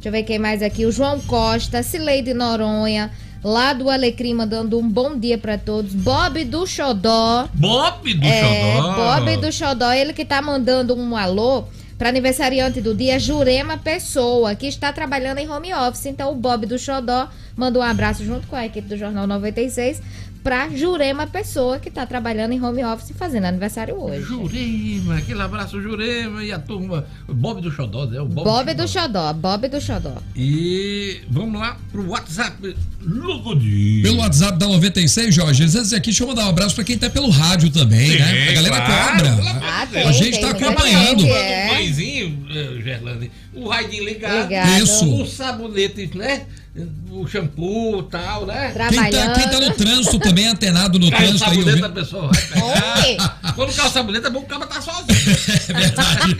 Deixa 0.00 0.08
eu 0.08 0.12
ver 0.12 0.22
quem 0.22 0.38
mais 0.38 0.62
aqui. 0.62 0.86
O 0.86 0.90
João 0.90 1.20
Costa, 1.20 1.82
Cileide 1.82 2.32
Noronha, 2.32 3.10
lá 3.44 3.74
do 3.74 3.90
Alecrim, 3.90 4.32
mandando 4.32 4.78
um 4.78 4.88
bom 4.88 5.14
dia 5.14 5.36
para 5.36 5.58
todos. 5.58 5.92
Bob 5.92 6.42
do 6.46 6.66
Xodó. 6.66 7.46
Bob 7.52 8.14
do 8.14 8.26
é, 8.26 8.40
Xodó. 8.40 8.94
Bob 8.94 9.36
do 9.36 9.52
Xodó, 9.52 9.92
ele 9.92 10.14
que 10.14 10.24
tá 10.24 10.40
mandando 10.40 10.96
um 10.96 11.14
alô 11.14 11.64
para 11.98 12.08
aniversariante 12.08 12.80
do 12.80 12.94
dia, 12.94 13.18
Jurema 13.18 13.76
Pessoa, 13.76 14.54
que 14.54 14.66
está 14.66 14.90
trabalhando 14.90 15.36
em 15.36 15.50
home 15.50 15.74
office. 15.74 16.06
Então, 16.06 16.32
o 16.32 16.34
Bob 16.34 16.64
do 16.64 16.78
Xodó 16.78 17.28
mandou 17.54 17.82
um 17.82 17.84
abraço 17.84 18.24
junto 18.24 18.46
com 18.46 18.56
a 18.56 18.64
equipe 18.64 18.88
do 18.88 18.96
Jornal 18.96 19.26
96 19.26 20.00
para 20.42 20.68
Jurema 20.70 21.26
Pessoa, 21.26 21.78
que 21.78 21.88
está 21.88 22.06
trabalhando 22.06 22.52
em 22.52 22.62
home 22.62 22.84
office 22.84 23.10
e 23.10 23.14
fazendo 23.14 23.44
aniversário 23.44 23.94
hoje. 24.00 24.22
Jurema, 24.22 25.16
aquele 25.18 25.42
abraço, 25.42 25.80
Jurema 25.80 26.42
e 26.42 26.52
a 26.52 26.58
turma. 26.58 27.06
Bob 27.28 27.60
do 27.60 27.70
Xodó, 27.70 28.06
né? 28.06 28.20
O 28.20 28.26
Bob, 28.26 28.44
Bob 28.44 28.74
do 28.74 28.88
Xodó, 28.88 29.32
Bob 29.32 29.68
do 29.68 29.80
Xodó. 29.80 30.14
E 30.34 31.20
vamos 31.28 31.60
lá 31.60 31.76
pro 31.92 32.08
WhatsApp 32.08 32.76
logo 33.02 33.54
de. 33.54 34.00
Pelo 34.02 34.18
WhatsApp 34.18 34.58
da 34.58 34.66
96, 34.66 35.34
Jorge, 35.34 35.62
antes 35.64 35.92
aqui, 35.92 36.10
deixa 36.10 36.22
eu 36.22 36.28
mandar 36.28 36.46
um 36.46 36.50
abraço 36.50 36.74
para 36.74 36.84
quem 36.84 36.96
tá 36.96 37.10
pelo 37.10 37.30
rádio 37.30 37.70
também, 37.70 38.12
Sim, 38.12 38.18
né? 38.18 38.48
A 38.48 38.52
galera 38.52 38.80
claro, 38.80 39.16
cobra. 39.16 39.60
Ah, 39.62 39.86
tem, 39.86 40.02
a 40.02 40.12
gente 40.12 40.36
está 40.36 40.50
acompanhando. 40.50 41.26
É. 41.26 41.66
Um 41.66 41.74
banhozinho, 41.74 42.46
eh, 42.50 42.82
Gerlane, 42.82 43.30
o 43.54 43.68
radinho 43.68 44.04
ligado, 44.04 44.48
ligado. 44.48 44.82
Isso. 44.82 45.22
o 45.22 45.26
sabonete, 45.26 46.10
né? 46.16 46.46
O 47.10 47.26
shampoo 47.26 48.00
e 48.00 48.02
tal, 48.04 48.46
né? 48.46 48.72
Quem 48.88 49.10
tá, 49.10 49.32
quem 49.32 49.48
tá, 49.48 49.60
no 49.60 49.70
trânsito 49.72 50.20
também, 50.20 50.46
antenado 50.46 51.00
no 51.00 51.10
Cai 51.10 51.26
trânsito. 51.26 51.44
O 51.44 51.48
sabonete 51.48 51.70
aí, 51.70 51.80
da 51.80 51.88
pessoa 51.88 52.30
vai 52.30 52.42
pegar. 52.42 53.40
Quando 53.56 53.74
cai 53.74 53.88
o 53.88 53.90
sabonete, 53.90 54.26
é 54.26 54.30
bom 54.30 54.40
que 54.40 54.54
o 54.54 54.58
cara 54.58 54.66
tá 54.66 54.80
sozinho. 54.80 55.06
é 55.68 55.72
verdade. 55.72 56.36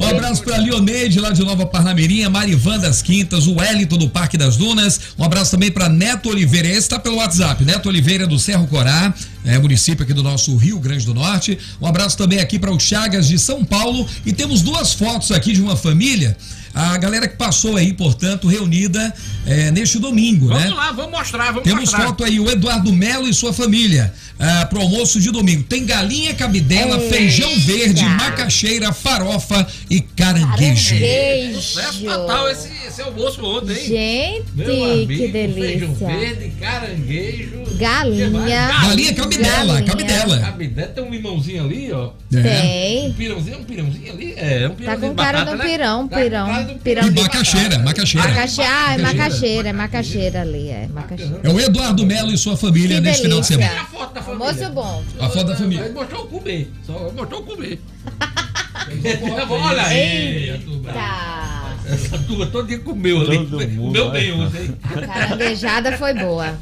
Um 0.00 0.08
abraço 0.08 0.42
pra 0.44 0.56
Leoneide, 0.58 1.18
lá 1.18 1.30
de 1.30 1.44
Nova 1.44 1.66
Parnamirinha, 1.66 2.30
Marivan 2.30 2.78
das 2.78 3.02
Quintas, 3.02 3.48
o 3.48 3.56
Wellington 3.56 3.98
do 3.98 4.08
Parque 4.08 4.38
das 4.38 4.56
Dunas. 4.56 5.00
Um 5.18 5.24
abraço 5.24 5.50
também 5.50 5.70
pra 5.70 5.88
Neto 5.88 6.28
Oliveira. 6.28 6.68
Esse 6.68 6.88
tá 6.88 7.00
pelo 7.00 7.16
WhatsApp, 7.16 7.64
Neto 7.64 7.88
Oliveira 7.88 8.28
do 8.28 8.38
Cerro 8.38 8.68
Corá, 8.68 9.12
é, 9.44 9.58
município 9.58 10.04
aqui 10.04 10.14
do 10.14 10.22
nosso 10.22 10.56
Rio 10.56 10.78
Grande 10.78 11.04
do 11.04 11.14
Norte. 11.14 11.58
Um 11.80 11.86
abraço 11.86 12.16
também 12.16 12.40
aqui 12.40 12.58
para 12.58 12.70
o 12.70 12.78
Chagas 12.78 13.28
de 13.28 13.38
São 13.38 13.64
Paulo. 13.64 14.06
E 14.24 14.32
temos 14.32 14.62
duas 14.62 14.92
fotos 14.92 15.30
aqui 15.32 15.52
de 15.52 15.60
uma 15.60 15.76
família 15.76 16.36
a 16.74 16.96
galera 16.96 17.28
que 17.28 17.36
passou 17.36 17.76
aí, 17.76 17.92
portanto, 17.92 18.48
reunida 18.48 19.12
é, 19.46 19.70
neste 19.70 19.98
domingo, 19.98 20.46
vamos 20.46 20.62
né? 20.62 20.70
Vamos 20.70 20.84
lá, 20.84 20.92
vamos 20.92 21.10
mostrar, 21.18 21.46
vamos 21.46 21.64
Temos 21.64 21.80
mostrar. 21.80 22.06
foto 22.06 22.24
aí, 22.24 22.40
o 22.40 22.50
Eduardo 22.50 22.92
Melo 22.92 23.28
e 23.28 23.34
sua 23.34 23.52
família, 23.52 24.12
ah, 24.38 24.66
pro 24.66 24.80
almoço 24.80 25.20
de 25.20 25.30
domingo. 25.30 25.62
Tem 25.64 25.84
galinha 25.84 26.34
cabidela, 26.34 26.96
Eita. 26.96 27.14
feijão 27.14 27.50
verde, 27.60 28.04
macaxeira, 28.04 28.92
farofa 28.92 29.66
e 29.90 30.00
caranguejo. 30.00 30.94
Caranguejo. 30.94 31.60
Sucesso 31.60 32.04
total 32.04 32.48
esse, 32.48 32.70
esse 32.88 33.02
almoço 33.02 33.44
ontem, 33.44 33.76
hein? 33.76 33.86
Gente, 33.86 34.82
amigo, 34.82 35.08
que 35.08 35.28
delícia. 35.28 35.62
Feijão 35.62 35.94
verde, 35.94 36.52
caranguejo. 36.58 37.62
Galinha. 37.76 38.68
Galinha 38.80 39.14
cabidela, 39.36 39.66
galinha. 39.74 39.84
cabidela. 39.86 40.38
Cabidela, 40.40 40.88
tem 40.88 41.04
um 41.04 41.10
limãozinho 41.10 41.64
ali, 41.64 41.92
ó. 41.92 42.10
É. 42.34 42.42
Tem. 42.42 43.08
Um 43.08 43.12
pirãozinho, 43.14 43.58
um 43.58 43.64
pirãozinho 43.64 44.12
ali. 44.12 44.34
É, 44.36 44.68
um 44.68 44.74
pirãozinho 44.74 44.86
Tá 44.86 44.96
com 44.96 45.14
cara 45.14 45.44
do 45.44 45.56
né? 45.56 45.64
pirão, 45.64 46.08
tá 46.08 46.16
pirão. 46.16 46.78
pirão. 46.82 47.06
E 47.06 47.10
macaxeira, 47.10 47.78
macaxeira. 47.80 48.28
Macaxeira, 48.28 48.70
ah, 48.70 48.94
é 48.94 48.98
macaxeira, 48.98 49.68
é 49.68 49.72
macaxeira 49.72 50.40
ali, 50.42 50.68
é 50.68 50.88
macaxeira. 50.92 51.40
É 51.42 51.48
o 51.48 51.60
Eduardo 51.60 52.06
Melo 52.06 52.32
e 52.32 52.38
sua 52.38 52.56
família 52.56 52.96
que 52.96 53.00
neste 53.02 53.22
delícia. 53.22 53.24
final 53.24 53.40
de 53.40 53.46
semana. 53.46 53.80
a 53.80 53.84
foto 53.86 54.14
da 54.14 54.22
família. 54.22 54.46
Almoço 54.46 54.72
bom. 54.72 55.04
A 55.20 55.28
foto 55.28 55.46
da 55.46 55.56
família. 55.56 55.84
Ele 55.84 55.94
mostrou 55.94 56.26
comer. 56.26 56.70
Só 56.86 57.10
mostrou 57.16 57.42
comer. 57.42 57.80
Olha 59.50 59.82
aí. 59.82 60.50
Eita. 60.50 61.72
Essa 61.88 62.18
turma 62.18 62.46
todo 62.46 62.66
dia 62.68 62.78
comeu 62.78 63.20
ali. 63.20 63.46
Comeu 63.46 64.10
bem 64.10 64.32
ontem. 64.32 64.74
A 64.84 65.00
caranguejada 65.06 65.92
foi 65.98 66.14
boa. 66.14 66.54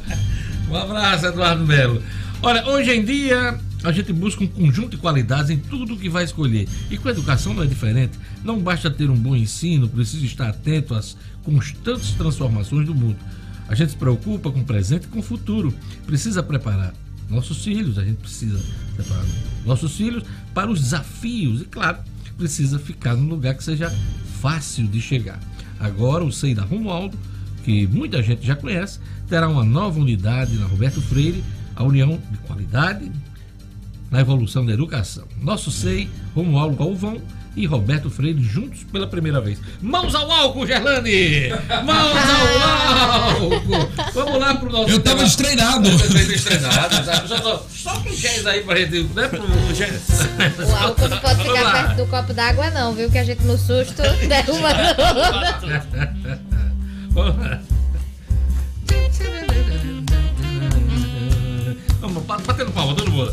Um 0.71 0.77
abraço, 0.77 1.27
Eduardo 1.27 1.67
Melo. 1.67 2.03
Olha, 2.43 2.67
hoje 2.67 2.91
em 2.91 3.05
dia 3.05 3.61
a 3.85 3.93
gente 3.93 4.15
busca 4.15 4.43
um 4.43 4.47
conjunto 4.47 4.93
de 4.93 4.97
qualidades 4.97 5.51
em 5.51 5.59
tudo 5.59 5.95
que 5.95 6.09
vai 6.09 6.25
escolher. 6.25 6.67
E 6.91 6.97
com 6.97 7.09
a 7.09 7.11
educação 7.11 7.53
não 7.53 7.63
é 7.63 7.67
diferente. 7.67 8.19
Não 8.43 8.59
basta 8.59 8.91
ter 8.91 9.11
um 9.11 9.17
bom 9.17 9.37
ensino, 9.37 9.87
precisa 9.87 10.25
estar 10.25 10.49
atento 10.49 10.95
às 10.95 11.19
constantes 11.43 12.13
transformações 12.13 12.87
do 12.87 12.95
mundo. 12.95 13.19
A 13.69 13.75
gente 13.75 13.91
se 13.91 13.97
preocupa 13.97 14.51
com 14.51 14.61
o 14.61 14.65
presente 14.65 15.05
e 15.05 15.09
com 15.09 15.19
o 15.19 15.23
futuro. 15.23 15.73
Precisa 16.07 16.43
preparar 16.43 16.95
nossos 17.29 17.63
filhos, 17.63 17.99
a 17.99 18.05
gente 18.05 18.17
precisa 18.17 18.59
preparar 18.97 19.27
nossos 19.67 19.95
filhos 19.95 20.25
para 20.55 20.71
os 20.71 20.81
desafios. 20.81 21.61
E 21.61 21.65
claro, 21.67 21.99
precisa 22.39 22.79
ficar 22.79 23.17
num 23.17 23.29
lugar 23.29 23.55
que 23.55 23.63
seja 23.63 23.95
fácil 24.41 24.89
de 24.89 24.99
chegar. 24.99 25.39
Agora, 25.79 26.25
o 26.25 26.33
SEI 26.33 26.55
da 26.55 26.63
Romualdo, 26.63 27.19
que 27.65 27.87
muita 27.87 28.23
gente 28.23 28.47
já 28.47 28.57
conhece, 28.57 28.99
terá 29.29 29.47
uma 29.47 29.63
nova 29.63 30.01
unidade 30.01 30.57
na 30.57 30.67
Roberto 30.67 31.03
Freire, 31.03 31.45
a 31.81 31.83
união 31.83 32.21
de 32.31 32.37
qualidade, 32.39 33.11
na 34.11 34.21
evolução 34.21 34.67
da 34.67 34.73
educação. 34.75 35.25
Nosso 35.41 35.71
SEI, 35.71 36.11
Romualdo 36.35 36.77
Galvão 36.77 37.17
e 37.57 37.65
Roberto 37.65 38.11
Freire 38.11 38.43
juntos 38.43 38.85
pela 38.85 39.07
primeira 39.07 39.41
vez. 39.41 39.59
Mãos 39.81 40.15
ao 40.15 40.31
álcool, 40.31 40.67
Gerlane! 40.67 41.49
Mãos 41.87 42.17
ao 42.29 43.33
álcool! 43.33 43.91
Vamos 44.13 44.41
lá 44.41 44.55
pro 44.57 44.71
nosso. 44.71 44.91
Eu 44.91 45.01
tava 45.01 45.25
destreinado. 45.25 45.89
destreinado, 45.89 47.03
sabe? 47.03 47.29
Só, 47.29 47.39
só, 47.39 47.67
só 47.71 48.01
com 48.01 48.13
gés 48.13 48.47
aí 48.47 48.63
pra 48.63 48.77
gente, 48.77 49.05
né? 49.15 49.29
Pro... 49.29 49.41
O 49.41 50.77
álcool 50.77 51.09
não 51.09 51.19
pode 51.19 51.43
ficar 51.43 51.73
perto 51.73 51.97
do 51.97 52.07
copo 52.11 52.35
d'água, 52.35 52.71
não, 52.73 52.93
viu? 52.93 53.11
Que 53.11 53.19
a 53.19 53.25
gente 53.25 53.43
no 53.45 53.57
susto 53.57 54.03
derruba 54.29 54.69
Vamos 57.09 57.39
lá. 57.39 57.61
Batendo 62.19 62.73
palma, 62.73 62.95
todo 62.95 63.11
mundo. 63.11 63.33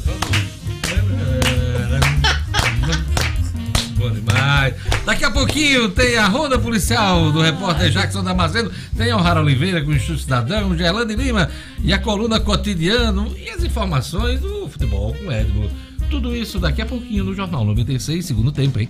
Bom 3.98 4.12
demais. 4.12 4.76
Daqui 5.06 5.26
a 5.26 5.32
pouquinho 5.32 5.90
tem 5.90 6.18
a 6.18 6.28
Ronda 6.28 6.60
Policial 6.60 7.32
do 7.32 7.42
repórter 7.42 7.90
Jackson 7.90 8.24
Damasceno, 8.24 8.72
tem 8.96 9.12
o 9.12 9.18
Rara 9.18 9.42
Oliveira 9.42 9.82
com 9.82 9.90
o 9.90 9.96
Instituto 9.96 10.22
Cidadão, 10.22 10.78
Gerlane 10.78 11.16
Lima 11.16 11.50
e 11.82 11.92
a 11.92 11.98
coluna 11.98 12.40
Cotidiano 12.40 13.36
e 13.36 13.50
as 13.50 13.64
informações 13.64 14.40
do 14.40 14.70
futebol 14.70 15.16
com 15.16 15.32
Edmo. 15.32 15.70
Tudo 16.10 16.36
isso 16.36 16.60
daqui 16.60 16.82
a 16.82 16.86
pouquinho 16.86 17.24
no 17.24 17.34
Jornal 17.34 17.66
96, 17.66 18.26
segundo 18.26 18.52
tempo, 18.52 18.80
hein? 18.80 18.90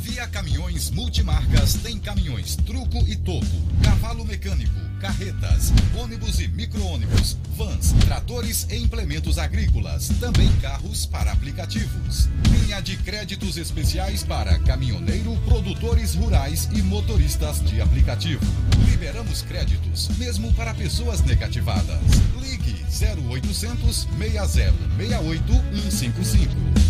Via 0.00 0.26
Caminhões 0.26 0.90
Multimarcas 0.90 1.74
tem 1.74 1.98
caminhões 1.98 2.56
truco 2.56 2.98
e 3.06 3.16
topo, 3.16 3.46
cavalo 3.82 4.24
mecânico, 4.24 4.72
carretas, 4.98 5.72
ônibus 5.94 6.40
e 6.40 6.48
micro-ônibus, 6.48 7.36
vans, 7.56 7.92
tratores 8.06 8.66
e 8.70 8.76
implementos 8.76 9.38
agrícolas, 9.38 10.08
também 10.18 10.50
carros 10.60 11.04
para 11.04 11.32
aplicativos. 11.32 12.28
Linha 12.50 12.80
de 12.80 12.96
créditos 12.96 13.58
especiais 13.58 14.22
para 14.22 14.58
caminhoneiro, 14.60 15.36
produtores 15.44 16.14
rurais 16.14 16.68
e 16.72 16.82
motoristas 16.82 17.62
de 17.64 17.80
aplicativo. 17.80 18.44
Liberamos 18.90 19.42
créditos 19.42 20.08
mesmo 20.16 20.52
para 20.54 20.72
pessoas 20.72 21.20
negativadas. 21.22 22.00
Ligue 22.40 22.84
0800 22.90 24.08
6068 24.18 25.52
155. 25.90 26.89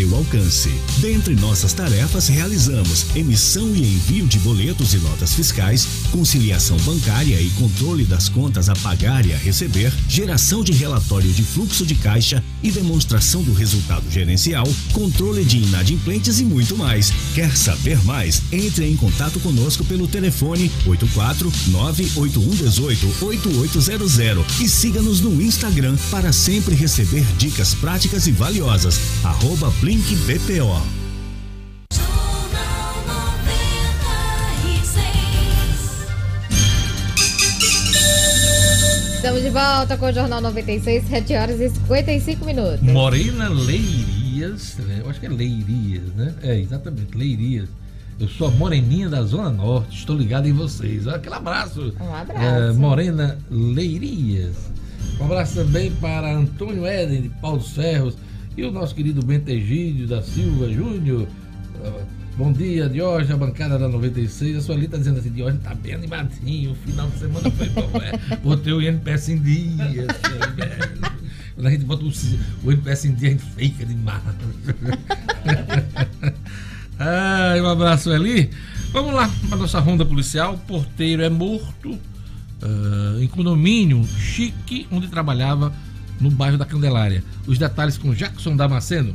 seu 0.00 0.16
alcance. 0.16 0.70
Dentre 0.98 1.34
nossas 1.36 1.74
tarefas, 1.74 2.28
realizamos 2.28 3.04
emissão 3.14 3.68
e 3.74 3.82
envio 3.82 4.26
de 4.26 4.38
boletos 4.38 4.94
e 4.94 4.98
notas 4.98 5.34
fiscais, 5.34 5.86
conciliação 6.10 6.78
bancária 6.78 7.38
e 7.38 7.50
controle 7.50 8.04
das 8.04 8.26
contas 8.26 8.70
a 8.70 8.76
pagar 8.76 9.26
e 9.26 9.34
a 9.34 9.36
receber, 9.36 9.92
geração 10.08 10.64
de 10.64 10.72
relatório 10.72 11.30
de 11.30 11.42
fluxo 11.42 11.84
de 11.84 11.94
caixa 11.94 12.42
e 12.62 12.70
demonstração 12.70 13.42
do 13.42 13.52
resultado 13.52 14.10
gerencial, 14.10 14.66
controle 14.94 15.44
de 15.44 15.58
inadimplentes 15.58 16.40
e 16.40 16.44
muito 16.44 16.76
mais. 16.78 17.12
Quer 17.34 17.54
saber 17.54 18.02
mais? 18.04 18.42
Entre 18.50 18.86
em 18.86 18.96
contato 18.96 19.38
conosco 19.40 19.84
pelo 19.84 20.08
telefone 20.08 20.70
84 20.86 21.52
98118 21.68 23.24
8800 23.26 24.60
e 24.60 24.68
siga-nos 24.68 25.20
no 25.20 25.42
Instagram 25.42 25.96
para 26.10 26.32
sempre 26.32 26.74
receber 26.74 27.24
dicas 27.36 27.74
práticas 27.74 28.26
e 28.26 28.32
valiosas. 28.32 28.98
Arroba 29.22 29.70
Link 29.90 30.14
BPO. 30.18 30.80
Estamos 39.16 39.42
de 39.42 39.50
volta 39.50 39.96
com 39.96 40.06
o 40.06 40.12
Jornal 40.12 40.40
96, 40.42 41.08
7 41.08 41.34
horas 41.34 41.60
e 41.60 41.70
55 41.70 42.44
minutos. 42.44 42.80
Morena 42.82 43.48
Leirias, 43.48 44.76
né? 44.76 45.00
eu 45.02 45.10
acho 45.10 45.18
que 45.18 45.26
é 45.26 45.28
Leirias, 45.28 46.14
né? 46.14 46.34
É, 46.40 46.56
exatamente, 46.56 47.18
Leirias. 47.18 47.68
Eu 48.20 48.28
sou 48.28 48.46
a 48.46 48.50
moreninha 48.52 49.08
da 49.08 49.24
Zona 49.24 49.50
Norte, 49.50 49.98
estou 49.98 50.16
ligado 50.16 50.46
em 50.46 50.52
vocês. 50.52 51.08
Aquele 51.08 51.34
abraço. 51.34 51.92
Um 52.00 52.14
abraço. 52.14 52.40
É, 52.40 52.72
Morena 52.74 53.36
Leirias. 53.50 54.54
Um 55.18 55.24
abraço 55.24 55.56
também 55.56 55.90
para 55.90 56.32
Antônio 56.32 56.86
Éden, 56.86 57.22
de 57.22 57.28
Paulo 57.28 57.58
dos 57.58 57.72
Ferros. 57.72 58.14
E 58.56 58.64
o 58.64 58.70
nosso 58.70 58.94
querido 58.94 59.24
Bento 59.24 59.48
Egídio 59.48 60.06
da 60.08 60.22
Silva 60.22 60.68
Júnior. 60.68 61.26
Ah, 61.84 62.02
bom 62.36 62.52
dia, 62.52 62.88
Diógenes, 62.88 63.30
a 63.30 63.36
bancada 63.36 63.78
da 63.78 63.88
96. 63.88 64.56
A 64.56 64.60
Sueli 64.60 64.86
está 64.86 64.98
dizendo 64.98 65.20
assim: 65.20 65.30
Diógenes 65.30 65.60
está 65.60 65.72
bem 65.74 65.94
animadinho. 65.94 66.72
O 66.72 66.74
final 66.74 67.08
de 67.08 67.18
semana 67.18 67.48
foi 67.50 67.68
bom, 67.68 67.88
é. 68.02 68.36
Botei 68.36 68.72
o 68.72 68.82
NPS 68.82 69.28
em 69.28 69.38
dia. 69.38 70.06
Assim, 70.08 70.38
Quando 71.54 71.66
a 71.66 71.70
gente 71.70 71.84
bota 71.84 72.04
o, 72.04 72.12
o 72.64 72.72
NPS 72.72 73.04
em 73.04 73.14
dia, 73.14 73.28
a 73.28 73.32
gente 73.32 73.44
fica 73.56 73.86
demais. 73.86 74.22
Ai, 76.98 77.60
um 77.60 77.68
abraço 77.68 78.10
ali. 78.10 78.50
Vamos 78.92 79.14
lá 79.14 79.30
para 79.48 79.58
nossa 79.58 79.78
ronda 79.78 80.04
policial. 80.04 80.54
O 80.54 80.58
porteiro 80.58 81.22
é 81.22 81.30
morto 81.30 81.92
uh, 81.92 83.22
em 83.22 83.28
condomínio 83.28 84.04
chique 84.04 84.88
onde 84.90 85.06
trabalhava 85.08 85.72
no 86.20 86.30
bairro 86.30 86.58
da 86.58 86.64
Candelária. 86.64 87.24
Os 87.46 87.58
detalhes 87.58 87.96
com 87.96 88.14
Jackson 88.14 88.54
Damasceno. 88.54 89.14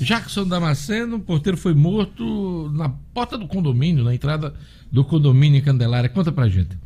Jackson 0.00 0.46
Damasceno, 0.46 1.16
o 1.16 1.20
porteiro 1.20 1.56
foi 1.56 1.74
morto 1.74 2.70
na 2.74 2.88
porta 2.88 3.38
do 3.38 3.46
condomínio, 3.46 4.04
na 4.04 4.14
entrada 4.14 4.54
do 4.90 5.04
condomínio 5.04 5.58
em 5.58 5.62
Candelária. 5.62 6.08
Conta 6.08 6.30
pra 6.30 6.48
gente. 6.48 6.78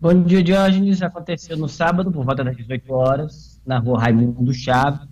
Bom 0.00 0.22
dia, 0.22 0.42
Diógenes. 0.42 1.02
Aconteceu 1.02 1.56
no 1.56 1.68
sábado, 1.68 2.12
por 2.12 2.24
volta 2.24 2.44
das 2.44 2.56
18 2.56 2.92
horas, 2.92 3.60
na 3.66 3.78
rua 3.78 4.00
Raimundo 4.00 4.54
Chaves. 4.54 5.08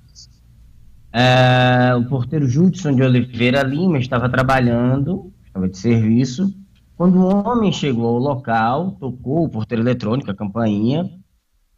É, 1.13 1.95
o 1.97 2.05
porteiro 2.05 2.49
Judson 2.49 2.95
de 2.95 3.03
Oliveira 3.03 3.63
Lima 3.63 3.99
estava 3.99 4.29
trabalhando, 4.29 5.33
estava 5.45 5.69
de 5.69 5.79
serviço, 5.79 6.55
quando 6.97 7.19
um 7.19 7.27
homem 7.27 7.71
chegou 7.73 8.07
ao 8.07 8.19
local, 8.19 8.93
tocou 8.93 9.45
o 9.45 9.49
porteiro 9.51 9.83
eletrônico, 9.83 10.31
a 10.31 10.35
campainha, 10.35 11.11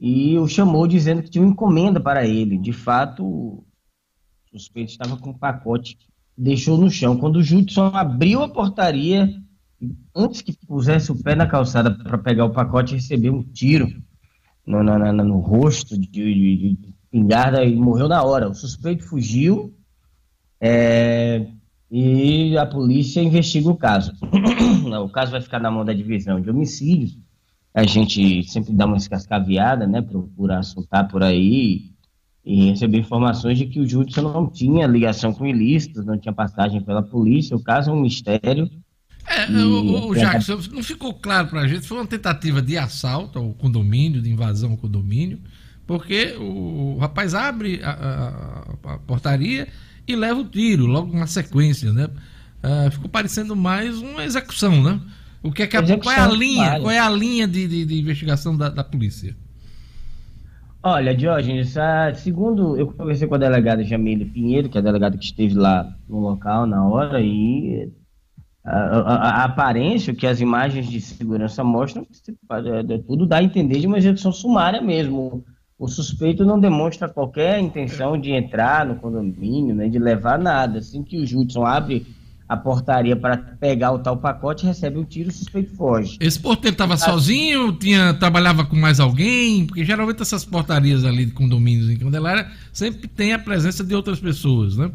e 0.01 0.39
o 0.39 0.47
chamou 0.47 0.87
dizendo 0.87 1.23
que 1.23 1.31
tinha 1.31 1.43
uma 1.43 1.51
encomenda 1.51 1.99
para 1.99 2.25
ele. 2.25 2.57
De 2.57 2.73
fato, 2.73 3.65
suspeito 4.51 4.93
estava 4.93 5.17
com 5.17 5.31
um 5.31 5.39
pacote, 5.39 5.99
deixou 6.37 6.79
no 6.79 6.91
chão. 6.91 7.17
Quando 7.17 7.37
o 7.37 7.43
Judson 7.43 7.87
abriu 7.87 8.43
a 8.43 8.49
portaria, 8.49 9.29
antes 10.15 10.43
que 10.43 10.53
pusesse 10.67 11.11
o 11.13 11.23
pé 11.23 11.35
na 11.35 11.47
calçada 11.47 11.91
para 11.91 12.19
pegar 12.19 12.45
o 12.45 12.53
pacote, 12.53 12.95
recebeu 12.95 13.35
um 13.35 13.43
tiro 13.43 13.89
no, 14.67 14.83
no, 14.83 14.99
no, 14.99 15.25
no 15.25 15.39
rosto 15.39 15.99
de, 15.99 16.07
de, 16.07 16.75
de 16.75 16.95
pingarda 17.11 17.65
e 17.65 17.75
morreu 17.75 18.09
na 18.09 18.23
hora. 18.23 18.49
O 18.49 18.55
suspeito 18.55 19.05
fugiu 19.05 19.75
é, 20.61 21.47
e 21.91 22.57
a 22.59 22.67
polícia 22.67 23.23
investiga 23.23 23.69
o 23.69 23.77
caso. 23.77 24.13
o 25.05 25.09
caso 25.09 25.33
vai 25.33 25.41
ficar 25.41 25.59
na 25.59 25.71
mão 25.71 25.85
da 25.85 25.93
divisão 25.93 26.41
de 26.41 26.51
homicídios. 26.51 27.19
A 27.73 27.85
gente 27.85 28.43
sempre 28.45 28.73
dá 28.73 28.87
uma 28.87 28.97
escascaviada, 28.97 29.87
né? 29.87 30.03
Procura 30.03 30.59
assuntar 30.59 31.07
por 31.09 31.23
aí 31.23 31.91
e 32.49 32.71
receber 32.71 32.97
informações 32.97 33.59
de 33.59 33.67
que 33.67 33.79
o 33.79 33.87
Judson 33.87 34.23
não 34.23 34.49
tinha 34.49 34.87
ligação 34.87 35.35
com 35.35 35.47
ilícitos, 35.47 36.07
não 36.07 36.17
tinha 36.17 36.33
passagem 36.33 36.81
pela 36.81 37.03
polícia. 37.03 37.55
O 37.55 37.63
caso 37.63 37.91
é 37.91 37.93
um 37.93 38.01
mistério. 38.01 38.71
É, 39.27 39.51
e... 39.51 39.63
o, 39.63 40.09
o 40.09 40.15
Jackson, 40.15 40.59
não 40.73 40.83
ficou 40.83 41.13
claro 41.13 41.49
para 41.49 41.61
a 41.61 41.69
gente, 41.69 41.87
foi 41.87 41.99
uma 41.99 42.07
tentativa 42.07 42.63
de 42.63 42.79
assalto 42.79 43.39
ao 43.39 43.53
condomínio, 43.53 44.23
de 44.23 44.31
invasão 44.31 44.71
ao 44.71 44.77
condomínio, 44.79 45.39
porque 45.87 46.37
o, 46.39 46.95
o 46.95 46.99
rapaz 46.99 47.35
abre 47.35 47.83
a, 47.83 47.91
a, 47.91 48.95
a 48.95 48.99
portaria 49.01 49.69
e 50.07 50.17
leva 50.17 50.41
o 50.41 50.49
tiro, 50.49 50.87
logo 50.87 51.15
na 51.15 51.27
sequência, 51.27 51.93
né? 51.93 52.09
Uh, 52.65 52.91
ficou 52.91 53.11
parecendo 53.11 53.55
mais 53.55 53.99
uma 53.99 54.25
execução, 54.25 54.83
né? 54.83 54.99
O 55.43 55.53
que 55.53 55.65
é 55.65 55.67
que 55.67 55.77
a, 55.77 55.99
qual 55.99 56.15
é 56.15 56.19
a 56.19 56.29
linha, 56.29 56.81
qual 56.81 56.91
é 56.91 56.99
a 56.99 57.11
linha 57.11 57.47
de, 57.47 57.69
de, 57.69 57.85
de 57.85 58.01
investigação 58.01 58.57
da, 58.57 58.71
da, 58.71 58.83
polícia? 58.83 59.37
Olha, 60.91 61.15
Diógenes, 61.15 61.75
segundo 62.17 62.75
eu 62.77 62.87
conversei 62.87 63.29
com 63.29 63.35
a 63.35 63.39
delegada 63.39 63.85
Jamile 63.85 64.25
Pinheiro, 64.25 64.71
que 64.71 64.79
é 64.79 64.81
a 64.81 64.85
delegada 64.85 65.19
que 65.19 65.25
esteve 65.25 65.55
lá 65.55 65.87
no 66.09 66.19
local 66.19 66.67
na 66.67 66.87
hora, 66.87 67.21
e 67.21 67.93
a, 68.65 68.79
a, 68.79 69.43
a 69.43 69.45
aparência, 69.45 70.15
que 70.15 70.27
as 70.27 70.41
imagens 70.41 70.89
de 70.89 70.99
segurança 71.01 71.63
mostram, 71.63 72.07
é, 72.89 72.99
tudo 73.07 73.27
dá 73.27 73.37
a 73.37 73.43
entender 73.43 73.81
de 73.81 73.87
uma 73.87 73.99
execução 73.99 74.33
sumária 74.33 74.81
mesmo 74.81 75.45
o 75.79 75.87
suspeito 75.87 76.45
não 76.45 76.59
demonstra 76.59 77.09
qualquer 77.09 77.61
intenção 77.61 78.19
de 78.19 78.33
entrar 78.33 78.85
no 78.85 78.97
condomínio, 78.97 79.75
né, 79.75 79.89
de 79.89 79.99
levar 79.99 80.39
nada. 80.39 80.81
Assim 80.81 81.05
que 81.05 81.19
o 81.19 81.27
Judson 81.27 81.65
abre 81.65 82.05
a 82.49 82.57
portaria 82.57 83.15
para 83.15 83.37
pegar 83.37 83.93
o 83.93 83.99
tal 83.99 84.17
pacote, 84.17 84.65
recebe 84.65 84.99
um 84.99 85.05
tiro, 85.05 85.29
o 85.29 85.33
suspeito 85.33 85.75
foge. 85.77 86.17
Esse 86.19 86.41
porteiro 86.41 86.75
estava 86.75 86.97
sozinho, 86.97 87.73
tinha 87.73 88.15
trabalhava 88.15 88.65
com 88.65 88.75
mais 88.75 88.99
alguém? 88.99 89.67
Porque 89.67 89.85
geralmente 89.85 90.23
essas 90.23 90.45
portarias 90.45 91.05
ali 91.05 91.27
de 91.27 91.33
condomínios 91.33 91.91
em 91.91 91.97
Candelária 91.97 92.51
sempre 92.73 93.07
tem 93.07 93.35
a 93.35 93.39
presença 93.39 93.85
de 93.85 93.95
outras 93.95 94.19
pessoas, 94.19 94.77
né? 94.77 94.91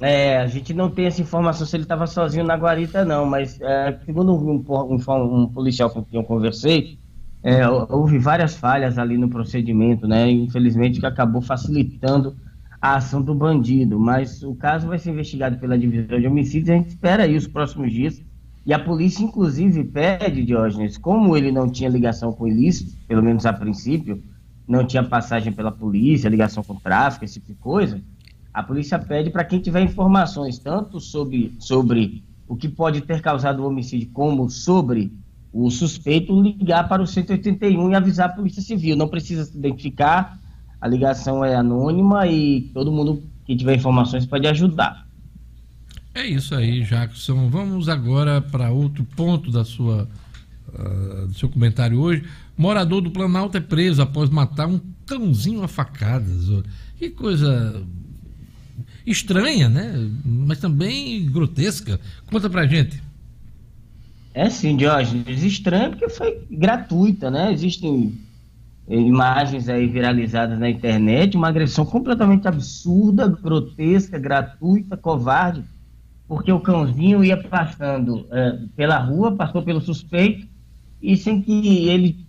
É, 0.00 0.38
a 0.38 0.48
gente 0.48 0.74
não 0.74 0.90
tem 0.90 1.06
essa 1.06 1.22
informação 1.22 1.64
se 1.64 1.76
ele 1.76 1.84
estava 1.84 2.08
sozinho 2.08 2.44
na 2.44 2.56
guarita, 2.56 3.04
não, 3.04 3.24
mas 3.24 3.60
é, 3.60 3.96
segundo 4.04 4.34
um, 4.34 4.64
um, 4.68 5.42
um 5.42 5.46
policial 5.46 5.90
com 5.90 6.02
quem 6.02 6.18
eu 6.18 6.24
conversei, 6.24 6.98
é, 7.40 7.68
houve 7.68 8.18
várias 8.18 8.56
falhas 8.56 8.98
ali 8.98 9.16
no 9.16 9.28
procedimento, 9.28 10.08
né? 10.08 10.28
Infelizmente 10.28 10.98
que 10.98 11.06
acabou 11.06 11.40
facilitando 11.40 12.36
a 12.82 12.96
ação 12.96 13.22
do 13.22 13.32
bandido. 13.32 13.98
Mas 13.98 14.42
o 14.42 14.56
caso 14.56 14.88
vai 14.88 14.98
ser 14.98 15.12
investigado 15.12 15.56
pela 15.58 15.78
divisão 15.78 16.20
de 16.20 16.26
homicídios. 16.26 16.68
A 16.68 16.74
gente 16.74 16.88
espera 16.88 17.22
aí 17.22 17.36
os 17.36 17.46
próximos 17.46 17.92
dias. 17.92 18.20
E 18.66 18.74
a 18.74 18.78
polícia, 18.78 19.24
inclusive, 19.24 19.84
pede, 19.84 20.44
Diógenes, 20.44 20.98
como 20.98 21.36
ele 21.36 21.52
não 21.52 21.70
tinha 21.70 21.88
ligação 21.88 22.32
com 22.32 22.46
ilícito, 22.46 22.96
pelo 23.06 23.22
menos 23.22 23.46
a 23.46 23.52
princípio, 23.52 24.22
não 24.66 24.84
tinha 24.86 25.02
passagem 25.02 25.52
pela 25.52 25.70
polícia, 25.72 26.28
ligação 26.28 26.62
com 26.62 26.76
tráfico, 26.76 27.24
esse 27.24 27.34
tipo 27.34 27.48
de 27.48 27.54
coisa, 27.54 28.00
a 28.54 28.62
polícia 28.62 28.98
pede 28.98 29.30
para 29.30 29.44
quem 29.44 29.60
tiver 29.60 29.82
informações, 29.82 30.58
tanto 30.58 31.00
sobre, 31.00 31.54
sobre 31.58 32.22
o 32.46 32.54
que 32.54 32.68
pode 32.68 33.00
ter 33.00 33.20
causado 33.20 33.62
o 33.62 33.66
homicídio, 33.66 34.10
como 34.12 34.48
sobre 34.48 35.12
o 35.52 35.70
suspeito 35.70 36.40
ligar 36.40 36.88
para 36.88 37.02
o 37.02 37.06
181 37.06 37.90
e 37.90 37.94
avisar 37.94 38.30
a 38.30 38.32
Polícia 38.32 38.62
Civil. 38.62 38.96
Não 38.96 39.08
precisa 39.08 39.44
se 39.44 39.56
identificar, 39.56 40.38
a 40.82 40.88
ligação 40.88 41.44
é 41.44 41.54
anônima 41.54 42.26
e 42.26 42.62
todo 42.74 42.90
mundo 42.90 43.22
que 43.46 43.54
tiver 43.54 43.76
informações 43.76 44.26
pode 44.26 44.48
ajudar. 44.48 45.06
É 46.12 46.26
isso 46.26 46.56
aí, 46.56 46.82
Jackson. 46.82 47.48
Vamos 47.48 47.88
agora 47.88 48.40
para 48.40 48.72
outro 48.72 49.04
ponto 49.16 49.52
da 49.52 49.64
sua, 49.64 50.08
uh, 50.74 51.28
do 51.28 51.34
seu 51.34 51.48
comentário 51.48 52.00
hoje. 52.00 52.24
Morador 52.58 53.00
do 53.00 53.12
Planalto 53.12 53.56
é 53.56 53.60
preso 53.60 54.02
após 54.02 54.28
matar 54.28 54.66
um 54.66 54.80
cãozinho 55.06 55.62
a 55.62 55.68
facadas. 55.68 56.48
Que 56.98 57.10
coisa 57.10 57.80
estranha, 59.06 59.68
né? 59.68 60.10
Mas 60.24 60.58
também 60.58 61.24
grotesca. 61.30 62.00
Conta 62.26 62.50
pra 62.50 62.66
gente. 62.66 63.00
É 64.34 64.50
sim, 64.50 64.76
Diógenes, 64.76 65.44
estranho 65.44 65.90
porque 65.90 66.08
foi 66.08 66.40
gratuita, 66.50 67.30
né? 67.30 67.52
Existem 67.52 68.12
imagens 68.88 69.68
aí 69.68 69.86
viralizadas 69.86 70.58
na 70.58 70.68
internet, 70.68 71.36
uma 71.36 71.48
agressão 71.48 71.84
completamente 71.84 72.48
absurda, 72.48 73.28
grotesca, 73.28 74.18
gratuita, 74.18 74.96
covarde, 74.96 75.64
porque 76.26 76.50
o 76.52 76.60
cãozinho 76.60 77.24
ia 77.24 77.36
passando 77.36 78.26
é, 78.30 78.58
pela 78.74 78.98
rua, 78.98 79.36
passou 79.36 79.62
pelo 79.62 79.80
suspeito, 79.80 80.46
e 81.00 81.16
sem 81.16 81.40
que 81.42 81.88
ele, 81.88 82.26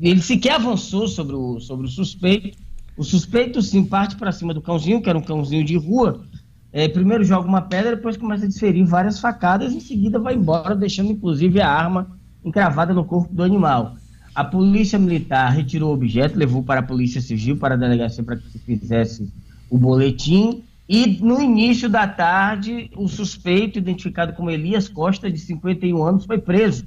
ele 0.00 0.20
sequer 0.20 0.54
avançou 0.54 1.06
sobre 1.08 1.34
o, 1.34 1.60
sobre 1.60 1.86
o 1.86 1.90
suspeito, 1.90 2.58
o 2.96 3.04
suspeito 3.04 3.60
sim 3.60 3.84
parte 3.84 4.16
para 4.16 4.32
cima 4.32 4.54
do 4.54 4.62
cãozinho, 4.62 5.02
que 5.02 5.08
era 5.08 5.18
um 5.18 5.22
cãozinho 5.22 5.64
de 5.64 5.76
rua, 5.76 6.24
é, 6.72 6.88
primeiro 6.88 7.24
joga 7.24 7.48
uma 7.48 7.62
pedra, 7.62 7.94
depois 7.94 8.16
começa 8.16 8.44
a 8.44 8.48
desferir 8.48 8.84
várias 8.84 9.20
facadas, 9.20 9.72
em 9.72 9.80
seguida 9.80 10.18
vai 10.18 10.34
embora, 10.34 10.74
deixando 10.74 11.12
inclusive 11.12 11.60
a 11.60 11.70
arma 11.70 12.18
encravada 12.44 12.92
no 12.92 13.04
corpo 13.04 13.32
do 13.32 13.42
animal. 13.42 13.96
A 14.34 14.44
polícia 14.44 14.98
militar 14.98 15.48
retirou 15.52 15.90
o 15.90 15.94
objeto, 15.94 16.36
levou 16.36 16.62
para 16.62 16.80
a 16.80 16.82
polícia 16.82 17.20
civil, 17.20 17.56
para 17.56 17.74
a 17.74 17.78
delegacia 17.78 18.24
para 18.24 18.36
que 18.36 18.50
se 18.50 18.58
fizesse 18.58 19.32
o 19.70 19.78
boletim. 19.78 20.64
E 20.88 21.06
no 21.22 21.40
início 21.40 21.88
da 21.88 22.06
tarde, 22.06 22.90
o 22.96 23.06
suspeito, 23.08 23.78
identificado 23.78 24.32
como 24.32 24.50
Elias 24.50 24.88
Costa, 24.88 25.30
de 25.30 25.38
51 25.38 26.02
anos, 26.02 26.24
foi 26.24 26.38
preso. 26.38 26.84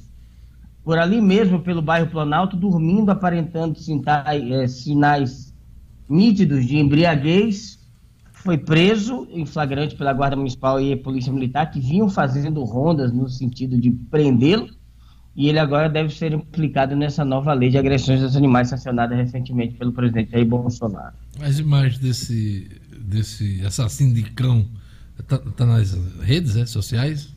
Por 0.83 0.97
ali 0.97 1.21
mesmo, 1.21 1.59
pelo 1.61 1.81
bairro 1.81 2.09
Planalto, 2.09 2.55
dormindo, 2.55 3.09
aparentando 3.09 3.77
é, 3.77 4.67
sinais 4.67 5.53
nítidos 6.09 6.65
de 6.65 6.77
embriaguez, 6.77 7.79
foi 8.31 8.57
preso 8.57 9.27
em 9.31 9.45
flagrante 9.45 9.95
pela 9.95 10.13
Guarda 10.13 10.35
Municipal 10.35 10.79
e 10.79 10.95
Polícia 10.95 11.33
Militar, 11.33 11.71
que 11.71 11.79
vinham 11.79 12.09
fazendo 12.09 12.63
rondas 12.63 13.11
no 13.11 13.27
sentido 13.27 13.79
de 13.79 13.91
prendê-lo, 13.91 14.69
e 15.37 15.47
ele 15.47 15.59
agora 15.59 15.87
deve 15.87 16.11
ser 16.11 16.33
implicado 16.33 16.95
nessa 16.95 17.23
nova 17.23 17.53
lei 17.53 17.69
de 17.69 17.77
agressões 17.77 18.23
aos 18.23 18.35
animais 18.35 18.69
sancionada 18.69 19.15
recentemente 19.15 19.75
pelo 19.75 19.93
presidente 19.93 20.31
Jair 20.31 20.47
Bolsonaro. 20.47 21.13
As 21.39 21.59
imagens 21.59 21.99
desse, 21.99 22.67
desse 22.99 23.63
assassino 23.63 24.15
de 24.15 24.23
cão 24.23 24.65
tá, 25.27 25.37
tá 25.37 25.63
nas 25.63 25.95
redes 26.23 26.55
né, 26.55 26.65
sociais? 26.65 27.29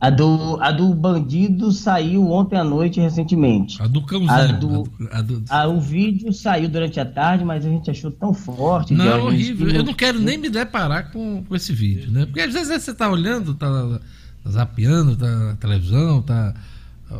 A 0.00 0.08
do, 0.08 0.56
a 0.60 0.70
do 0.70 0.94
bandido 0.94 1.72
saiu 1.72 2.30
ontem 2.30 2.56
à 2.56 2.62
noite 2.62 3.00
recentemente. 3.00 3.82
A 3.82 3.88
do 3.88 4.02
cãozinho. 4.02 4.30
A 4.30 4.46
do, 4.52 4.92
a 5.10 5.22
do... 5.22 5.44
A, 5.48 5.66
o 5.66 5.80
vídeo 5.80 6.32
saiu 6.32 6.68
durante 6.68 7.00
a 7.00 7.04
tarde, 7.04 7.44
mas 7.44 7.66
a 7.66 7.68
gente 7.68 7.90
achou 7.90 8.12
tão 8.12 8.32
forte. 8.32 8.94
Não, 8.94 9.04
é 9.04 9.16
horrível. 9.16 9.68
Eu 9.68 9.82
não 9.82 9.94
quero 9.94 10.20
nem 10.20 10.38
me 10.38 10.48
deparar 10.48 11.10
com, 11.10 11.42
com 11.42 11.56
esse 11.56 11.72
vídeo, 11.72 12.12
né? 12.12 12.24
Porque 12.26 12.40
às 12.40 12.52
vezes 12.52 12.84
você 12.84 12.92
está 12.92 13.10
olhando, 13.10 13.52
está 13.52 13.66
tá 14.44 14.50
zapeando, 14.50 15.14
está 15.14 15.26
na 15.26 15.56
televisão, 15.56 16.20
está 16.20 16.54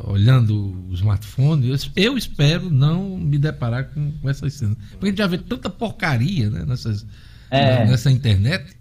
olhando 0.05 0.77
o 0.89 0.95
smartphone. 0.95 1.69
Eu, 1.69 1.77
eu, 1.97 2.19
espero 2.19 2.71
não 2.71 3.17
me 3.19 3.39
deparar 3.39 3.91
com, 3.91 4.13
com 4.13 4.29
essas 4.29 4.55
cenas. 4.55 4.77
Porque 4.93 5.07
a 5.07 5.09
gente 5.09 5.19
já 5.19 5.27
vê 5.27 5.39
tanta 5.39 5.71
porcaria 5.71 6.51
né, 6.51 6.65
nessas, 6.67 7.07
é. 7.51 7.87
nessa 7.87 8.11
internet 8.11 8.77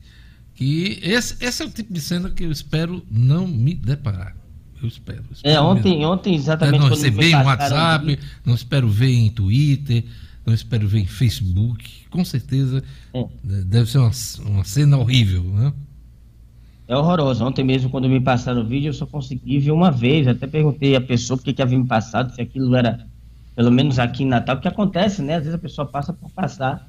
que 0.55 0.99
esse, 1.01 1.35
esse 1.43 1.63
é 1.63 1.65
o 1.65 1.69
tipo 1.69 1.91
de 1.93 1.99
cena 1.99 2.29
que 2.29 2.43
eu 2.43 2.51
espero 2.51 3.05
não 3.09 3.47
me 3.47 3.73
deparar. 3.73 4.35
Eu 4.81 4.87
espero. 4.87 5.23
Eu 5.29 5.33
espero 5.33 5.55
é, 5.55 5.61
ontem, 5.61 5.97
mesmo. 5.97 6.11
ontem 6.11 6.35
exatamente. 6.35 6.79
não 6.79 6.89
receber 6.89 7.31
em 7.31 7.35
WhatsApp, 7.35 8.19
não 8.45 8.53
espero 8.53 8.89
ver 8.89 9.13
em 9.13 9.29
Twitter, 9.29 10.03
não 10.45 10.53
espero 10.53 10.87
ver 10.87 10.99
em 10.99 11.05
Facebook. 11.05 11.89
Com 12.09 12.23
certeza 12.25 12.83
é. 13.13 13.25
deve 13.43 13.89
ser 13.89 13.99
uma, 13.99 14.11
uma 14.45 14.63
cena 14.63 14.97
horrível, 14.97 15.43
né? 15.43 15.73
É 16.93 16.95
horroroso. 16.95 17.43
Ontem 17.43 17.63
mesmo, 17.63 17.89
quando 17.89 18.07
me 18.07 18.19
passaram 18.19 18.61
o 18.61 18.65
vídeo, 18.65 18.89
eu 18.89 18.93
só 18.93 19.07
consegui 19.07 19.57
ver 19.57 19.71
uma 19.71 19.89
vez. 19.89 20.27
Até 20.27 20.45
perguntei 20.45 20.95
à 20.95 21.01
pessoa 21.01 21.35
por 21.35 21.43
que, 21.43 21.59
havia 21.59 21.77
me 21.77 21.87
passado, 21.87 22.33
se 22.35 22.39
aquilo 22.39 22.75
era, 22.75 23.07
pelo 23.55 23.71
menos 23.71 23.97
aqui 23.97 24.21
em 24.21 24.27
Natal, 24.27 24.59
que 24.59 24.67
acontece, 24.67 25.23
né? 25.23 25.37
Às 25.37 25.39
vezes 25.39 25.55
a 25.55 25.57
pessoa 25.57 25.87
passa 25.87 26.13
por 26.13 26.29
passar. 26.29 26.87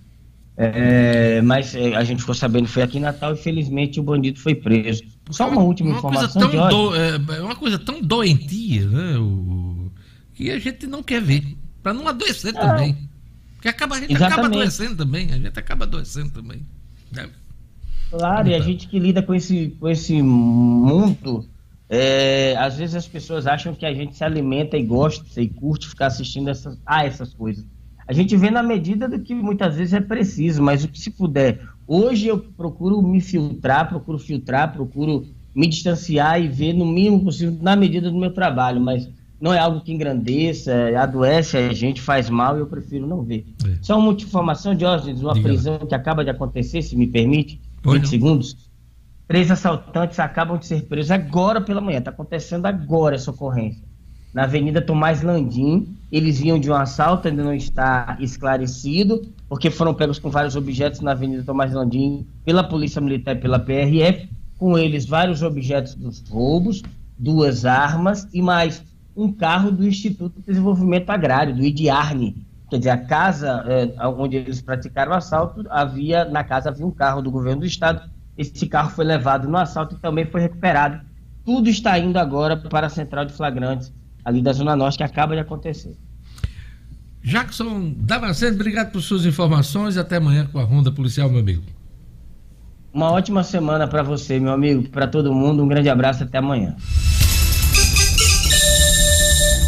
É, 0.59 1.41
mas 1.41 1.75
é, 1.75 1.97
a 1.97 2.05
gente 2.05 2.21
ficou 2.21 2.35
sabendo 2.35 2.69
foi 2.69 2.83
aqui 2.83 2.99
em 2.99 3.01
Natal 3.01 3.33
e 3.33 3.37
felizmente 3.37 3.99
o 3.99 4.03
bandido 4.03 4.39
foi 4.39 4.55
preso. 4.55 5.03
Só 5.31 5.49
uma 5.49 5.63
última 5.63 5.89
uma 5.89 5.99
informação 5.99 6.49
coisa 6.49 6.69
tão 6.69 6.69
do, 6.69 6.95
é, 6.95 7.39
é, 7.39 7.43
uma 7.43 7.57
coisa 7.57 7.79
tão 7.79 8.01
doentia, 8.03 8.87
né? 8.87 9.19
O, 9.19 9.91
que 10.35 10.51
a 10.51 10.59
gente 10.59 10.87
não 10.87 11.03
quer 11.03 11.23
ver. 11.23 11.57
Para 11.83 11.95
não 11.95 12.07
adoecer 12.07 12.53
também. 12.53 13.09
Porque 13.55 13.69
acaba, 13.69 13.97
a 13.97 14.01
gente 14.01 14.13
Exatamente. 14.13 14.39
acaba 14.39 14.55
adoecendo 14.55 14.97
também. 14.97 15.33
A 15.33 15.39
gente 15.39 15.59
acaba 15.59 15.85
adoecendo 15.87 16.31
também. 16.31 16.61
Né? 17.11 17.29
Claro, 18.19 18.49
e 18.49 18.55
a 18.55 18.61
gente 18.61 18.87
que 18.89 18.99
lida 18.99 19.23
com 19.23 19.35
esse, 19.35 19.77
com 19.79 19.89
esse 19.89 20.23
mundo 20.23 21.45
É, 21.89 22.57
às 22.57 22.77
vezes 22.77 22.95
as 22.95 23.07
pessoas 23.07 23.47
acham 23.47 23.75
que 23.75 23.85
a 23.85 23.93
gente 23.93 24.17
se 24.17 24.25
alimenta 24.25 24.77
e 24.77 24.83
gosta 24.83 25.41
e 25.41 25.49
curte 25.49 25.87
ficar 25.87 26.07
assistindo 26.07 26.49
essas, 26.49 26.79
a 26.85 27.05
essas 27.05 27.35
coisas. 27.35 27.65
A 28.07 28.13
gente 28.13 28.37
vê 28.37 28.51
na 28.51 28.63
medida 28.63 29.09
do 29.09 29.19
que 29.21 29.35
muitas 29.35 29.77
vezes 29.77 29.95
é 29.95 30.01
preciso, 30.01 30.63
mas 30.63 30.83
o 30.83 30.89
que 30.89 30.99
se 30.99 31.11
puder. 31.11 31.61
Hoje 31.87 32.27
eu 32.27 32.39
procuro 32.39 33.01
me 33.03 33.21
filtrar, 33.21 33.89
procuro 33.89 34.19
filtrar, 34.19 34.73
procuro 34.73 35.27
me 35.55 35.67
distanciar 35.67 36.41
e 36.41 36.49
ver 36.49 36.73
no 36.73 36.87
mínimo 36.87 37.23
possível 37.23 37.57
na 37.61 37.77
medida 37.77 38.11
do 38.11 38.19
meu 38.19 38.33
trabalho, 38.33 38.81
mas 38.81 39.09
não 39.41 39.53
é 39.53 39.59
algo 39.59 39.81
que 39.81 39.93
engrandeça, 39.93 40.73
adoece 40.99 41.57
a 41.57 41.73
gente, 41.73 42.01
faz 42.01 42.31
mal 42.31 42.57
e 42.57 42.61
eu 42.61 42.67
prefiro 42.67 43.07
não 43.07 43.23
ver. 43.23 43.47
É. 43.67 43.79
Só 43.83 43.99
uma 43.99 44.13
informação, 44.13 44.75
Diógenes, 44.75 45.23
uma 45.23 45.35
Diga. 45.35 45.49
prisão 45.49 45.79
que 45.79 45.95
acaba 45.95 46.25
de 46.25 46.31
acontecer, 46.31 46.83
se 46.83 46.97
me 46.97 47.07
permite, 47.07 47.61
Oi, 47.85 47.99
20 47.99 48.03
não. 48.03 48.11
segundos. 48.11 48.57
Três 49.27 49.51
assaltantes 49.51 50.19
acabam 50.19 50.59
de 50.59 50.67
ser 50.67 50.83
presos 50.83 51.11
agora 51.11 51.61
pela 51.61 51.81
manhã, 51.81 51.99
está 51.99 52.11
acontecendo 52.11 52.67
agora 52.67 53.15
essa 53.15 53.31
ocorrência. 53.31 53.83
Na 54.35 54.45
Avenida 54.45 54.83
Tomás 54.83 55.23
Landim, 55.23 55.97
eles 56.11 56.41
vinham 56.41 56.59
de 56.59 56.71
um 56.71 56.75
assalto, 56.75 57.29
ainda 57.29 57.45
não 57.45 57.55
está 57.55 58.17
esclarecido, 58.21 59.23
porque 59.49 59.71
foram 59.71 59.95
pegos 59.95 60.19
com 60.19 60.29
vários 60.29 60.57
objetos 60.57 61.01
na 61.01 61.13
Avenida 61.13 61.45
Tomás 61.45 61.73
Landim 61.73 62.27
pela 62.45 62.65
Polícia 62.65 63.01
Militar 63.01 63.37
e 63.37 63.41
pela 63.41 63.61
PRF, 63.61 64.29
com 64.59 64.77
eles 64.77 65.07
vários 65.07 65.43
objetos 65.43 65.95
dos 65.95 66.23
roubos, 66.29 66.83
duas 67.19 67.65
armas 67.65 68.27
e 68.33 68.43
mais 68.43 68.83
um 69.17 69.33
carro 69.33 69.71
do 69.71 69.87
Instituto 69.87 70.41
de 70.41 70.47
Desenvolvimento 70.47 71.11
Agrário, 71.11 71.55
do 71.55 71.65
IDIARNE. 71.65 72.45
Quer 72.71 72.79
dizer, 72.79 72.91
a 72.91 72.99
casa 72.99 73.65
é, 73.67 74.07
onde 74.09 74.37
eles 74.37 74.61
praticaram 74.61 75.13
o 75.13 75.15
assalto, 75.15 75.65
havia, 75.71 76.25
na 76.25 76.43
casa 76.43 76.71
havia 76.71 76.87
um 76.87 76.91
carro 76.91 77.21
do 77.21 77.31
governo 77.31 77.61
do 77.61 77.67
estado. 77.67 78.11
Esse 78.37 78.67
carro 78.67 78.91
foi 78.91 79.05
levado 79.05 79.49
no 79.49 79.57
assalto 79.57 79.95
e 79.95 79.99
também 79.99 80.25
foi 80.25 80.41
recuperado. 80.41 81.01
Tudo 81.45 81.69
está 81.69 81.99
indo 81.99 82.19
agora 82.19 82.57
para 82.57 82.87
a 82.87 82.91
central 82.91 83.25
de 83.27 83.33
flagrantes, 83.33 83.93
ali 84.25 84.43
da 84.43 84.53
Zona 84.53 84.75
Norte, 84.75 84.97
que 84.97 85.05
acaba 85.05 85.35
de 85.35 85.41
acontecer. 85.41 85.97
Jackson 87.23 87.95
Damasceno, 87.97 88.57
obrigado 88.57 88.93
por 88.93 89.01
suas 89.01 89.25
informações 89.25 89.97
e 89.97 90.01
até 90.01 90.17
amanhã 90.17 90.47
com 90.51 90.59
a 90.59 90.65
Ronda 90.65 90.91
Policial, 90.91 91.29
meu 91.29 91.41
amigo. 91.41 91.63
Uma 92.93 93.11
ótima 93.11 93.43
semana 93.43 93.89
para 93.89 94.03
você, 94.03 94.39
meu 94.39 94.53
amigo, 94.53 94.89
para 94.89 95.07
todo 95.07 95.35
mundo. 95.35 95.65
Um 95.65 95.69
grande 95.69 95.89
abraço 95.89 96.23
até 96.23 96.39
amanhã. 96.39 96.77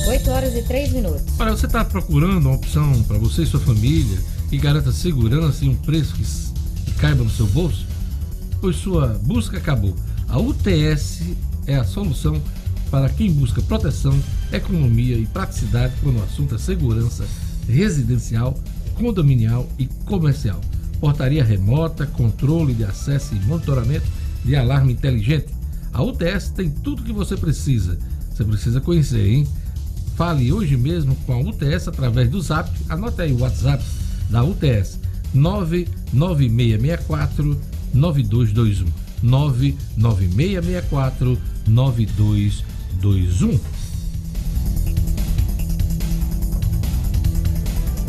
8 0.06 0.30
horas 0.30 0.54
e 0.54 0.62
3 0.62 0.92
minutos. 0.92 1.34
Para 1.36 1.50
você 1.50 1.66
está 1.66 1.84
procurando 1.84 2.46
uma 2.46 2.54
opção 2.54 3.02
para 3.02 3.18
você 3.18 3.42
e 3.42 3.46
sua 3.46 3.58
família 3.58 4.16
que 4.48 4.56
garanta 4.56 4.92
segurança 4.92 5.64
e 5.64 5.68
um 5.68 5.74
preço 5.74 6.14
que, 6.14 6.22
que 6.84 6.92
caiba 6.92 7.24
no 7.24 7.30
seu 7.30 7.46
bolso? 7.48 7.84
Pois 8.60 8.76
sua 8.76 9.20
busca 9.24 9.58
acabou. 9.58 9.96
A 10.28 10.38
UTS 10.38 11.22
é 11.66 11.74
a 11.74 11.82
solução 11.82 12.40
para 12.88 13.08
quem 13.08 13.32
busca 13.32 13.60
proteção, 13.62 14.16
economia 14.52 15.18
e 15.18 15.26
praticidade 15.26 15.94
quando 16.00 16.20
o 16.20 16.22
assunto 16.22 16.54
é 16.54 16.58
segurança 16.58 17.26
residencial, 17.68 18.56
condominial 18.94 19.68
e 19.76 19.86
comercial. 20.04 20.60
Portaria 21.00 21.42
remota, 21.42 22.06
controle 22.06 22.74
de 22.74 22.84
acesso 22.84 23.34
e 23.34 23.40
monitoramento 23.40 24.06
de 24.44 24.54
alarme 24.54 24.92
inteligente. 24.92 25.48
A 25.92 26.00
UTS 26.00 26.50
tem 26.50 26.70
tudo 26.70 27.02
que 27.02 27.12
você 27.12 27.36
precisa. 27.36 27.98
Você 28.30 28.44
precisa 28.44 28.80
conhecer, 28.80 29.26
hein? 29.26 29.48
Fale 30.16 30.50
hoje 30.50 30.76
mesmo 30.78 31.14
com 31.26 31.34
a 31.34 31.38
UTS 31.38 31.88
através 31.88 32.30
do 32.30 32.40
Zap. 32.40 32.70
Anote 32.88 33.20
aí 33.20 33.32
o 33.32 33.40
WhatsApp 33.40 33.84
da 34.30 34.42
UTS 34.42 34.98
99664 35.34 37.60
9221 37.92 38.86
99664 39.22 41.38
9221 41.68 43.60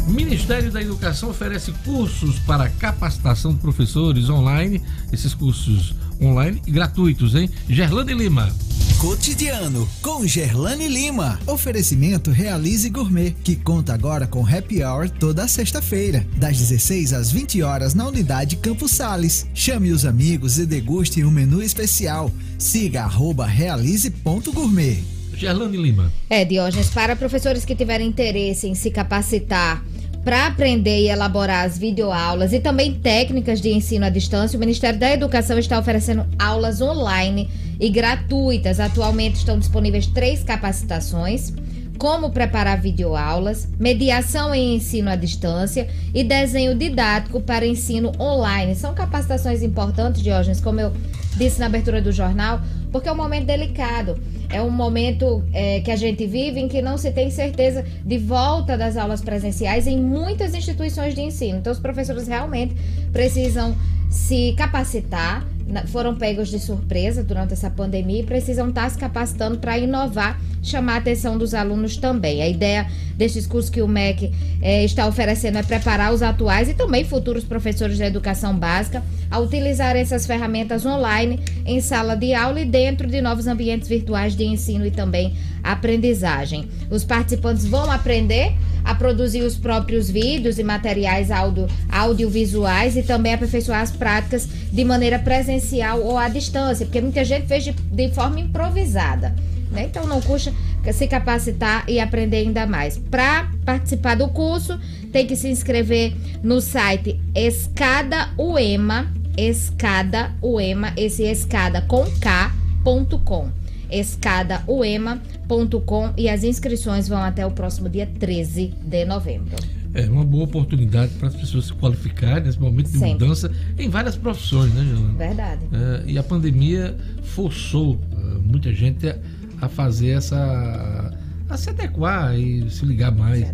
O 0.08 0.12
Ministério 0.12 0.72
da 0.72 0.82
Educação 0.82 1.30
oferece 1.30 1.74
cursos 1.84 2.40
para 2.40 2.70
capacitação 2.70 3.54
de 3.54 3.60
professores 3.60 4.30
online, 4.30 4.82
esses 5.12 5.34
cursos 5.34 5.94
online 6.22 6.62
gratuitos, 6.68 7.36
hein? 7.36 7.50
Gerlane 7.70 8.14
Lima. 8.14 8.54
Cotidiano 9.00 9.88
com 10.02 10.26
Gerlane 10.26 10.88
Lima. 10.88 11.40
Oferecimento 11.46 12.32
Realize 12.32 12.90
Gourmet, 12.90 13.36
que 13.44 13.56
conta 13.56 13.94
agora 13.94 14.26
com 14.26 14.44
happy 14.44 14.84
hour 14.84 15.08
toda 15.08 15.48
sexta-feira, 15.48 16.26
das 16.36 16.58
16 16.58 17.14
às 17.14 17.32
20 17.32 17.62
horas 17.62 17.94
na 17.94 18.08
unidade 18.08 18.56
Campos 18.56 18.92
Sales. 18.92 19.46
Chame 19.54 19.92
os 19.92 20.04
amigos 20.04 20.58
e 20.58 20.66
deguste 20.66 21.24
um 21.24 21.30
menu 21.30 21.62
especial. 21.62 22.32
Siga 22.58 23.04
arroba 23.04 23.46
realize.gourmet. 23.46 25.04
Gerlane 25.36 25.78
Lima. 25.78 26.12
É, 26.28 26.44
Diógenes, 26.44 26.90
para 26.90 27.16
professores 27.16 27.64
que 27.64 27.76
tiverem 27.76 28.08
interesse 28.08 28.68
em 28.68 28.74
se 28.74 28.90
capacitar 28.90 29.84
para 30.28 30.46
aprender 30.46 31.04
e 31.04 31.08
elaborar 31.08 31.64
as 31.64 31.78
videoaulas 31.78 32.52
e 32.52 32.60
também 32.60 32.96
técnicas 32.96 33.62
de 33.62 33.70
ensino 33.70 34.04
à 34.04 34.10
distância, 34.10 34.58
o 34.58 34.60
Ministério 34.60 35.00
da 35.00 35.10
Educação 35.10 35.58
está 35.58 35.80
oferecendo 35.80 36.26
aulas 36.38 36.82
online 36.82 37.50
e 37.80 37.88
gratuitas. 37.88 38.82
Atualmente 38.82 39.36
estão 39.36 39.58
disponíveis 39.58 40.06
três 40.06 40.44
capacitações 40.44 41.54
como 41.98 42.30
preparar 42.30 42.82
videoaulas, 42.82 43.70
mediação 43.80 44.54
em 44.54 44.76
ensino 44.76 45.10
à 45.10 45.16
distância 45.16 45.88
e 46.14 46.26
desenho 46.26 46.76
didático 46.76 47.40
para 47.40 47.66
ensino 47.66 48.12
online. 48.20 48.76
São 48.76 48.94
capacitações 48.94 49.64
importantes, 49.64 50.22
Diógenes, 50.22 50.60
como 50.60 50.82
eu 50.82 50.92
disse 51.38 51.58
na 51.58 51.68
abertura 51.68 52.02
do 52.02 52.12
jornal, 52.12 52.60
porque 52.92 53.10
é 53.10 53.12
um 53.12 53.16
momento 53.16 53.46
delicado. 53.46 54.18
É 54.50 54.62
um 54.62 54.70
momento 54.70 55.44
é, 55.54 55.82
que 55.82 55.92
a 55.92 55.96
gente 55.96 56.26
vive 56.26 56.60
em 56.60 56.68
que 56.68 56.82
não 56.82 56.98
se 56.98 57.12
tem 57.12 57.30
certeza 57.30 57.86
de 58.06 58.18
volta 58.18 58.78
das 58.78 58.96
aulas 58.96 59.22
presenciais 59.22 59.88
em 59.88 60.00
muitas 60.00 60.54
instituições 60.54 61.14
de 61.14 61.22
ensino. 61.22 61.60
Então, 61.60 61.72
os 61.72 61.80
professores 61.80 62.28
realmente 62.28 62.76
precisam 63.12 63.76
se 64.10 64.54
capacitar 64.58 65.46
foram 65.88 66.16
pegos 66.16 66.50
de 66.50 66.60
surpresa 66.60 67.24
durante 67.24 67.54
essa 67.54 67.70
pandemia 67.70 68.22
e 68.22 68.24
precisam 68.24 68.70
estar 68.70 68.90
se 68.90 68.98
capacitando 68.98 69.58
para 69.58 69.78
inovar, 69.78 70.40
chamar 70.64 70.94
a 70.94 70.98
atenção 70.98 71.38
dos 71.38 71.54
alunos 71.54 71.98
também. 71.98 72.42
A 72.42 72.48
ideia 72.48 72.88
destes 73.16 73.46
cursos 73.46 73.70
que 73.70 73.82
o 73.82 73.88
MEC 73.88 74.32
é, 74.62 74.84
está 74.86 75.08
oferecendo 75.08 75.58
é 75.58 75.64
preparar 75.64 76.14
os 76.14 76.22
atuais 76.22 76.70
e 76.70 76.74
também 76.74 77.04
futuros 77.04 77.44
professores 77.44 77.98
de 77.98 78.04
educação 78.04 78.58
básica 78.58 79.04
a 79.30 79.40
utilizar 79.40 79.96
essas 79.96 80.26
ferramentas 80.26 80.86
online 80.86 81.40
em 81.66 81.82
sala 81.82 82.16
de 82.16 82.34
aula 82.34 82.62
e 82.62 82.66
dentro 82.66 83.08
de 83.08 83.22
novos 83.22 83.48
ambientes 83.48 83.88
virtuais 83.90 84.36
de 84.36 84.46
ensino 84.46 84.86
e 84.86 84.92
também 84.92 85.36
aprendizagem. 85.64 86.70
Os 86.90 87.04
participantes 87.04 87.66
vão 87.66 87.92
aprender 87.92 88.54
a 88.88 88.96
produzir 88.96 89.42
os 89.42 89.58
próprios 89.58 90.10
vídeos 90.10 90.58
e 90.58 90.64
materiais 90.64 91.30
audio, 91.30 91.68
audiovisuais 91.92 92.96
e 92.96 93.04
também 93.04 93.34
aperfeiçoar 93.34 93.82
as 93.82 93.92
práticas 93.92 94.48
de 94.72 94.86
maneira 94.86 95.20
presencial 95.20 96.02
ou 96.02 96.18
à 96.18 96.30
distância, 96.30 96.86
porque 96.86 97.02
muita 97.02 97.26
gente 97.26 97.48
fez 97.48 97.66
de, 97.66 97.74
de 97.74 98.10
forma 98.14 98.40
improvisada. 98.40 99.36
Né? 99.70 99.84
Então 99.84 100.08
não 100.08 100.22
custa 100.22 100.54
se 100.94 101.06
capacitar 101.06 101.84
e 101.86 102.00
aprender 102.00 102.38
ainda 102.38 102.66
mais. 102.66 102.98
Para 102.98 103.52
participar 103.66 104.16
do 104.16 104.30
curso, 104.30 104.80
tem 105.12 105.28
que 105.28 105.36
se 105.36 105.50
inscrever 105.50 106.16
no 106.42 106.62
site 106.62 107.20
Escada 107.36 108.30
Uema, 108.38 109.12
Escada 109.38 110.32
Uema, 110.42 110.94
esse 110.96 111.24
escada 111.24 111.82
com 111.82 112.06
K.com 112.22 113.67
escadauema.com 113.92 116.14
e 116.18 116.30
as 116.30 116.44
inscrições 116.44 117.08
vão 117.08 117.20
até 117.20 117.46
o 117.46 117.52
próximo 117.52 117.90
dia 117.90 118.10
13 118.20 118.74
de 118.84 119.06
novembro. 119.06 119.56
É 119.94 120.10
uma 120.10 120.24
boa 120.24 120.44
oportunidade 120.44 121.14
para 121.14 121.30
as 121.30 121.36
pessoas 121.36 121.66
se 121.66 121.74
qualificarem 121.74 122.44
nesse 122.44 122.60
momento 122.60 122.92
de 122.92 123.00
Sempre. 123.00 123.14
mudança 123.14 123.52
em 123.80 123.90
várias 123.90 124.16
profissões, 124.16 124.74
né, 124.74 124.84
Jolana? 124.84 125.18
Verdade. 125.18 125.62
É, 125.72 126.12
e 126.12 126.18
a 126.18 126.24
pandemia 126.24 126.96
forçou 127.24 127.94
uh, 127.94 128.00
muita 128.44 128.74
gente 128.74 129.08
a, 129.08 129.18
a, 129.62 129.70
fazer 129.70 130.10
essa. 130.10 131.14
a 131.50 131.58
se 131.58 131.70
adequar 131.70 132.38
e 132.38 132.70
se 132.70 132.86
ligar 132.86 133.12
mais. 133.12 133.48
Se 133.48 133.54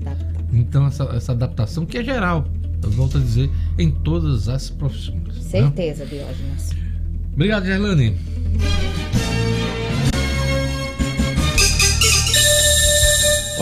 então, 0.52 0.86
essa, 0.86 1.04
essa 1.16 1.32
adaptação 1.32 1.86
que 1.86 1.98
é 1.98 2.04
geral, 2.04 2.46
eu 2.84 2.92
volto 2.92 3.18
a 3.18 3.22
dizer, 3.22 3.50
em 3.78 3.90
todas 3.90 4.50
as 4.50 4.70
profissões. 4.70 5.24
Né? 5.24 5.42
Certeza, 5.42 6.04
né? 6.04 6.10
Diógenes. 6.12 6.72
Obrigado, 7.34 7.66
Gerlane. 7.66 8.16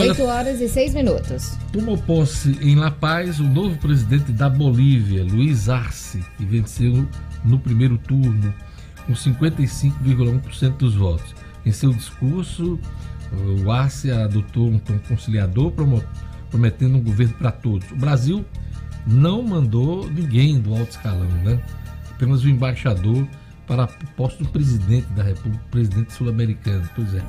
8 0.09 0.23
horas 0.23 0.61
e 0.61 0.67
6 0.67 0.93
minutos. 0.95 1.57
Tomou 1.71 1.97
posse 1.97 2.57
em 2.61 2.75
La 2.75 2.89
Paz 2.89 3.39
o 3.39 3.43
novo 3.43 3.77
presidente 3.77 4.31
da 4.31 4.49
Bolívia, 4.49 5.23
Luiz 5.23 5.69
Arce, 5.69 6.23
que 6.37 6.45
venceu 6.45 7.07
no 7.43 7.59
primeiro 7.59 7.97
turno 7.97 8.53
com 9.05 9.13
55,1% 9.13 10.77
dos 10.77 10.95
votos. 10.95 11.35
Em 11.65 11.71
seu 11.71 11.93
discurso, 11.93 12.79
o 13.63 13.71
Arce 13.71 14.11
adotou 14.11 14.67
um 14.67 14.79
tom 14.79 14.97
conciliador, 15.07 15.71
prometendo 16.49 16.97
um 16.97 17.01
governo 17.01 17.33
para 17.35 17.51
todos. 17.51 17.89
O 17.91 17.95
Brasil 17.95 18.43
não 19.05 19.41
mandou 19.43 20.09
ninguém 20.09 20.59
do 20.59 20.75
alto 20.75 20.91
escalão, 20.91 21.29
né? 21.43 21.59
Apenas 22.11 22.43
o 22.43 22.49
embaixador 22.49 23.27
para 23.67 23.85
o 23.85 24.07
posto 24.15 24.43
do 24.43 24.49
presidente 24.49 25.07
da 25.13 25.23
República, 25.23 25.63
presidente 25.71 26.13
sul-americano. 26.13 26.87
Pois 26.95 27.13
é, 27.13 27.23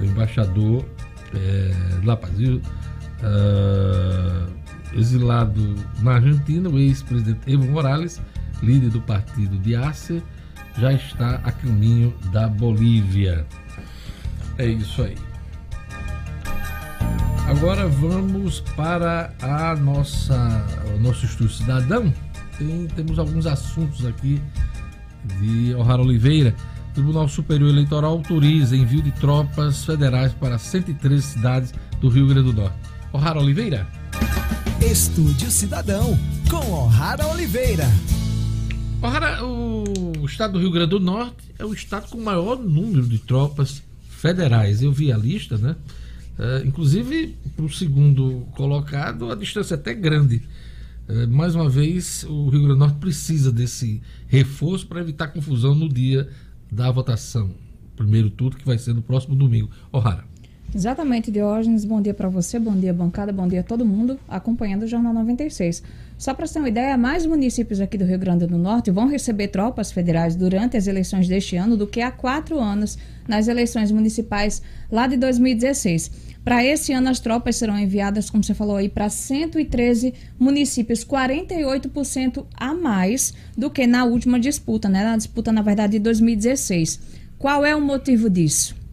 o 0.00 0.04
embaixador 0.04 0.84
é. 1.34 1.72
E, 2.38 2.48
uh, 2.50 2.60
exilado 4.92 5.74
na 6.00 6.14
Argentina, 6.14 6.68
o 6.68 6.78
ex-presidente 6.78 7.52
Evo 7.52 7.64
Morales, 7.66 8.20
líder 8.62 8.90
do 8.90 9.00
partido 9.00 9.58
de 9.58 9.74
Ásia, 9.74 10.22
já 10.78 10.92
está 10.92 11.40
a 11.44 11.52
caminho 11.52 12.14
da 12.32 12.48
Bolívia. 12.48 13.46
É 14.58 14.66
isso 14.66 15.02
aí. 15.02 15.16
Agora 17.46 17.86
vamos 17.86 18.60
para 18.60 19.32
a 19.42 19.76
nossa, 19.76 20.66
o 20.96 21.00
nosso 21.00 21.26
estudo 21.26 21.50
cidadão. 21.50 22.12
Tem, 22.58 22.86
temos 22.94 23.18
alguns 23.18 23.46
assuntos 23.46 24.06
aqui 24.06 24.40
de 25.40 25.74
O'Hara 25.74 26.02
Oliveira. 26.02 26.54
Tribunal 26.94 27.28
Superior 27.28 27.70
Eleitoral 27.70 28.12
autoriza 28.12 28.76
envio 28.76 29.02
de 29.02 29.10
tropas 29.10 29.84
federais 29.84 30.32
para 30.32 30.58
113 30.58 31.22
cidades 31.22 31.74
do 32.00 32.08
Rio 32.08 32.28
Grande 32.28 32.52
do 32.52 32.60
Norte. 32.60 32.76
O'Hara 33.12 33.40
Oliveira. 33.40 33.86
Estúdio 34.80 35.50
Cidadão, 35.50 36.16
com 36.48 36.72
O'Hara 36.72 37.26
Oliveira. 37.26 37.86
O'Hara, 39.02 39.44
o 39.44 40.24
estado 40.24 40.52
do 40.52 40.60
Rio 40.60 40.70
Grande 40.70 40.90
do 40.90 41.00
Norte 41.00 41.52
é 41.58 41.64
o 41.64 41.74
estado 41.74 42.08
com 42.08 42.16
o 42.16 42.24
maior 42.24 42.60
número 42.60 43.08
de 43.08 43.18
tropas 43.18 43.82
federais. 44.08 44.80
Eu 44.80 44.92
vi 44.92 45.12
a 45.12 45.16
lista, 45.16 45.58
né? 45.58 45.74
Uh, 46.38 46.66
inclusive, 46.66 47.36
para 47.56 47.64
o 47.64 47.72
segundo 47.72 48.46
colocado, 48.52 49.32
a 49.32 49.34
distância 49.34 49.74
é 49.74 49.78
até 49.78 49.94
grande. 49.94 50.42
Uh, 51.08 51.26
mais 51.28 51.56
uma 51.56 51.68
vez, 51.68 52.24
o 52.28 52.48
Rio 52.48 52.60
Grande 52.60 52.74
do 52.74 52.76
Norte 52.76 52.98
precisa 52.98 53.50
desse 53.50 54.00
reforço 54.28 54.86
para 54.86 55.00
evitar 55.00 55.28
confusão 55.28 55.74
no 55.74 55.88
dia 55.88 56.28
da 56.74 56.90
votação. 56.90 57.50
Primeiro 57.96 58.28
turno, 58.28 58.58
que 58.58 58.66
vai 58.66 58.76
ser 58.76 58.92
no 58.92 59.02
próximo 59.02 59.36
domingo. 59.36 59.70
O'Hara. 59.92 60.24
Exatamente, 60.74 61.30
Diógenes. 61.30 61.84
Bom 61.84 62.02
dia 62.02 62.12
para 62.12 62.28
você, 62.28 62.58
bom 62.58 62.74
dia, 62.74 62.92
bancada, 62.92 63.32
bom 63.32 63.46
dia 63.46 63.60
a 63.60 63.62
todo 63.62 63.84
mundo 63.84 64.18
acompanhando 64.28 64.82
o 64.82 64.86
Jornal 64.88 65.14
96. 65.14 65.84
Só 66.18 66.34
para 66.34 66.48
ter 66.48 66.58
uma 66.58 66.68
ideia, 66.68 66.98
mais 66.98 67.24
municípios 67.24 67.80
aqui 67.80 67.96
do 67.96 68.04
Rio 68.04 68.18
Grande 68.18 68.44
do 68.44 68.58
Norte 68.58 68.90
vão 68.90 69.06
receber 69.06 69.48
tropas 69.48 69.92
federais 69.92 70.34
durante 70.34 70.76
as 70.76 70.88
eleições 70.88 71.28
deste 71.28 71.54
ano 71.54 71.76
do 71.76 71.86
que 71.86 72.00
há 72.00 72.10
quatro 72.10 72.58
anos 72.58 72.98
nas 73.28 73.46
eleições 73.46 73.92
municipais 73.92 74.60
lá 74.90 75.06
de 75.06 75.16
2016. 75.16 76.33
Para 76.44 76.62
esse 76.62 76.92
ano, 76.92 77.08
as 77.08 77.20
tropas 77.20 77.56
serão 77.56 77.78
enviadas, 77.78 78.28
como 78.28 78.44
você 78.44 78.52
falou 78.52 78.76
aí, 78.76 78.88
para 78.88 79.08
113 79.08 80.12
municípios, 80.38 81.02
48% 81.02 82.44
a 82.54 82.74
mais 82.74 83.32
do 83.56 83.70
que 83.70 83.86
na 83.86 84.04
última 84.04 84.38
disputa, 84.38 84.86
né? 84.86 85.02
Na 85.02 85.16
disputa, 85.16 85.50
na 85.50 85.62
verdade, 85.62 85.92
de 85.92 86.00
2016. 86.00 87.00
Qual 87.38 87.64
é 87.64 87.74
o 87.74 87.80
motivo 87.80 88.28
disso? 88.28 88.83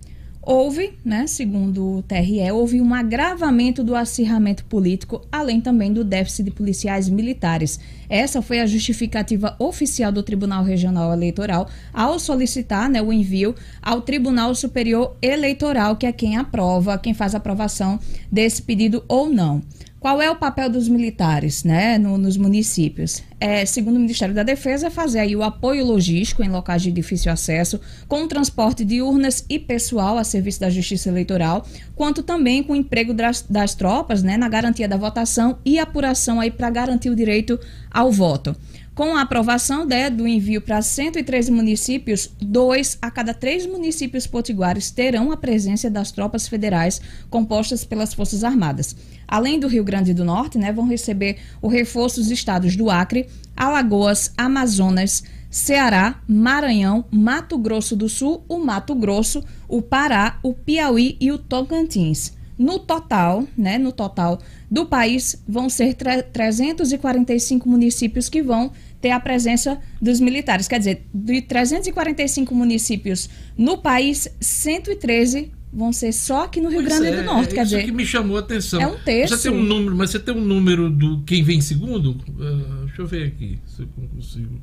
Houve, 0.43 0.93
né, 1.05 1.27
segundo 1.27 1.97
o 1.97 2.01
TRE, 2.01 2.51
houve 2.51 2.81
um 2.81 2.95
agravamento 2.95 3.83
do 3.83 3.95
acirramento 3.95 4.65
político, 4.65 5.21
além 5.31 5.61
também 5.61 5.93
do 5.93 6.03
déficit 6.03 6.45
de 6.45 6.51
policiais 6.51 7.07
militares. 7.07 7.79
Essa 8.09 8.41
foi 8.41 8.59
a 8.59 8.65
justificativa 8.65 9.55
oficial 9.59 10.11
do 10.11 10.23
Tribunal 10.23 10.63
Regional 10.63 11.13
Eleitoral 11.13 11.69
ao 11.93 12.17
solicitar 12.17 12.89
né, 12.89 12.99
o 12.99 13.13
envio 13.13 13.53
ao 13.79 14.01
Tribunal 14.01 14.55
Superior 14.55 15.15
Eleitoral, 15.21 15.95
que 15.95 16.07
é 16.07 16.11
quem 16.11 16.35
aprova, 16.35 16.97
quem 16.97 17.13
faz 17.13 17.35
a 17.35 17.37
aprovação 17.37 17.99
desse 18.31 18.63
pedido 18.63 19.03
ou 19.07 19.29
não. 19.29 19.61
Qual 20.01 20.19
é 20.19 20.31
o 20.31 20.35
papel 20.35 20.67
dos 20.67 20.87
militares 20.87 21.63
né, 21.63 21.99
no, 21.99 22.17
nos 22.17 22.35
municípios? 22.35 23.21
É, 23.39 23.63
segundo 23.67 23.97
o 23.97 23.99
Ministério 23.99 24.33
da 24.33 24.41
Defesa, 24.41 24.89
fazer 24.89 25.19
aí 25.19 25.35
o 25.35 25.43
apoio 25.43 25.85
logístico 25.85 26.41
em 26.41 26.49
locais 26.49 26.81
de 26.81 26.91
difícil 26.91 27.31
acesso, 27.31 27.79
com 28.07 28.23
o 28.23 28.27
transporte 28.27 28.83
de 28.83 28.99
urnas 28.99 29.45
e 29.47 29.59
pessoal 29.59 30.17
a 30.17 30.23
serviço 30.23 30.59
da 30.59 30.71
Justiça 30.71 31.09
Eleitoral, 31.09 31.67
quanto 31.95 32.23
também 32.23 32.63
com 32.63 32.73
o 32.73 32.75
emprego 32.75 33.13
das, 33.13 33.43
das 33.47 33.75
tropas 33.75 34.23
né, 34.23 34.37
na 34.37 34.49
garantia 34.49 34.87
da 34.87 34.97
votação 34.97 35.59
e 35.63 35.77
apuração 35.77 36.39
para 36.49 36.71
garantir 36.71 37.11
o 37.11 37.15
direito 37.15 37.59
ao 37.91 38.11
voto. 38.11 38.55
Com 39.01 39.15
a 39.15 39.21
aprovação 39.21 39.83
né, 39.83 40.11
do 40.11 40.27
envio 40.27 40.61
para 40.61 40.79
113 40.79 41.51
municípios, 41.51 42.29
dois 42.39 42.99
a 43.01 43.09
cada 43.09 43.33
três 43.33 43.65
municípios 43.65 44.27
potiguares 44.27 44.91
terão 44.91 45.31
a 45.31 45.37
presença 45.37 45.89
das 45.89 46.11
tropas 46.11 46.47
federais 46.47 47.01
compostas 47.27 47.83
pelas 47.83 48.13
Forças 48.13 48.43
Armadas. 48.43 48.95
Além 49.27 49.59
do 49.59 49.67
Rio 49.67 49.83
Grande 49.83 50.13
do 50.13 50.23
Norte, 50.23 50.59
né, 50.59 50.71
vão 50.71 50.87
receber 50.87 51.39
o 51.63 51.67
reforço 51.67 52.19
dos 52.19 52.29
estados 52.29 52.75
do 52.75 52.91
Acre, 52.91 53.27
Alagoas, 53.57 54.31
Amazonas, 54.37 55.23
Ceará, 55.49 56.21
Maranhão, 56.27 57.03
Mato 57.09 57.57
Grosso 57.57 57.95
do 57.95 58.07
Sul, 58.07 58.45
o 58.47 58.59
Mato 58.59 58.93
Grosso, 58.93 59.43
o 59.67 59.81
Pará, 59.81 60.37
o 60.43 60.53
Piauí 60.53 61.17
e 61.19 61.31
o 61.31 61.39
Tocantins. 61.39 62.39
No 62.55 62.77
total, 62.77 63.47
né, 63.57 63.79
no 63.79 63.91
total 63.91 64.37
do 64.69 64.85
país, 64.85 65.41
vão 65.47 65.67
ser 65.67 65.95
345 65.95 67.67
municípios 67.67 68.29
que 68.29 68.43
vão 68.43 68.71
ter 69.01 69.11
a 69.11 69.19
presença 69.19 69.79
dos 70.01 70.19
militares. 70.19 70.67
Quer 70.67 70.79
dizer, 70.79 71.05
de 71.13 71.41
345 71.41 72.53
municípios 72.53 73.29
no 73.57 73.77
país, 73.77 74.27
113 74.39 75.51
vão 75.73 75.91
ser 75.91 76.11
só 76.11 76.45
aqui 76.45 76.59
no 76.59 76.69
Rio 76.69 76.83
pois 76.83 76.99
Grande 76.99 77.17
é, 77.17 77.21
do 77.21 77.23
Norte. 77.23 77.51
É 77.51 77.55
quer 77.55 77.61
isso 77.63 77.75
dizer, 77.75 77.85
que 77.85 77.91
me 77.91 78.05
chamou 78.05 78.37
a 78.37 78.41
atenção. 78.41 78.81
É 78.81 78.87
um 78.87 78.97
terço. 78.99 79.35
Você 79.35 79.49
tem 79.49 79.57
um 79.57 79.63
número, 79.63 79.95
mas 79.95 80.11
você 80.11 80.19
tem 80.19 80.35
um 80.35 80.41
número 80.41 80.89
do 80.89 81.21
quem 81.23 81.43
vem 81.43 81.57
em 81.57 81.61
segundo? 81.61 82.11
Uh, 82.11 82.85
deixa 82.85 83.01
eu 83.01 83.07
ver 83.07 83.27
aqui 83.27 83.59
se 83.65 83.81
eu 83.81 83.87
consigo 84.15 84.61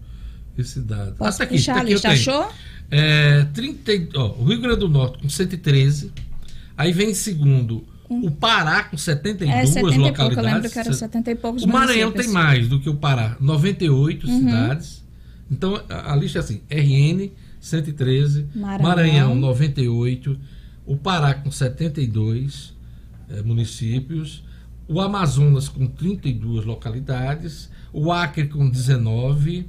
esse 0.56 0.80
dado. 0.80 1.16
Posso 1.16 1.36
ah, 1.36 1.38
tá 1.38 1.44
aqui, 1.44 1.56
puxar 1.56 1.74
tá 1.74 1.80
aqui, 1.80 1.90
a 1.90 1.92
lista, 1.94 2.08
achou? 2.10 2.48
É, 2.90 3.44
30, 3.54 3.92
ó, 4.16 4.34
o 4.38 4.44
Rio 4.44 4.60
Grande 4.60 4.80
do 4.80 4.88
Norte 4.88 5.18
com 5.22 5.28
113. 5.28 6.12
Aí 6.76 6.92
vem 6.92 7.10
em 7.10 7.14
segundo 7.14 7.84
o 8.08 8.30
Pará 8.30 8.84
com 8.84 8.96
72 8.96 9.50
é, 9.50 9.66
70 9.66 9.82
localidades. 9.82 10.16
Pouco, 10.16 10.40
eu 10.40 10.54
lembro 10.54 10.70
que 10.70 10.78
era 10.78 10.92
70 10.92 11.30
e 11.30 11.34
poucos 11.34 11.62
O 11.62 11.68
Maranhão 11.68 12.10
tem 12.10 12.28
mais 12.28 12.68
do 12.68 12.80
que 12.80 12.88
o 12.88 12.96
Pará, 12.96 13.36
98 13.40 14.26
uhum. 14.26 14.38
cidades. 14.38 15.04
Então 15.50 15.82
a, 15.88 16.12
a, 16.12 16.16
lista 16.16 16.38
é 16.38 16.40
assim: 16.40 16.62
RN 16.70 17.30
113, 17.60 18.46
Maranhão, 18.54 18.82
Maranhão 18.82 19.34
98, 19.34 20.38
o 20.86 20.96
Pará 20.96 21.34
com 21.34 21.50
72 21.50 22.74
é, 23.28 23.42
municípios, 23.42 24.42
o 24.86 25.00
Amazonas 25.00 25.68
com 25.68 25.86
32 25.86 26.64
localidades, 26.64 27.70
o 27.92 28.10
Acre 28.10 28.48
com 28.48 28.68
19 28.68 29.68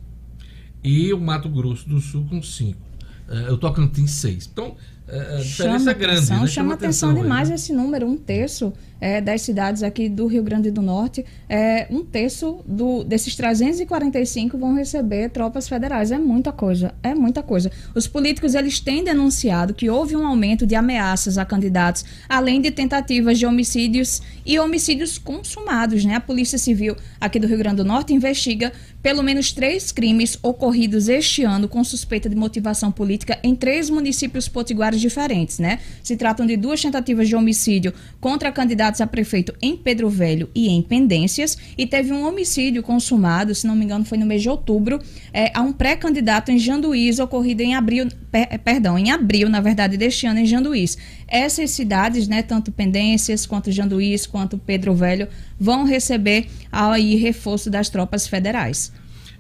e 0.84 1.14
o 1.14 1.20
Mato 1.20 1.50
Grosso 1.50 1.88
do 1.90 2.00
Sul 2.00 2.26
com 2.30 2.42
5. 2.42 2.80
É, 3.28 3.52
o 3.52 3.58
Tocantins 3.58 4.12
6. 4.12 4.50
Então, 4.52 4.76
a 5.12 5.36
diferença 5.38 5.78
chama 5.80 5.92
é 5.92 5.94
grande. 5.94 6.18
Atenção, 6.18 6.36
né? 6.36 6.40
Chama, 6.40 6.48
chama 6.48 6.74
atenção, 6.74 7.10
atenção 7.10 7.24
demais 7.24 7.50
né? 7.50 7.56
esse 7.56 7.74
número, 7.74 8.08
um 8.08 8.18
terço 8.18 8.74
é, 9.00 9.22
das 9.22 9.42
cidades 9.42 9.84
aqui 9.84 10.10
do 10.10 10.28
Rio 10.28 10.44
Grande 10.44 10.72
do 10.72 10.82
Norte, 10.82 11.26
é, 11.48 11.88
um 11.90 12.04
terço 12.04 12.62
do, 12.66 13.04
desses 13.04 13.36
345 13.36 14.58
vão 14.58 14.76
receber 14.76 15.30
tropas 15.30 15.68
federais. 15.68 16.12
É 16.12 16.18
muita 16.18 16.52
coisa, 16.52 16.94
é 17.02 17.16
muita 17.16 17.42
coisa. 17.42 17.72
Os 17.96 18.08
políticos 18.08 18.56
eles 18.56 18.80
têm 18.80 19.04
denunciado 19.04 19.74
que 19.74 19.90
houve 19.90 20.16
um 20.16 20.26
aumento 20.26 20.66
de 20.66 20.76
ameaças 20.76 21.38
a 21.38 21.46
candidatos, 21.46 22.04
além 22.28 22.62
de 22.62 22.72
tentativas 22.72 23.38
de 23.38 23.46
homicídios 23.46 24.22
e 24.46 24.60
homicídios 24.60 25.18
consumados. 25.18 26.04
Né? 26.04 26.16
A 26.16 26.22
Polícia 26.22 26.58
Civil 26.58 26.96
aqui 27.20 27.40
do 27.40 27.48
Rio 27.48 27.58
Grande 27.58 27.78
do 27.78 27.86
Norte 27.86 28.14
investiga 28.14 28.72
pelo 29.02 29.24
menos 29.24 29.54
três 29.54 29.92
crimes 29.92 30.38
ocorridos 30.44 31.08
este 31.08 31.44
ano 31.44 31.68
com 31.68 31.84
suspeita 31.84 32.28
de 32.28 32.36
motivação 32.36 32.92
política 32.92 33.40
em 33.42 33.56
três 33.56 33.90
municípios 33.90 34.50
potiguares 34.50 35.00
diferentes. 35.00 35.60
Né? 35.60 35.80
Se 36.04 36.18
tratam 36.18 36.46
de 36.46 36.58
duas 36.58 36.82
tentativas 36.82 37.28
de 37.28 37.36
homicídio 37.36 37.94
contra 38.20 38.52
candidatos 38.52 38.89
candidatos 38.90 39.02
a 39.02 39.08
prefeito 39.08 39.54
em 39.62 39.78
Pedro 39.78 40.10
Velho 40.10 40.50
e 40.54 40.70
em 40.70 40.82
Pendências, 40.82 41.58
e 41.78 41.86
teve 41.86 42.12
um 42.12 42.28
homicídio 42.28 42.82
consumado, 42.82 43.54
se 43.54 43.68
não 43.68 43.76
me 43.76 43.86
engano, 43.86 44.04
foi 44.04 44.18
no 44.18 44.26
mês 44.26 44.42
de 44.42 44.50
outubro, 44.50 45.00
é, 45.32 45.52
a 45.56 45.62
um 45.62 45.72
pré-candidato 45.72 46.52
em 46.52 46.58
Janduís, 46.58 47.20
ocorrido 47.20 47.62
em 47.62 47.76
abril, 47.76 48.08
per, 48.32 48.60
perdão, 48.60 48.98
em 48.98 49.12
abril, 49.12 49.50
na 49.50 49.62
verdade, 49.62 49.98
deste 49.98 50.26
ano, 50.26 50.40
em 50.40 50.46
Janduís. 50.46 50.98
Essas 51.28 51.72
cidades, 51.72 52.28
né, 52.28 52.42
tanto 52.42 52.72
Pendências, 52.72 53.46
quanto 53.46 53.72
Janduís, 53.72 54.26
quanto 54.26 54.58
Pedro 54.58 54.94
Velho, 54.94 55.28
vão 55.60 55.84
receber 55.84 56.48
aí 56.72 57.16
reforço 57.16 57.70
das 57.70 57.90
tropas 57.90 58.28
federais. 58.28 58.92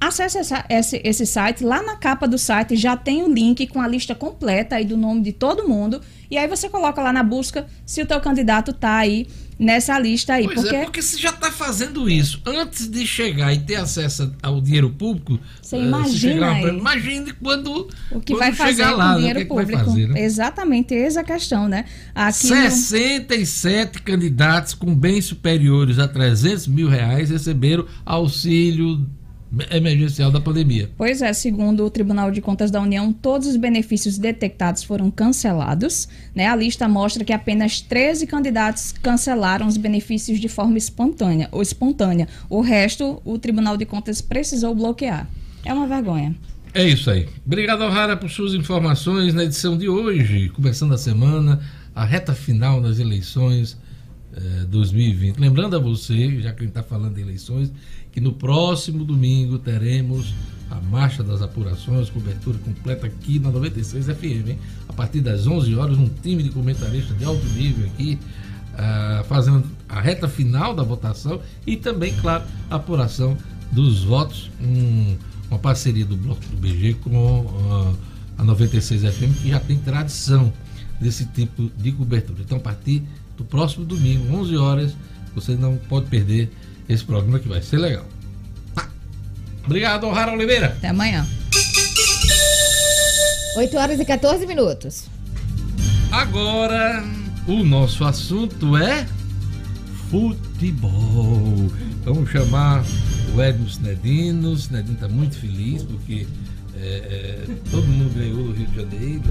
Acesse 0.01 0.39
essa, 0.39 0.65
esse, 0.67 0.99
esse 1.03 1.27
site, 1.27 1.63
lá 1.63 1.83
na 1.83 1.95
capa 1.95 2.27
do 2.27 2.35
site 2.35 2.75
já 2.75 2.97
tem 2.97 3.21
o 3.21 3.31
link 3.31 3.67
com 3.67 3.79
a 3.79 3.87
lista 3.87 4.15
completa 4.15 4.77
aí 4.77 4.83
do 4.83 4.97
nome 4.97 5.21
de 5.21 5.31
todo 5.31 5.67
mundo. 5.67 6.01
E 6.29 6.39
aí 6.39 6.47
você 6.47 6.67
coloca 6.67 6.99
lá 7.03 7.13
na 7.13 7.21
busca 7.21 7.67
se 7.85 8.01
o 8.01 8.05
teu 8.07 8.19
candidato 8.19 8.73
tá 8.73 8.97
aí 8.97 9.27
nessa 9.59 9.99
lista 9.99 10.33
aí. 10.33 10.45
Pois 10.45 10.59
porque... 10.59 10.75
é, 10.75 10.83
porque 10.85 11.01
você 11.03 11.19
já 11.19 11.29
está 11.29 11.51
fazendo 11.51 12.09
isso. 12.09 12.41
Antes 12.47 12.89
de 12.89 13.05
chegar 13.05 13.53
e 13.53 13.59
ter 13.59 13.75
acesso 13.75 14.33
ao 14.41 14.59
dinheiro 14.59 14.89
público, 14.89 15.39
você 15.61 15.77
imagina. 15.77 16.51
Uh, 16.51 16.67
imagine 16.69 17.33
quando 17.33 17.87
o 18.11 18.19
que 18.19 18.33
quando 18.33 18.39
vai 18.39 18.53
fazer 18.53 18.85
lá, 18.85 18.91
com 18.91 18.95
o 18.95 19.13
né? 19.13 19.17
dinheiro 19.17 19.39
que 19.41 19.45
público. 19.45 19.79
Que 19.79 19.85
fazer, 19.85 20.07
né? 20.07 20.21
Exatamente, 20.21 20.95
essa 20.95 21.19
é 21.19 21.21
a 21.21 21.25
questão, 21.25 21.67
né? 21.67 21.85
Aqui 22.15 22.47
67 22.47 23.99
no... 23.99 24.03
candidatos 24.03 24.73
com 24.73 24.95
bens 24.95 25.25
superiores 25.25 25.99
a 25.99 26.07
300 26.07 26.65
mil 26.65 26.89
reais 26.89 27.29
receberam 27.29 27.85
auxílio 28.03 29.07
emergencial 29.69 30.31
da 30.31 30.39
pandemia. 30.39 30.89
Pois 30.97 31.21
é, 31.21 31.33
segundo 31.33 31.85
o 31.85 31.89
Tribunal 31.89 32.31
de 32.31 32.39
Contas 32.39 32.71
da 32.71 32.81
União, 32.81 33.11
todos 33.11 33.47
os 33.47 33.57
benefícios 33.57 34.17
detectados 34.17 34.83
foram 34.83 35.11
cancelados. 35.11 36.07
Né? 36.33 36.47
A 36.47 36.55
lista 36.55 36.87
mostra 36.87 37.25
que 37.25 37.33
apenas 37.33 37.81
13 37.81 38.25
candidatos 38.27 38.93
cancelaram 39.01 39.67
os 39.67 39.77
benefícios 39.77 40.39
de 40.39 40.47
forma 40.47 40.77
espontânea 40.77 41.49
ou 41.51 41.61
espontânea. 41.61 42.27
O 42.49 42.61
resto, 42.61 43.21
o 43.25 43.37
Tribunal 43.37 43.75
de 43.75 43.85
Contas 43.85 44.21
precisou 44.21 44.73
bloquear. 44.73 45.27
É 45.65 45.73
uma 45.73 45.87
vergonha. 45.87 46.35
É 46.73 46.87
isso 46.87 47.11
aí. 47.11 47.27
Obrigado, 47.45 47.81
O'Hara, 47.81 48.15
por 48.15 48.29
suas 48.29 48.53
informações 48.53 49.33
na 49.33 49.43
edição 49.43 49.77
de 49.77 49.89
hoje, 49.89 50.47
começando 50.49 50.93
a 50.93 50.97
semana, 50.97 51.59
a 51.93 52.05
reta 52.05 52.33
final 52.33 52.81
das 52.81 52.97
eleições 52.97 53.77
eh, 54.33 54.65
2020. 54.69 55.37
Lembrando 55.37 55.75
a 55.75 55.79
você, 55.79 56.39
já 56.39 56.53
que 56.53 56.59
a 56.59 56.63
gente 56.63 56.69
está 56.69 56.81
falando 56.81 57.15
de 57.15 57.21
eleições, 57.21 57.73
que 58.11 58.19
no 58.19 58.33
próximo 58.33 59.03
domingo 59.03 59.57
teremos 59.57 60.33
a 60.69 60.75
Marcha 60.75 61.21
das 61.21 61.41
Apurações, 61.41 62.09
cobertura 62.09 62.57
completa 62.59 63.05
aqui 63.05 63.39
na 63.39 63.51
96 63.51 64.05
FM, 64.05 64.49
hein? 64.49 64.59
A 64.87 64.93
partir 64.93 65.19
das 65.19 65.45
11 65.45 65.75
horas, 65.75 65.97
um 65.97 66.07
time 66.07 66.41
de 66.41 66.49
comentaristas 66.49 67.17
de 67.17 67.25
alto 67.25 67.45
nível 67.47 67.85
aqui, 67.87 68.17
uh, 68.73 69.23
fazendo 69.25 69.65
a 69.89 69.99
reta 69.99 70.29
final 70.29 70.73
da 70.73 70.83
votação 70.83 71.41
e 71.67 71.75
também, 71.75 72.13
claro, 72.21 72.45
a 72.69 72.75
apuração 72.75 73.37
dos 73.71 74.03
votos, 74.03 74.49
um, 74.61 75.17
uma 75.49 75.59
parceria 75.59 76.05
do 76.05 76.15
Bloco 76.15 76.41
do 76.45 76.57
BG 76.57 76.95
com 77.03 77.41
uh, 77.41 77.97
a 78.37 78.43
96 78.43 79.01
FM, 79.01 79.41
que 79.41 79.49
já 79.49 79.59
tem 79.59 79.77
tradição 79.77 80.53
desse 80.99 81.25
tipo 81.25 81.69
de 81.77 81.91
cobertura. 81.91 82.41
Então, 82.41 82.57
a 82.57 82.61
partir 82.61 83.03
do 83.37 83.43
próximo 83.43 83.83
domingo, 83.85 84.33
11 84.33 84.55
horas, 84.55 84.95
você 85.35 85.55
não 85.55 85.75
pode 85.89 86.07
perder 86.07 86.51
esse 86.91 87.03
programa 87.03 87.39
que 87.39 87.47
vai 87.47 87.61
ser 87.61 87.77
legal. 87.77 88.05
Tá. 88.75 88.89
Obrigado, 89.65 90.09
Rara 90.09 90.33
Oliveira. 90.33 90.67
Até 90.67 90.89
amanhã. 90.89 91.25
8 93.55 93.77
horas 93.77 93.99
e 93.99 94.05
14 94.05 94.45
minutos. 94.45 95.05
Agora, 96.11 97.03
o 97.47 97.63
nosso 97.63 98.03
assunto 98.03 98.75
é 98.77 99.05
futebol. 100.09 101.71
Vamos 102.03 102.29
chamar 102.29 102.83
o 103.33 103.41
Edmo 103.41 103.67
Snedino. 103.67 104.49
O 104.49 104.53
Snedino 104.53 104.93
está 104.95 105.07
muito 105.07 105.37
feliz 105.37 105.83
porque 105.83 106.27
é, 106.83 107.45
é, 107.47 107.55
todo 107.69 107.87
mundo 107.87 108.13
ganhou 108.15 108.43
do 108.43 108.51
Rio 108.53 108.67
de 108.67 108.75
Janeiro. 108.75 109.23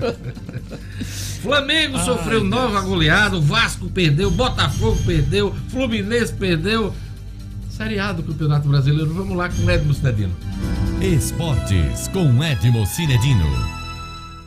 Flamengo 1.42 1.96
Ai, 1.96 2.04
sofreu 2.04 2.40
Deus. 2.40 2.50
nova 2.50 2.80
goleada, 2.82 3.36
o 3.36 3.42
Vasco 3.42 3.88
perdeu, 3.90 4.30
Botafogo 4.30 4.98
perdeu, 5.04 5.52
Fluminense 5.70 6.32
perdeu. 6.32 6.94
Série 7.68 7.98
A 7.98 8.12
do 8.12 8.22
Campeonato 8.22 8.68
Brasileiro. 8.68 9.12
Vamos 9.12 9.36
lá 9.36 9.48
com 9.48 9.70
Edmo 9.70 9.94
Cinedino. 9.94 10.34
Esportes 11.00 12.08
com 12.08 12.42
Edmo 12.42 12.84
Cinedino. 12.86 13.44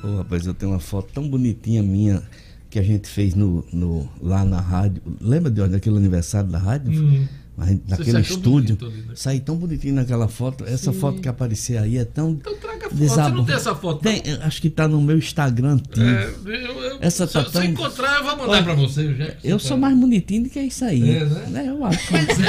Ô 0.03 0.07
oh, 0.07 0.17
rapaz, 0.17 0.45
eu 0.45 0.53
tenho 0.53 0.71
uma 0.71 0.79
foto 0.79 1.13
tão 1.13 1.29
bonitinha 1.29 1.81
minha 1.81 2.21
que 2.69 2.79
a 2.79 2.83
gente 2.83 3.07
fez 3.07 3.35
no, 3.35 3.65
no 3.71 4.09
lá 4.21 4.43
na 4.43 4.59
rádio. 4.59 5.01
Lembra 5.19 5.51
de 5.51 5.61
onde? 5.61 5.71
Daquele 5.71 5.97
aniversário 5.97 6.49
da 6.49 6.57
rádio? 6.57 7.27
Hum 7.57 7.79
naquele 7.87 8.21
estúdio. 8.21 8.77
Ali, 8.81 9.01
né? 9.01 9.13
Saí 9.15 9.39
tão 9.39 9.55
bonitinho 9.55 9.95
naquela 9.95 10.27
foto. 10.27 10.65
Essa 10.65 10.91
Sim. 10.91 10.99
foto 10.99 11.21
que 11.21 11.27
apareceu 11.27 11.81
aí 11.81 11.97
é 11.97 12.05
tão. 12.05 12.31
Então 12.31 12.55
traga 12.55 12.83
foto. 12.83 12.95
Desab... 12.95 13.29
Você 13.29 13.35
não 13.35 13.45
tem 13.45 13.55
essa 13.55 13.75
foto? 13.75 14.01
Tem, 14.01 14.21
acho 14.41 14.61
que 14.61 14.67
está 14.67 14.87
no 14.87 15.01
meu 15.01 15.17
Instagram 15.17 15.73
antigo. 15.73 16.05
É, 16.05 16.33
eu, 16.45 16.83
eu, 16.83 16.97
essa 17.01 17.27
se, 17.27 17.33
tá 17.33 17.45
se 17.45 17.51
tão... 17.51 17.63
encontrar, 17.63 18.17
eu 18.17 18.23
vou 18.23 18.37
mandar 18.37 18.63
pra 18.63 18.73
você. 18.73 19.13
Já, 19.13 19.33
eu 19.43 19.59
sou 19.59 19.77
mais 19.77 19.95
bonitinho 19.97 20.43
do 20.43 20.49
que 20.49 20.59
isso 20.59 20.83
aí. 20.85 21.17
É, 21.17 21.25
né? 21.25 21.65
É, 21.65 21.69
eu 21.69 21.83
acho. 21.85 22.11
Mas 22.11 22.29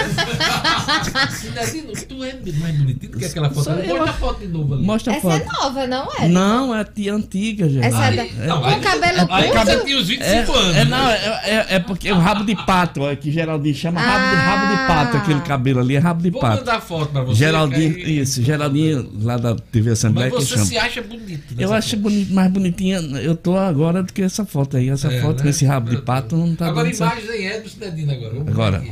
é. 1.75 2.05
tu 2.09 2.25
é 2.25 2.39
mais 2.59 2.77
bonitinho 2.77 3.13
do 3.13 3.19
que 3.19 3.25
aquela 3.25 3.51
foto. 3.51 3.71
Mostra 3.71 3.87
eu... 3.87 4.03
a 4.03 4.13
foto 4.13 4.41
de 4.41 4.49
novo 4.49 4.75
ali. 4.75 4.85
Mostra 4.85 5.15
essa 5.15 5.29
a 5.29 5.31
foto. 5.31 5.43
é 5.43 5.47
nova, 5.61 5.87
não 5.87 6.09
é? 6.19 6.29
Não, 6.29 6.75
é 6.75 6.85
tia 6.85 7.15
antiga, 7.15 7.69
gente. 7.69 7.85
Essa 7.85 7.99
aí, 7.99 8.19
é, 8.19 8.47
da... 8.47 8.55
com 8.55 8.81
cabelo 8.81 9.19
curto. 9.19 9.35
Aí 9.35 9.51
cabelo 9.53 9.85
tinha 9.85 9.99
uns 9.99 10.09
25 10.09 10.25
é, 10.25 10.59
anos. 10.59 10.77
É, 10.77 10.85
não, 10.85 11.11
é, 11.11 11.67
é, 11.71 11.79
porque 11.79 12.11
o 12.11 12.19
rabo 12.19 12.45
de 12.45 12.55
pato, 12.55 13.01
que 13.21 13.31
Geraldinho 13.31 13.75
chama 13.75 14.01
ah. 14.01 14.05
rabo, 14.05 14.31
de, 14.31 14.43
rabo 14.43 14.73
pato, 15.05 15.17
aquele 15.17 15.41
cabelo 15.41 15.81
ali 15.81 15.97
é 15.97 15.99
rabo 15.99 16.23
de 16.23 16.31
Vou 16.31 16.41
pato. 16.41 16.57
Vou 16.57 16.67
mandar 16.67 16.81
foto 16.81 17.13
pra 17.13 17.23
você. 17.23 17.39
Geraldinho, 17.39 17.95
aí... 17.97 18.21
isso, 18.21 18.43
Geraldinho 18.43 19.11
lá 19.21 19.37
da 19.37 19.55
TV 19.55 19.91
Assembleia 19.91 20.31
Mas 20.33 20.49
você 20.49 20.59
se 20.59 20.79
acha 20.79 21.03
bonito. 21.03 21.55
Eu 21.59 21.73
acho 21.73 21.97
bonito, 21.97 22.33
mais 22.33 22.51
bonitinha. 22.51 22.99
Eu 22.99 23.37
tô 23.37 23.57
agora 23.57 24.03
do 24.03 24.13
que 24.13 24.23
essa 24.23 24.45
foto 24.45 24.77
aí. 24.77 24.89
Essa 24.89 25.13
é, 25.13 25.21
foto 25.21 25.39
né? 25.39 25.43
com 25.43 25.49
esse 25.49 25.65
rabo 25.65 25.91
de 25.91 26.03
pato 26.03 26.37
não 26.37 26.55
tá 26.55 26.69
Agora 26.69 26.91
imagens 26.91 27.31
em 27.31 27.47
Edson 27.47 27.69
Cidadino 27.69 28.13
agora. 28.13 28.35
Vamos 28.35 28.49
agora. 28.49 28.83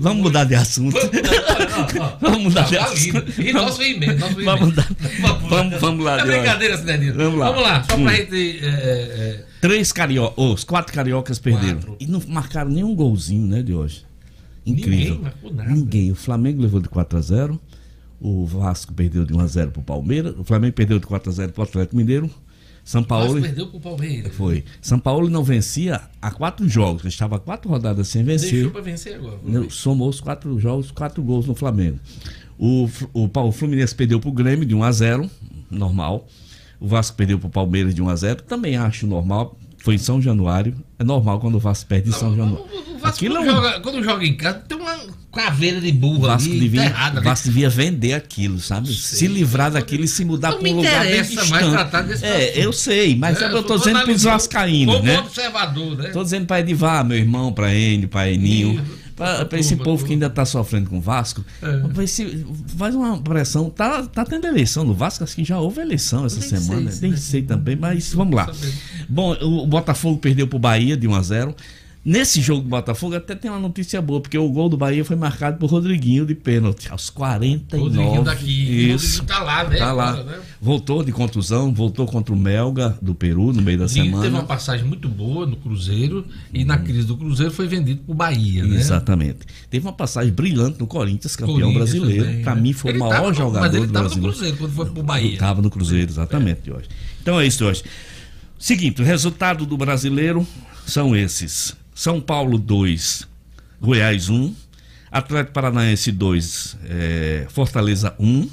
Vamos 0.00 0.22
mudar 0.22 0.44
de 0.44 0.54
assunto. 0.54 0.96
Vamos 2.20 2.42
mudar 2.42 2.68
de 2.68 2.78
assunto. 2.78 3.30
E 3.40 3.52
nosso 3.52 3.82
e-mail. 3.82 4.18
Vamos, 4.18 4.68
mudar. 4.68 4.88
vamos, 5.48 5.80
vamos 5.80 6.04
lá. 6.04 6.20
É 6.20 6.24
brincadeira, 6.24 6.76
Cidadino. 6.76 7.14
Vamos 7.14 7.38
lá. 7.38 7.50
Vamos 7.50 7.62
lá, 7.62 7.82
só 7.82 7.94
pra 7.94 8.04
hum. 8.04 8.08
gente. 8.10 8.58
É, 8.62 8.68
é... 8.68 9.44
Três 9.60 9.92
cariocas, 9.92 10.44
os 10.44 10.64
quatro 10.64 10.92
cariocas 10.92 11.38
perderam. 11.38 11.96
E 11.98 12.06
não 12.06 12.22
marcaram 12.28 12.70
nenhum 12.70 12.94
golzinho, 12.94 13.46
né, 13.46 13.62
de 13.62 13.72
hoje. 13.72 14.04
Incrível. 14.64 15.14
Ninguém 15.14 15.18
marcou 15.22 15.54
nada. 15.54 15.70
Ninguém. 15.70 16.12
O 16.12 16.14
Flamengo 16.14 16.62
levou 16.62 16.80
de 16.80 16.88
4 16.88 17.18
a 17.18 17.20
0 17.20 17.60
o 18.20 18.44
Vasco 18.44 18.92
perdeu 18.92 19.24
de 19.24 19.32
1 19.32 19.40
a 19.40 19.46
0 19.46 19.70
pro 19.70 19.82
Palmeiras, 19.82 20.34
o 20.38 20.44
Flamengo 20.44 20.74
perdeu 20.74 20.98
de 20.98 21.06
4 21.06 21.30
a 21.30 21.32
0 21.32 21.52
pro 21.52 21.62
Atlético 21.62 21.96
Mineiro. 21.96 22.30
São 22.84 23.02
Paulo. 23.02 23.40
Perdeu 23.40 23.66
pro 23.68 23.80
Palmeiras. 23.80 24.34
Foi. 24.34 24.64
São 24.80 24.98
Paulo 24.98 25.28
não 25.28 25.44
vencia 25.44 26.00
há 26.20 26.30
quatro 26.30 26.68
jogos, 26.68 27.04
estava 27.04 27.38
quatro 27.38 27.70
rodadas 27.70 28.08
sem 28.08 28.24
vencer. 28.24 28.50
Deixou 28.50 28.70
para 28.70 28.82
vencer 28.82 29.14
agora. 29.14 29.38
Somou 29.70 30.08
os 30.08 30.20
quatro 30.20 30.58
jogos, 30.58 30.90
quatro 30.90 31.22
gols 31.22 31.46
no 31.46 31.54
Flamengo. 31.54 31.98
O, 32.58 32.88
o, 33.12 33.30
o 33.32 33.52
Fluminense 33.52 33.94
perdeu 33.94 34.20
pro 34.20 34.32
Grêmio 34.32 34.66
de 34.66 34.74
1 34.74 34.82
a 34.82 34.92
0 34.92 35.30
normal. 35.70 36.26
O 36.78 36.86
Vasco 36.86 37.16
perdeu 37.16 37.38
pro 37.38 37.50
Palmeiras 37.50 37.94
de 37.94 38.02
1 38.02 38.08
a 38.08 38.16
0 38.16 38.42
também 38.42 38.76
acho 38.76 39.06
normal. 39.06 39.58
Foi 39.80 39.94
em 39.94 39.98
São 39.98 40.20
Januário. 40.20 40.74
É 40.98 41.04
normal 41.04 41.40
quando 41.40 41.54
o 41.54 41.58
Vasco 41.58 41.86
perde 41.86 42.10
em 42.10 42.12
São 42.12 42.36
Januário. 42.36 42.64
O 42.64 42.98
Vasco 42.98 43.16
Aquilo 43.16 43.36
quando, 43.36 43.48
é 43.48 43.50
um... 43.50 43.54
joga, 43.54 43.80
quando 43.80 44.04
joga 44.04 44.24
em 44.26 44.36
casa, 44.36 44.58
tem 44.68 44.78
uma 44.78 44.98
caveira 45.32 45.80
de 45.80 45.90
burro 45.92 46.26
Vasco 46.26 46.50
ali, 46.50 46.60
devia, 46.60 46.90
Vasco 47.22 47.48
devia 47.48 47.70
vender 47.70 48.12
aquilo, 48.12 48.58
sabe? 48.58 48.92
Se 48.92 49.26
livrar 49.26 49.70
daquilo 49.70 50.04
e 50.04 50.08
se 50.08 50.24
mudar 50.24 50.52
para 50.52 50.68
um 50.68 50.76
lugar 50.76 51.06
bem 51.06 51.22
distante. 51.22 51.50
Mais 51.50 51.70
tratar 51.70 52.02
desse 52.02 52.24
é, 52.24 52.64
eu 52.64 52.72
sei, 52.72 53.16
mas 53.16 53.40
é, 53.40 53.46
eu, 53.46 53.62
tô 53.62 53.78
dizendo 53.78 54.02
para 54.02 54.12
os 54.12 54.22
vascaínos, 54.22 55.02
né? 55.02 55.18
observador, 55.20 55.96
né? 55.96 56.10
Tô 56.10 56.22
dizendo 56.22 56.46
para 56.46 56.60
Edivar, 56.60 57.04
meu 57.04 57.16
irmão, 57.16 57.52
para 57.52 57.74
Enio, 57.74 58.08
para 58.08 58.30
Eninho. 58.30 58.84
Para 59.20 59.58
esse 59.58 59.76
povo 59.76 59.90
turma. 59.90 60.06
que 60.06 60.12
ainda 60.14 60.26
está 60.26 60.46
sofrendo 60.46 60.88
com 60.88 60.96
o 60.96 61.00
Vasco, 61.00 61.44
é. 61.62 62.06
se, 62.06 62.46
faz 62.78 62.94
uma 62.94 63.20
pressão. 63.20 63.68
Tá, 63.68 64.02
tá 64.04 64.24
tendo 64.24 64.46
eleição 64.46 64.82
no 64.82 64.94
Vasco, 64.94 65.22
acho 65.22 65.36
que 65.36 65.44
já 65.44 65.58
houve 65.58 65.82
eleição 65.82 66.24
essa 66.24 66.40
semana. 66.40 66.90
Sei, 66.90 67.02
Nem 67.02 67.10
né? 67.10 67.16
sei 67.16 67.42
também, 67.42 67.76
mas 67.76 68.14
vamos 68.14 68.34
lá. 68.34 68.50
Bom, 69.08 69.32
o 69.42 69.66
Botafogo 69.66 70.18
perdeu 70.18 70.48
para 70.48 70.56
o 70.56 70.58
Bahia 70.58 70.96
de 70.96 71.06
1 71.06 71.14
a 71.14 71.22
0 71.22 71.56
Nesse 72.02 72.40
jogo 72.40 72.62
do 72.62 72.68
Botafogo 72.70 73.14
até 73.14 73.34
tem 73.34 73.50
uma 73.50 73.60
notícia 73.60 74.00
boa, 74.00 74.22
porque 74.22 74.38
o 74.38 74.48
gol 74.48 74.70
do 74.70 74.76
Bahia 74.78 75.04
foi 75.04 75.16
marcado 75.16 75.58
por 75.58 75.68
Rodriguinho 75.68 76.24
de 76.24 76.34
pênalti, 76.34 76.90
aos 76.90 77.10
49. 77.10 77.84
Rodriguinho 77.98 78.24
daqui. 78.24 78.90
Isso. 78.90 79.20
Rodriguinho 79.20 79.24
tá 79.26 79.42
lá, 79.44 79.64
né? 79.68 79.76
Tá 79.76 79.92
lá. 79.92 80.08
Agora, 80.12 80.24
né? 80.24 80.40
Voltou 80.62 81.04
de 81.04 81.12
contusão, 81.12 81.74
voltou 81.74 82.06
contra 82.06 82.32
o 82.34 82.38
Melga 82.38 82.96
do 83.02 83.14
Peru 83.14 83.52
no 83.52 83.60
meio 83.60 83.76
da 83.76 83.84
Rodriguinho 83.84 84.06
semana. 84.12 84.22
teve 84.24 84.34
uma 84.34 84.44
passagem 84.44 84.86
muito 84.86 85.10
boa 85.10 85.44
no 85.44 85.56
Cruzeiro 85.56 86.24
e 86.54 86.64
na 86.64 86.78
crise 86.78 87.06
do 87.06 87.18
Cruzeiro 87.18 87.52
foi 87.52 87.68
vendido 87.68 88.00
pro 88.02 88.14
Bahia, 88.14 88.64
né? 88.64 88.76
Exatamente. 88.76 89.40
Teve 89.68 89.86
uma 89.86 89.92
passagem 89.92 90.32
brilhante 90.32 90.80
no 90.80 90.86
Corinthians, 90.86 91.36
campeão 91.36 91.56
Corinthians 91.70 91.92
brasileiro. 91.92 92.24
também, 92.24 92.42
Pra 92.42 92.54
né? 92.54 92.60
mim 92.62 92.72
foi 92.72 92.92
Ele 92.92 92.98
o 92.98 93.00
maior 93.00 93.12
tava 93.14 93.28
no- 93.28 93.34
jogador 93.34 93.60
mas 93.66 93.74
ele 93.74 93.86
do 93.86 93.92
tava 93.92 94.04
no 94.08 94.08
brasileiro. 94.08 94.32
Cruzeiro 94.38 94.56
quando 94.56 94.72
foi 94.72 94.86
pro 94.86 95.02
Bahia. 95.02 95.38
Tava 95.38 95.60
no 95.60 95.68
Cruzeiro, 95.70 96.10
exatamente, 96.10 96.62
de 96.62 96.72
hoje. 96.72 96.88
Então 97.20 97.38
é 97.38 97.46
isso, 97.46 97.62
hoje. 97.62 97.84
Seguinte, 98.58 99.02
o 99.02 99.04
resultado 99.04 99.66
do 99.66 99.76
brasileiro 99.76 100.46
são 100.86 101.14
esses: 101.14 101.76
São 102.00 102.18
Paulo 102.18 102.56
2, 102.56 103.28
Goiás 103.78 104.30
1, 104.30 104.54
Atlético 105.12 105.52
Paranaense 105.52 106.10
2, 106.10 106.78
eh, 106.84 107.46
Fortaleza 107.50 108.14
1, 108.18 108.48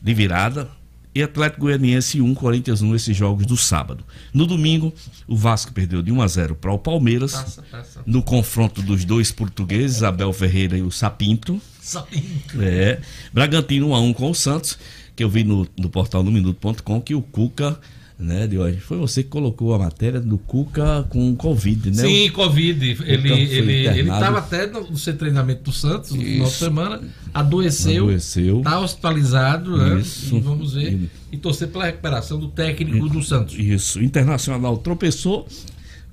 de 0.00 0.14
virada, 0.14 0.66
e 1.14 1.22
Atlético 1.22 1.60
Goianiense 1.60 2.22
1, 2.22 2.34
Corinthians 2.34 2.80
1, 2.80 2.94
esses 2.94 3.14
jogos 3.14 3.44
do 3.44 3.54
sábado. 3.54 4.02
No 4.32 4.46
domingo, 4.46 4.94
o 5.28 5.36
Vasco 5.36 5.74
perdeu 5.74 6.00
de 6.00 6.10
1 6.10 6.22
a 6.22 6.26
0 6.26 6.54
para 6.54 6.72
o 6.72 6.78
Palmeiras, 6.78 7.32
Taça, 7.32 7.62
taça. 7.70 8.00
no 8.06 8.22
confronto 8.22 8.80
dos 8.80 9.04
dois 9.04 9.30
portugueses, 9.30 10.02
Abel 10.02 10.32
Ferreira 10.32 10.78
e 10.78 10.80
o 10.80 10.90
Sapinto. 10.90 11.60
Sapinto. 11.82 12.62
É. 12.62 12.98
Bragantino 13.30 13.88
1 13.88 13.94
a 13.94 14.00
1 14.00 14.12
com 14.14 14.30
o 14.30 14.34
Santos, 14.34 14.78
que 15.14 15.22
eu 15.22 15.28
vi 15.28 15.44
no, 15.44 15.68
no 15.78 15.90
portal 15.90 16.22
no 16.22 16.30
minuto.com 16.30 16.98
que 17.02 17.14
o 17.14 17.20
Cuca, 17.20 17.78
né, 18.20 18.46
de 18.46 18.58
hoje, 18.58 18.78
foi 18.78 18.98
você 18.98 19.22
que 19.22 19.28
colocou 19.28 19.74
a 19.74 19.78
matéria 19.78 20.20
do 20.20 20.36
Cuca 20.36 21.06
com 21.08 21.34
Covid, 21.34 21.90
né? 21.90 22.02
Sim, 22.02 22.30
Covid. 22.30 22.84
Ele, 22.84 22.96
foi 22.96 23.08
ele, 23.08 23.32
ele 23.32 24.00
internado. 24.00 24.24
tava 24.24 24.38
até 24.38 24.66
no, 24.66 24.96
seu 24.96 25.16
treinamento 25.16 25.62
do 25.62 25.72
Santos, 25.72 26.12
no 26.12 26.22
final 26.22 26.46
de 26.46 26.52
semana, 26.52 27.00
adoeceu, 27.32 28.04
Adoeceu. 28.04 28.60
tá 28.62 28.78
hospitalizado, 28.80 29.76
né? 29.76 30.02
E 30.32 30.40
vamos 30.40 30.74
ver. 30.74 31.10
E 31.32 31.36
torcer 31.36 31.68
pela 31.68 31.86
recuperação 31.86 32.38
do 32.38 32.48
técnico 32.48 33.08
do 33.08 33.22
Santos. 33.22 33.54
Isso. 33.58 33.98
O 34.00 34.02
Internacional 34.02 34.76
tropeçou 34.76 35.46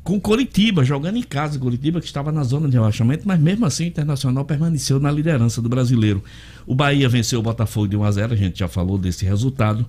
com 0.07 0.21
Coritiba, 0.21 0.85
jogando 0.85 1.17
em 1.17 1.23
casa. 1.23 1.59
Coritiba 1.59 1.99
que 1.99 2.05
estava 2.05 2.31
na 2.31 2.41
zona 2.43 2.69
de 2.69 2.75
relaxamento, 2.75 3.27
mas 3.27 3.37
mesmo 3.37 3.65
assim 3.65 3.83
o 3.83 3.87
Internacional 3.87 4.45
permaneceu 4.45 5.01
na 5.01 5.11
liderança 5.11 5.61
do 5.61 5.67
brasileiro. 5.67 6.23
O 6.65 6.73
Bahia 6.73 7.09
venceu 7.09 7.39
o 7.39 7.43
Botafogo 7.43 7.89
de 7.89 7.97
1 7.97 8.03
a 8.03 8.11
0 8.11 8.33
a 8.33 8.35
gente 8.37 8.59
já 8.59 8.69
falou 8.69 8.97
desse 8.97 9.25
resultado. 9.25 9.85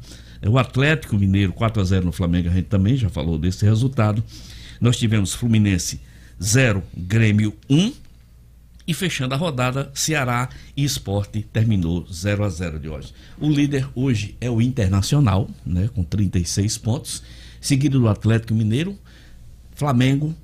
O 0.47 0.59
Atlético 0.59 1.16
Mineiro 1.16 1.53
4 1.53 1.80
a 1.80 1.84
0 1.84 2.07
no 2.07 2.12
Flamengo, 2.12 2.49
a 2.49 2.53
gente 2.53 2.66
também 2.66 2.97
já 2.97 3.09
falou 3.09 3.39
desse 3.39 3.64
resultado. 3.64 4.22
Nós 4.80 4.97
tivemos 4.97 5.34
Fluminense 5.34 6.01
0, 6.43 6.82
Grêmio 6.97 7.55
1. 7.68 7.93
E 8.86 8.95
fechando 8.95 9.34
a 9.34 9.36
rodada, 9.36 9.91
Ceará 9.93 10.49
e 10.74 10.82
Esporte 10.82 11.43
terminou 11.53 12.07
0 12.11 12.43
a 12.43 12.49
0 12.49 12.78
de 12.78 12.89
hoje. 12.89 13.12
O 13.39 13.51
líder 13.51 13.86
hoje 13.95 14.34
é 14.41 14.51
o 14.51 14.62
Internacional, 14.62 15.51
né, 15.66 15.91
com 15.95 16.03
36 16.03 16.78
pontos, 16.78 17.22
seguido 17.61 18.01
do 18.01 18.09
Atlético 18.09 18.55
Mineiro, 18.55 18.99
Flamengo, 19.74 20.34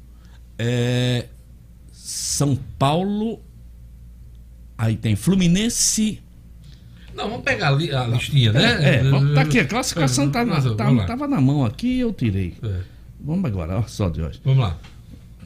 é, 0.59 1.27
São 1.91 2.55
Paulo, 2.79 3.41
aí 4.77 4.95
tem 4.95 5.17
Fluminense. 5.17 6.21
Não, 7.17 7.29
vamos 7.31 7.45
pegar 7.45 7.69
ali 7.69 7.93
a 7.95 8.05
listinha, 8.07 8.53
né? 8.53 8.63
É, 8.63 8.95
é, 9.07 9.35
tá 9.35 9.41
aqui, 9.43 9.59
a 9.61 9.65
classificação 9.65 10.31
tá, 10.31 10.45
Mas, 10.45 10.65
na, 10.65 10.75
tá- 10.75 11.05
tava 11.07 11.29
na 11.29 11.41
mão 11.41 11.65
aqui 11.65 12.01
eu 12.01 12.13
tirei. 12.13 12.55
É. 12.63 12.81
Vamos 13.21 13.45
agora, 13.45 13.79
ó, 13.79 13.83
só 13.87 14.09
de 14.09 14.21
hoje. 14.23 14.41
Vamos 14.45 14.61
lá. 14.65 14.77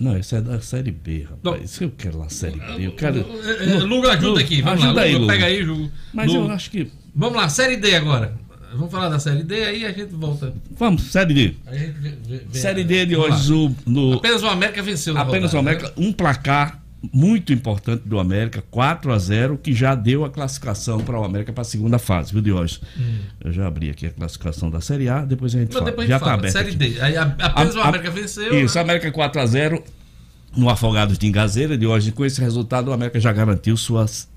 Não, 0.00 0.16
isso 0.16 0.34
é 0.36 0.40
da 0.40 0.60
Série 0.60 0.92
B, 0.92 1.26
rapaz. 1.28 1.80
Eu 1.80 1.90
quero 1.90 2.18
lá 2.18 2.28
Série 2.28 2.58
B. 2.58 2.86
Eu 2.86 2.92
quero. 2.92 3.18
É, 3.18 3.64
é, 3.64 3.78
Luga, 3.80 4.12
ajuda 4.12 4.40
aqui. 4.40 4.62
Vamos 4.62 4.82
ajuda 4.84 5.00
lá. 5.00 5.02
aí, 5.06 5.14
Luga. 5.16 5.32
Pega 5.32 5.46
aí, 5.46 5.64
Ju. 5.64 5.90
Mas 6.14 6.32
eu 6.32 6.50
acho 6.50 6.70
que. 6.70 6.90
Vamos 7.14 7.36
lá, 7.36 7.48
Série 7.48 7.76
D 7.76 7.94
agora. 7.96 8.34
Vamos 8.72 8.90
falar 8.92 9.08
da 9.08 9.18
Série 9.18 9.42
D, 9.42 9.64
aí 9.64 9.84
a 9.86 9.92
gente 9.92 10.12
volta. 10.14 10.52
Vamos, 10.78 11.02
Série 11.04 11.34
D. 11.34 11.54
A 11.66 11.74
gente 11.74 11.92
vê- 11.98 12.14
vê- 12.26 12.58
Série 12.58 12.84
D 12.84 13.06
de 13.06 13.16
hoje, 13.16 13.52
o, 13.52 13.74
no, 13.86 14.14
Apenas 14.14 14.42
o 14.42 14.46
América 14.46 14.82
venceu 14.82 15.14
na 15.14 15.22
apenas 15.22 15.52
o 15.52 15.56
rodada, 15.56 15.76
América, 15.78 16.00
um 16.00 16.12
placar 16.12 16.80
muito 17.12 17.52
importante 17.52 18.02
do 18.08 18.18
América, 18.18 18.62
4 18.70 19.12
a 19.12 19.18
0 19.18 19.56
que 19.58 19.72
já 19.72 19.94
deu 19.94 20.24
a 20.24 20.30
classificação 20.30 20.98
para 21.00 21.18
o 21.18 21.24
América 21.24 21.52
para 21.52 21.62
a 21.62 21.64
segunda 21.64 21.98
fase, 21.98 22.32
viu, 22.38 22.56
hoje. 22.56 22.80
Hum. 22.98 23.18
Eu 23.44 23.52
já 23.52 23.66
abri 23.68 23.88
aqui 23.90 24.06
a 24.06 24.10
classificação 24.10 24.68
da 24.68 24.80
Série 24.80 25.08
A, 25.08 25.24
depois 25.24 25.54
a 25.54 25.58
gente 25.60 25.68
Mas 25.68 25.78
fala. 25.78 25.84
depois 25.90 26.06
a 26.06 26.08
já 26.08 26.14
gente 26.16 26.24
fala. 26.24 26.32
tá 26.32 26.38
aberto. 26.38 26.52
Série 26.52 26.68
aqui. 26.68 26.76
D. 26.76 27.00
Aí, 27.00 27.16
a- 27.16 27.22
apenas 27.38 27.76
A- 27.76 27.78
o 27.78 27.82
a- 27.82 27.88
América 27.88 28.10
venceu. 28.10 28.64
Isso, 28.64 28.78
América 28.78 29.12
4 29.12 29.40
a 29.40 29.46
0 29.46 29.84
no 30.56 30.68
Afogados 30.68 31.16
de 31.18 31.26
Engazeira 31.26 31.78
de 31.78 31.86
hoje. 31.86 32.10
Com 32.10 32.24
esse 32.24 32.40
resultado, 32.40 32.88
o 32.88 32.92
América 32.92 33.20
já 33.20 33.32
garantiu 33.32 33.76
suas, 33.76 34.28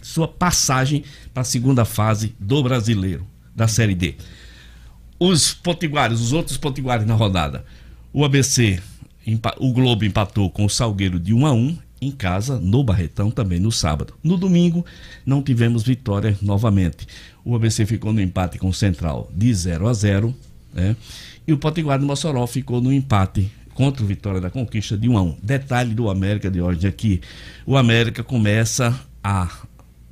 sua 0.00 0.28
passagem 0.28 1.02
para 1.32 1.40
a 1.40 1.44
segunda 1.44 1.84
fase 1.84 2.34
do 2.38 2.62
Brasileiro, 2.62 3.26
da 3.56 3.66
Série 3.66 3.94
D. 3.94 4.14
Os 5.18 5.52
potiguares, 5.52 6.20
os 6.20 6.32
outros 6.32 6.56
potiguares 6.56 7.06
na 7.06 7.14
rodada. 7.14 7.64
O 8.12 8.24
ABC, 8.24 8.78
o 9.58 9.72
Globo 9.72 10.04
empatou 10.04 10.48
com 10.50 10.64
o 10.64 10.70
Salgueiro 10.70 11.18
de 11.18 11.32
1 11.34 11.46
a 11.46 11.52
1 11.52 11.78
em 12.00 12.10
casa, 12.10 12.58
no 12.58 12.84
Barretão, 12.84 13.30
também 13.30 13.58
no 13.58 13.72
sábado. 13.72 14.14
No 14.22 14.36
domingo, 14.36 14.84
não 15.24 15.42
tivemos 15.42 15.82
vitória 15.82 16.36
novamente. 16.42 17.06
O 17.44 17.54
ABC 17.54 17.86
ficou 17.86 18.12
no 18.12 18.20
empate 18.20 18.58
com 18.58 18.68
o 18.68 18.74
Central 18.74 19.30
de 19.34 19.52
0 19.52 19.88
a 19.88 19.92
0 19.92 20.34
né? 20.74 20.96
E 21.46 21.52
o 21.52 21.58
Potiguar 21.58 21.98
do 21.98 22.06
Mossoró 22.06 22.46
ficou 22.46 22.80
no 22.80 22.92
empate 22.92 23.50
contra 23.74 24.02
o 24.02 24.06
Vitória 24.06 24.40
da 24.40 24.50
Conquista 24.50 24.96
de 24.96 25.08
1 25.08 25.18
a 25.18 25.22
1. 25.22 25.36
Detalhe 25.42 25.94
do 25.94 26.10
América 26.10 26.50
de 26.50 26.60
hoje 26.60 26.86
aqui, 26.86 27.20
o 27.64 27.76
América 27.76 28.22
começa 28.24 28.98
a 29.22 29.48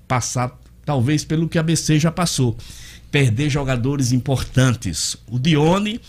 passar 0.07 0.59
talvez 0.85 1.25
pelo 1.25 1.49
que 1.49 1.59
a 1.59 1.61
ABC 1.61 1.99
já 1.99 2.11
passou, 2.11 2.57
perder 3.11 3.51
jogadores 3.51 4.13
importantes. 4.13 5.17
O 5.29 5.39
Dione, 5.39 6.01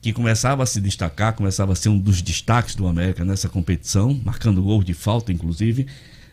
que 0.00 0.12
começava 0.12 0.62
a 0.62 0.66
se 0.66 0.80
destacar, 0.80 1.34
começava 1.34 1.72
a 1.72 1.76
ser 1.76 1.88
um 1.90 1.98
dos 1.98 2.22
destaques 2.22 2.74
do 2.74 2.86
América 2.86 3.24
nessa 3.24 3.48
competição, 3.48 4.18
marcando 4.24 4.62
gol 4.62 4.82
de 4.82 4.94
falta 4.94 5.32
inclusive, 5.32 5.86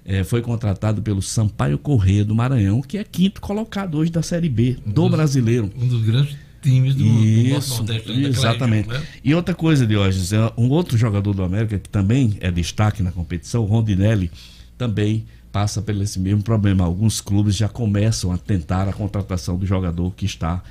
eh, 0.05 0.24
foi 0.24 0.41
contratado 0.41 1.01
pelo 1.01 1.22
Sampaio 1.22 1.78
Corrêa 1.78 2.24
do 2.24 2.34
Maranhão, 2.34 2.82
que 2.82 2.97
é 2.97 3.03
quinto 3.03 3.41
colocado 3.41 3.97
hoje 3.97 4.09
da 4.09 4.22
Série 4.22 4.47
B 4.47 4.78
do 4.86 5.09
Brasileiro. 5.09 5.70
Um 5.78 5.88
dos 5.88 6.01
grandes 6.01 6.38
times 6.61 6.95
do, 6.95 7.03
do 7.03 7.09
nosso 7.09 7.74
Isso, 7.74 7.78
Nordeste. 7.78 8.07
daquela 8.07 8.28
exatamente. 8.30 8.88
região, 8.88 9.01
né? 9.01 9.07
E 9.24 9.36
outra 9.36 9.53
coisa, 9.53 9.86
Diógenes, 9.86 10.32
é 10.32 10.51
um 10.57 10.70
outro 10.70 10.97
jogador 10.97 11.34
do 11.34 11.43
América 11.43 11.78
que 11.78 11.89
também 11.89 12.38
é 12.39 12.49
destaque 12.49 13.03
na 13.03 13.11
competição, 13.11 13.63
o 13.63 13.65
Rondinelli, 13.65 14.32
também 14.78 15.26
passa 15.51 15.82
por 15.82 15.95
esse 15.95 16.20
mesmo 16.20 16.41
problema. 16.41 16.86
Alguns 16.86 17.20
clubes 17.20 17.55
já 17.55 17.68
começam 17.68 18.32
a 18.32 18.38
tentar 18.38 18.88
a 18.88 18.93
contratação 18.93 19.57
do 19.57 19.65
jogador 19.65 20.13
que 20.15 20.26
está 20.26 20.63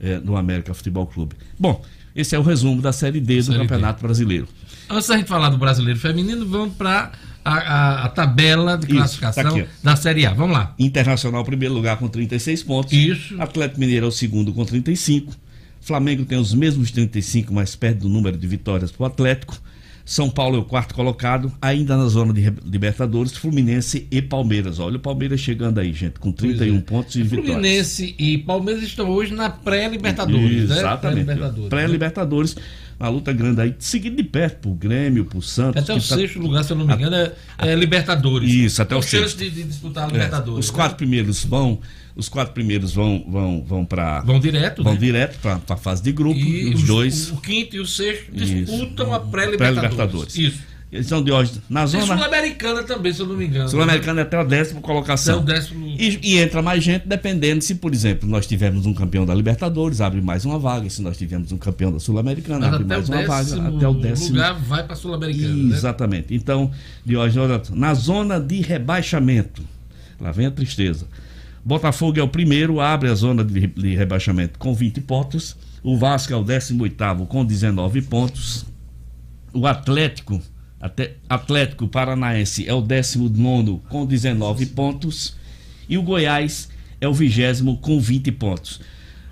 eh, 0.00 0.18
no 0.18 0.36
América 0.36 0.72
Futebol 0.74 1.06
Clube. 1.06 1.36
Bom, 1.58 1.82
esse 2.14 2.34
é 2.34 2.38
o 2.38 2.42
resumo 2.42 2.80
da 2.82 2.92
Série 2.92 3.20
D 3.20 3.36
do 3.38 3.42
Série 3.44 3.58
D. 3.58 3.64
Campeonato 3.64 4.02
Brasileiro. 4.02 4.48
Antes 4.88 5.08
da 5.08 5.16
gente 5.16 5.28
falar 5.28 5.50
do 5.50 5.58
brasileiro 5.58 5.98
feminino, 5.98 6.44
vamos 6.46 6.74
para 6.74 7.12
a, 7.44 7.54
a- 7.54 8.04
a 8.04 8.08
tabela 8.08 8.76
de 8.76 8.86
Isso, 8.86 8.96
classificação 8.96 9.42
tá 9.44 9.48
aqui, 9.50 9.66
da 9.82 9.96
Série 9.96 10.26
A. 10.26 10.32
Vamos 10.34 10.56
lá. 10.56 10.74
Internacional, 10.78 11.44
primeiro 11.44 11.74
lugar 11.74 11.96
com 11.96 12.08
36 12.08 12.62
pontos. 12.64 12.92
Isso. 12.92 13.40
Atlético 13.40 13.80
Mineiro 13.80 14.06
é 14.06 14.08
o 14.08 14.12
segundo 14.12 14.52
com 14.52 14.64
35. 14.64 15.32
Flamengo 15.80 16.24
tem 16.24 16.36
os 16.38 16.52
mesmos 16.52 16.90
35, 16.90 17.54
mas 17.54 17.74
perde 17.74 18.00
do 18.00 18.08
número 18.08 18.36
de 18.36 18.46
vitórias 18.46 18.90
para 18.90 19.04
o 19.04 19.06
Atlético. 19.06 19.56
São 20.12 20.28
Paulo 20.28 20.56
é 20.56 20.58
o 20.58 20.64
quarto 20.64 20.92
colocado, 20.92 21.52
ainda 21.62 21.96
na 21.96 22.08
zona 22.08 22.32
de 22.32 22.40
re- 22.40 22.52
Libertadores, 22.64 23.30
Fluminense 23.36 24.08
e 24.10 24.20
Palmeiras. 24.20 24.80
Olha 24.80 24.96
o 24.96 24.98
Palmeiras 24.98 25.38
chegando 25.38 25.78
aí, 25.78 25.92
gente, 25.92 26.18
com 26.18 26.32
31 26.32 26.80
pontos 26.80 27.14
e 27.14 27.22
vitórias. 27.22 27.44
é. 27.48 27.52
Fluminense 27.52 28.14
e 28.18 28.38
Palmeiras 28.38 28.82
estão 28.82 29.08
hoje 29.08 29.32
na 29.32 29.48
pré-Libertadores. 29.48 30.68
né? 30.68 30.78
Exatamente. 30.78 31.24
Pré-Libertadores. 31.26 31.68
Pré-Libertadores, 31.68 32.56
uma 32.98 33.08
luta 33.08 33.32
grande 33.32 33.60
aí, 33.60 33.74
seguido 33.78 34.16
de 34.16 34.24
perto 34.24 34.62
pro 34.62 34.72
Grêmio, 34.72 35.24
pro 35.26 35.40
Santos. 35.40 35.80
Até 35.84 35.92
o 35.92 35.96
tá- 35.96 36.02
sexto 36.16 36.40
lugar, 36.40 36.64
se 36.64 36.72
eu 36.72 36.76
não 36.76 36.86
me 36.88 36.92
engano, 36.94 37.14
é, 37.14 37.32
é 37.58 37.74
Libertadores. 37.76 38.50
Isso, 38.52 38.82
até 38.82 38.96
o 38.96 39.02
chance 39.02 39.16
sexto. 39.28 39.38
de, 39.38 39.50
de 39.50 39.62
disputar 39.62 40.04
a 40.04 40.08
É, 40.08 40.12
Libertadores. 40.12 40.64
os 40.66 40.70
né? 40.72 40.76
quatro 40.76 40.96
primeiros 40.96 41.44
vão, 41.44 41.78
os 42.16 42.28
quatro 42.28 42.52
primeiros 42.52 42.92
vão 42.92 43.24
vão 43.28 43.62
vão 43.66 43.84
para 43.84 44.20
Vão 44.20 44.38
direto, 44.40 44.82
vão 44.82 44.92
né? 44.94 44.98
direto 44.98 45.38
para 45.40 45.60
a 45.68 45.76
fase 45.76 46.02
de 46.02 46.12
grupo, 46.12 46.38
E 46.38 46.74
os 46.74 46.80
os- 46.82 46.86
dois 46.86 47.30
O 47.30 47.36
quinto 47.38 47.76
e 47.76 47.80
o 47.80 47.86
sexto 47.86 48.30
Isso. 48.34 48.44
disputam 48.54 49.12
a 49.14 49.20
pré-Libertadores. 49.20 49.78
pré-libertadores. 49.94 50.36
Isso. 50.36 50.70
Eles 50.92 51.06
são 51.06 51.22
de 51.22 51.30
hoje 51.30 51.52
na 51.70 51.86
zona 51.86 52.04
Sul-Americana 52.04 52.82
também, 52.82 53.12
se 53.12 53.20
eu 53.20 53.26
não 53.26 53.36
me 53.36 53.46
engano. 53.46 53.68
Sul-Americana 53.68 54.22
é 54.22 54.24
até 54.24 54.36
a 54.36 54.42
décima 54.42 54.80
colocação. 54.80 55.38
Até 55.38 55.52
o 55.52 55.54
décimo- 55.54 55.86
E, 55.86 56.18
e 56.20 56.38
entra 56.38 56.60
mais 56.62 56.82
gente 56.82 57.06
dependendo 57.06 57.62
se, 57.62 57.76
por 57.76 57.94
exemplo, 57.94 58.28
nós 58.28 58.44
tivermos 58.44 58.86
um 58.86 58.92
campeão 58.92 59.24
da 59.24 59.32
Libertadores, 59.32 60.00
abre 60.00 60.20
mais 60.20 60.44
uma 60.44 60.58
vaga. 60.58 60.90
Se 60.90 61.00
nós 61.00 61.16
tivermos 61.16 61.52
um 61.52 61.58
campeão 61.58 61.92
da 61.92 62.00
Sul-Americana, 62.00 62.66
abre 62.66 62.82
mais 62.84 63.08
uma 63.08 63.22
vaga. 63.24 63.68
Até 63.68 63.86
o 63.86 63.94
décimo 63.94 64.30
lugar 64.30 64.54
vai 64.54 64.82
para 64.82 64.94
a 64.94 64.96
Sul-Americana. 64.96 65.54
né? 65.54 65.76
Exatamente. 65.76 66.34
Então, 66.34 66.72
Diógenes, 67.06 67.70
na 67.70 67.94
zona 67.94 68.40
de 68.40 68.60
rebaixamento, 68.60 69.62
lá 70.20 70.32
vem 70.32 70.46
a 70.46 70.50
tristeza. 70.50 71.06
Botafogo 71.64 72.18
é 72.18 72.22
o 72.22 72.28
primeiro, 72.28 72.80
abre 72.80 73.08
a 73.10 73.14
zona 73.14 73.44
de, 73.44 73.66
de 73.66 73.94
rebaixamento 73.94 74.58
com 74.58 74.74
20 74.74 75.00
pontos. 75.02 75.56
O 75.82 75.96
Vasco 75.96 76.32
é 76.32 76.36
o 76.36 76.42
18 76.42 77.26
com 77.26 77.44
19 77.44 78.02
pontos. 78.02 78.66
O 79.52 79.66
Atlético 79.66 80.40
Até 80.80 81.16
Atlético 81.28 81.88
Paranaense 81.88 82.66
é 82.68 82.72
o 82.72 82.80
19 82.80 83.80
com 83.88 84.06
19 84.06 84.66
pontos. 84.66 85.36
E 85.88 85.98
o 85.98 86.02
Goiás 86.02 86.68
é 87.00 87.08
o 87.08 87.12
vigésimo 87.12 87.78
com 87.78 88.00
20 88.00 88.32
pontos. 88.32 88.80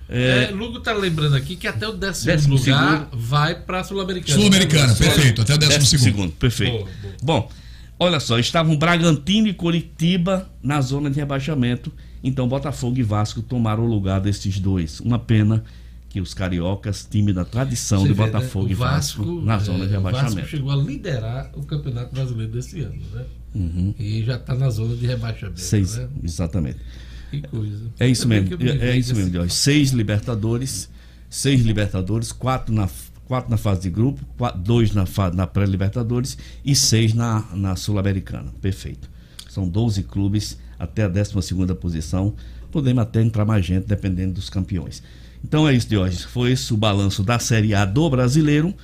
É, 0.08 0.50
Lugo 0.52 0.80
tá 0.80 0.92
lembrando 0.94 1.36
aqui 1.36 1.54
que 1.54 1.66
até 1.66 1.86
o 1.86 1.92
décimo, 1.92 2.26
Décimo 2.32 2.56
lugar 2.56 2.98
segundo. 3.00 3.08
vai 3.12 3.54
pra 3.54 3.84
Sul-Americana. 3.84 4.38
Sul-Americana, 4.38 4.94
perfeito, 4.94 5.42
até 5.42 5.54
o 5.54 5.58
décimo 5.58 5.98
segundo. 5.98 6.32
Perfeito. 6.32 6.72
Boa, 6.72 6.88
boa. 7.02 7.14
Bom, 7.22 7.50
olha 7.98 8.18
só, 8.18 8.38
estavam 8.38 8.76
Bragantino 8.76 9.48
e 9.48 9.52
Curitiba 9.52 10.50
na 10.62 10.80
zona 10.80 11.10
de 11.10 11.16
rebaixamento. 11.16 11.92
Então 12.22 12.48
Botafogo 12.48 12.98
e 12.98 13.02
Vasco 13.02 13.42
tomaram 13.42 13.84
o 13.84 13.86
lugar 13.88 14.20
desses 14.20 14.58
dois. 14.58 15.00
Uma 15.00 15.18
pena 15.18 15.62
que 16.08 16.20
os 16.20 16.32
cariocas, 16.34 17.06
time 17.10 17.32
da 17.32 17.44
tradição 17.44 18.00
Você 18.00 18.08
de 18.08 18.14
vê, 18.14 18.20
né? 18.22 18.26
Botafogo 18.30 18.66
O 18.66 18.70
e 18.70 18.74
Vasco, 18.74 19.24
na 19.42 19.58
zona 19.58 19.86
de 19.86 19.94
é, 19.94 19.98
o 19.98 20.00
Vasco 20.02 20.16
rebaixamento. 20.18 20.48
chegou 20.48 20.70
a 20.70 20.76
liderar 20.76 21.50
o 21.54 21.62
Campeonato 21.62 22.14
Brasileiro 22.14 22.52
desse 22.52 22.80
ano, 22.80 22.96
né? 23.12 23.24
Uhum. 23.54 23.94
E 23.98 24.22
já 24.24 24.38
tá 24.38 24.54
na 24.54 24.70
zona 24.70 24.94
de 24.96 25.06
rebaixamento, 25.06 25.60
Seis, 25.60 25.96
né? 25.96 26.08
exatamente. 26.22 26.78
Que 27.30 27.42
coisa. 27.42 27.84
É 28.00 28.08
isso 28.08 28.26
mesmo, 28.26 28.56
me 28.56 28.68
é, 28.70 28.90
é 28.90 28.96
isso 28.96 29.10
desse- 29.10 29.14
mesmo, 29.14 29.34
Jorge. 29.34 29.54
Seis 29.54 29.90
Libertadores, 29.90 30.88
seis 31.28 31.60
Libertadores, 31.62 32.32
quatro 32.32 32.74
na, 32.74 32.88
quatro 33.26 33.50
na 33.50 33.58
fase 33.58 33.82
de 33.82 33.90
grupo, 33.90 34.24
quatro, 34.38 34.60
dois 34.62 34.94
na, 34.94 35.04
na 35.34 35.46
pré-Libertadores 35.46 36.38
e 36.64 36.74
seis 36.74 37.12
na, 37.12 37.44
na 37.52 37.76
Sul-Americana. 37.76 38.50
Perfeito. 38.62 39.10
São 39.48 39.68
12 39.68 40.04
clubes 40.04 40.58
até 40.78 41.04
a 41.04 41.08
12 41.08 41.34
posição. 41.80 42.34
Podemos 42.70 43.02
até 43.02 43.22
entrar 43.22 43.44
mais 43.44 43.64
gente, 43.64 43.86
dependendo 43.86 44.34
dos 44.34 44.50
campeões. 44.50 45.02
Então 45.42 45.66
é 45.66 45.74
isso, 45.74 45.88
Jorge. 45.90 46.24
Foi 46.24 46.52
esse 46.52 46.72
o 46.72 46.76
balanço 46.76 47.22
da 47.22 47.38
Série 47.38 47.74
A 47.74 47.84
do 47.84 48.08
brasileiro 48.10 48.74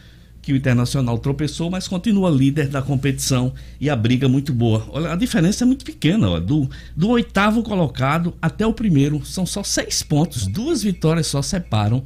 que 0.44 0.52
o 0.52 0.56
Internacional 0.56 1.16
tropeçou, 1.18 1.70
mas 1.70 1.88
continua 1.88 2.28
líder 2.28 2.68
da 2.68 2.82
competição 2.82 3.54
e 3.80 3.88
a 3.88 3.96
briga 3.96 4.28
muito 4.28 4.52
boa. 4.52 4.86
Olha, 4.90 5.12
a 5.12 5.16
diferença 5.16 5.64
é 5.64 5.66
muito 5.66 5.86
pequena, 5.86 6.28
ó, 6.28 6.38
do, 6.38 6.68
do 6.94 7.08
oitavo 7.08 7.62
colocado 7.62 8.34
até 8.42 8.66
o 8.66 8.74
primeiro, 8.74 9.24
são 9.24 9.46
só 9.46 9.62
seis 9.62 10.02
pontos, 10.02 10.46
duas 10.46 10.82
vitórias 10.82 11.28
só 11.28 11.40
separam 11.40 12.04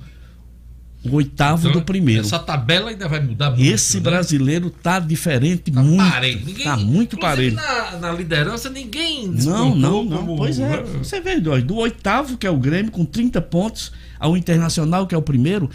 o 1.04 1.14
oitavo 1.14 1.68
Então, 1.68 1.80
do 1.80 1.84
primeiro. 1.84 2.22
Essa 2.22 2.38
tabela 2.38 2.90
ainda 2.90 3.06
vai 3.08 3.20
mudar 3.20 3.50
muito. 3.50 3.62
Esse 3.62 3.98
né? 3.98 4.02
brasileiro 4.02 4.68
tá 4.70 4.98
diferente 4.98 5.70
muito, 5.70 5.96
Parelho. 6.10 6.40
Ninguém- 6.44 6.64
tá 6.64 6.76
muito 6.76 7.16
parelho. 7.18 7.54
Na, 7.56 7.96
na 7.98 8.12
liderança, 8.12 8.68
ninguém 8.68 9.28
Não, 9.28 9.74
não, 9.74 10.04
não. 10.04 10.18
como- 10.18 10.36
Pois 10.36 10.58
é. 10.58 10.82
Você 10.82 11.20
vê, 11.20 11.40
Jorge, 11.40 11.64
do 11.64 11.76
oitavo, 11.76 12.36
que 12.36 12.46
é 12.46 12.50
o 12.50 12.56
Grêmio, 12.58 12.90
com 12.90 13.04
30 13.04 13.40
pontos, 13.40 13.92
ao 14.18 14.36
Internacional, 14.36 15.06
que 15.06 15.14
é 15.14 15.18
o 15.18 15.22
primeiro, 15.22 15.70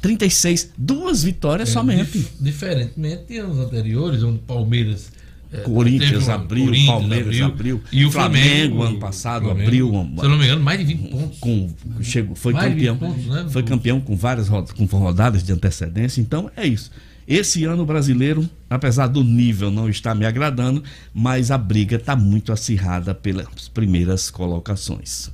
36. 0.00 0.70
Duas 0.76 1.22
vitórias 1.22 1.68
É, 1.68 1.72
somente. 1.72 2.12
dif- 2.12 2.30
diferentemente 2.40 3.24
de 3.28 3.38
anos 3.38 3.58
anteriores, 3.58 4.22
onde 4.22 4.36
o 4.36 4.42
Palmeiras. 4.42 5.10
É, 5.52 5.58
Corinthians 5.58 6.28
abriu, 6.28 6.64
Corinthians 6.64 6.86
Palmeiras 6.86 7.40
abriu, 7.42 7.82
e 7.92 8.04
o 8.06 8.10
Flamengo, 8.10 8.46
Flamengo, 8.46 8.82
ano 8.82 8.98
passado 8.98 9.44
Flamengo, 9.44 9.66
abriu, 9.66 9.88
Se 10.20 10.28
não 10.28 10.38
me 10.38 10.44
engano, 10.44 10.62
mais 10.62 10.78
de 10.78 10.84
20 10.86 11.10
pontos. 11.10 11.38
com 11.38 11.70
chegou, 12.00 12.34
foi 12.34 12.52
Mais 12.54 12.72
campeão, 12.72 12.94
20 12.94 13.00
pontos, 13.00 13.26
né? 13.26 13.46
foi 13.50 13.62
campeão 13.62 14.00
com 14.00 14.16
várias 14.16 14.48
rodadas, 14.48 14.72
com 14.72 14.84
rodadas 14.86 15.42
de 15.42 15.52
antecedência. 15.52 16.20
Então 16.20 16.50
é 16.56 16.66
isso. 16.66 16.90
Esse 17.28 17.64
ano 17.64 17.82
o 17.82 17.86
brasileiro, 17.86 18.48
apesar 18.68 19.06
do 19.06 19.22
nível 19.22 19.70
não 19.70 19.88
estar 19.88 20.14
me 20.14 20.24
agradando, 20.24 20.82
mas 21.14 21.50
a 21.50 21.58
briga 21.58 21.96
está 21.96 22.16
muito 22.16 22.50
acirrada 22.50 23.14
pelas 23.14 23.68
primeiras 23.68 24.30
colocações. 24.30 25.30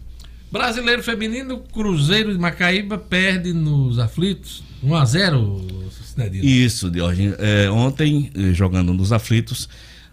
Brasileiro 0.51 1.03
feminino, 1.03 1.59
Cruzeiro 1.73 2.33
de 2.33 2.39
Macaíba 2.39 2.99
perde 2.99 3.53
nos 3.53 3.99
aflitos. 3.99 4.65
1x0, 4.85 5.91
Cinedino. 6.19 6.45
Isso, 6.45 6.91
Diógenes. 6.91 7.35
É, 7.39 7.71
ontem, 7.71 8.31
eh, 8.35 8.53
jogando 8.55 8.95
nos 8.95 9.13
aflitos, 9.13 9.69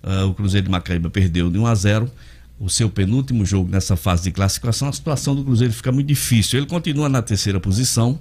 ah, 0.06 0.26
o 0.26 0.36
Cruzeiro 0.36 0.66
de 0.66 0.72
Macaíba 0.72 1.10
perdeu 1.10 1.50
de 1.50 1.58
1 1.58 1.66
a 1.66 1.74
0 1.74 2.12
o 2.60 2.70
seu 2.70 2.90
penúltimo 2.90 3.44
jogo 3.44 3.70
nessa 3.70 3.96
fase 3.98 4.24
de 4.24 4.32
classificação. 4.32 4.88
A 4.88 4.94
situação 4.94 5.36
do 5.36 5.44
Cruzeiro 5.44 5.74
fica 5.74 5.92
muito 5.92 6.08
difícil. 6.08 6.60
Ele 6.60 6.68
continua 6.68 7.10
na 7.10 7.22
terceira 7.22 7.60
posição, 7.60 8.20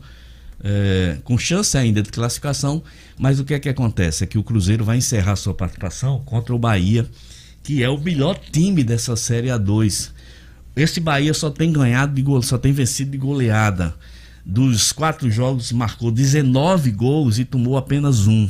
eh, 0.62 1.18
com 1.22 1.38
chance 1.38 1.76
ainda 1.76 2.02
de 2.02 2.10
classificação, 2.10 2.82
mas 3.18 3.38
o 3.38 3.44
que 3.44 3.54
é 3.54 3.60
que 3.60 3.68
acontece? 3.68 4.24
É 4.24 4.26
que 4.26 4.38
o 4.38 4.42
Cruzeiro 4.42 4.84
vai 4.84 4.96
encerrar 4.96 5.36
sua 5.36 5.54
participação 5.54 6.20
contra 6.24 6.54
o 6.54 6.58
Bahia, 6.58 7.06
que 7.62 7.82
é 7.82 7.88
o 7.88 8.00
melhor 8.00 8.38
time 8.50 8.82
dessa 8.82 9.14
Série 9.14 9.48
A2. 9.48 10.10
Esse 10.74 10.98
Bahia 11.00 11.34
só 11.34 11.50
tem 11.50 11.70
ganhado 11.70 12.14
de 12.14 12.22
gol, 12.22 12.42
só 12.42 12.58
tem 12.58 12.72
vencido 12.72 13.12
de 13.12 13.18
goleada. 13.18 13.94
Dos 14.44 14.90
quatro 14.90 15.30
jogos, 15.30 15.70
marcou 15.70 16.10
19 16.10 16.90
gols 16.90 17.38
e 17.38 17.44
tomou 17.44 17.76
apenas 17.76 18.26
um. 18.26 18.48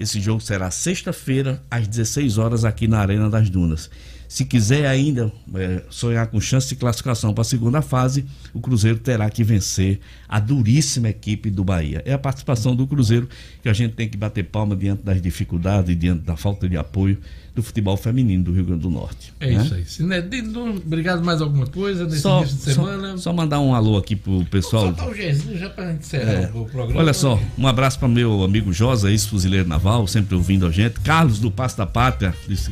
Esse 0.00 0.18
jogo 0.18 0.40
será 0.40 0.70
sexta-feira, 0.70 1.62
às 1.70 1.86
16 1.86 2.38
horas, 2.38 2.64
aqui 2.64 2.88
na 2.88 3.00
Arena 3.00 3.28
das 3.28 3.50
Dunas. 3.50 3.90
Se 4.30 4.44
quiser 4.44 4.86
ainda 4.86 5.32
eh, 5.56 5.82
sonhar 5.90 6.24
com 6.28 6.40
chance 6.40 6.68
de 6.68 6.76
classificação 6.76 7.34
para 7.34 7.42
a 7.42 7.44
segunda 7.44 7.82
fase, 7.82 8.24
o 8.54 8.60
Cruzeiro 8.60 8.96
terá 9.00 9.28
que 9.28 9.42
vencer 9.42 9.98
a 10.28 10.38
duríssima 10.38 11.08
equipe 11.08 11.50
do 11.50 11.64
Bahia. 11.64 12.00
É 12.04 12.12
a 12.12 12.18
participação 12.18 12.76
do 12.76 12.86
Cruzeiro 12.86 13.28
que 13.60 13.68
a 13.68 13.72
gente 13.72 13.94
tem 13.94 14.08
que 14.08 14.16
bater 14.16 14.44
palma 14.44 14.76
diante 14.76 15.02
das 15.02 15.20
dificuldades, 15.20 15.98
diante 15.98 16.22
da 16.22 16.36
falta 16.36 16.68
de 16.68 16.76
apoio 16.76 17.18
do 17.56 17.60
futebol 17.60 17.96
feminino 17.96 18.44
do 18.44 18.52
Rio 18.52 18.66
Grande 18.66 18.82
do 18.82 18.90
Norte. 18.90 19.34
É 19.40 19.50
né? 19.50 19.64
isso 19.64 19.74
aí. 19.74 19.84
Cinedino, 19.84 20.76
obrigado 20.76 21.24
mais 21.24 21.42
alguma 21.42 21.66
coisa 21.66 22.04
nesse 22.04 22.20
Só, 22.20 22.38
início 22.42 22.56
de 22.56 22.62
só, 22.62 22.70
semana. 22.84 23.18
só 23.18 23.32
mandar 23.32 23.58
um 23.58 23.74
alô 23.74 23.98
aqui 23.98 24.14
pro 24.14 24.44
pessoal. 24.44 24.84
Soltar 24.84 25.08
o 25.08 25.14
Gezinho 25.14 25.58
já 25.58 25.70
gente 25.70 26.04
encerrar 26.04 26.30
É. 26.30 26.50
o 26.54 26.66
programa. 26.66 27.00
Olha 27.00 27.12
só, 27.12 27.36
um 27.58 27.66
abraço 27.66 27.98
para 27.98 28.06
meu 28.06 28.44
amigo 28.44 28.72
Josa, 28.72 29.10
ex-fuzileiro 29.10 29.66
naval, 29.68 30.06
sempre 30.06 30.36
ouvindo 30.36 30.68
a 30.68 30.70
gente. 30.70 31.00
Carlos 31.00 31.40
do 31.40 31.50
Passo 31.50 31.76
da 31.76 31.84
Pátria, 31.86 32.32
disse 32.46 32.70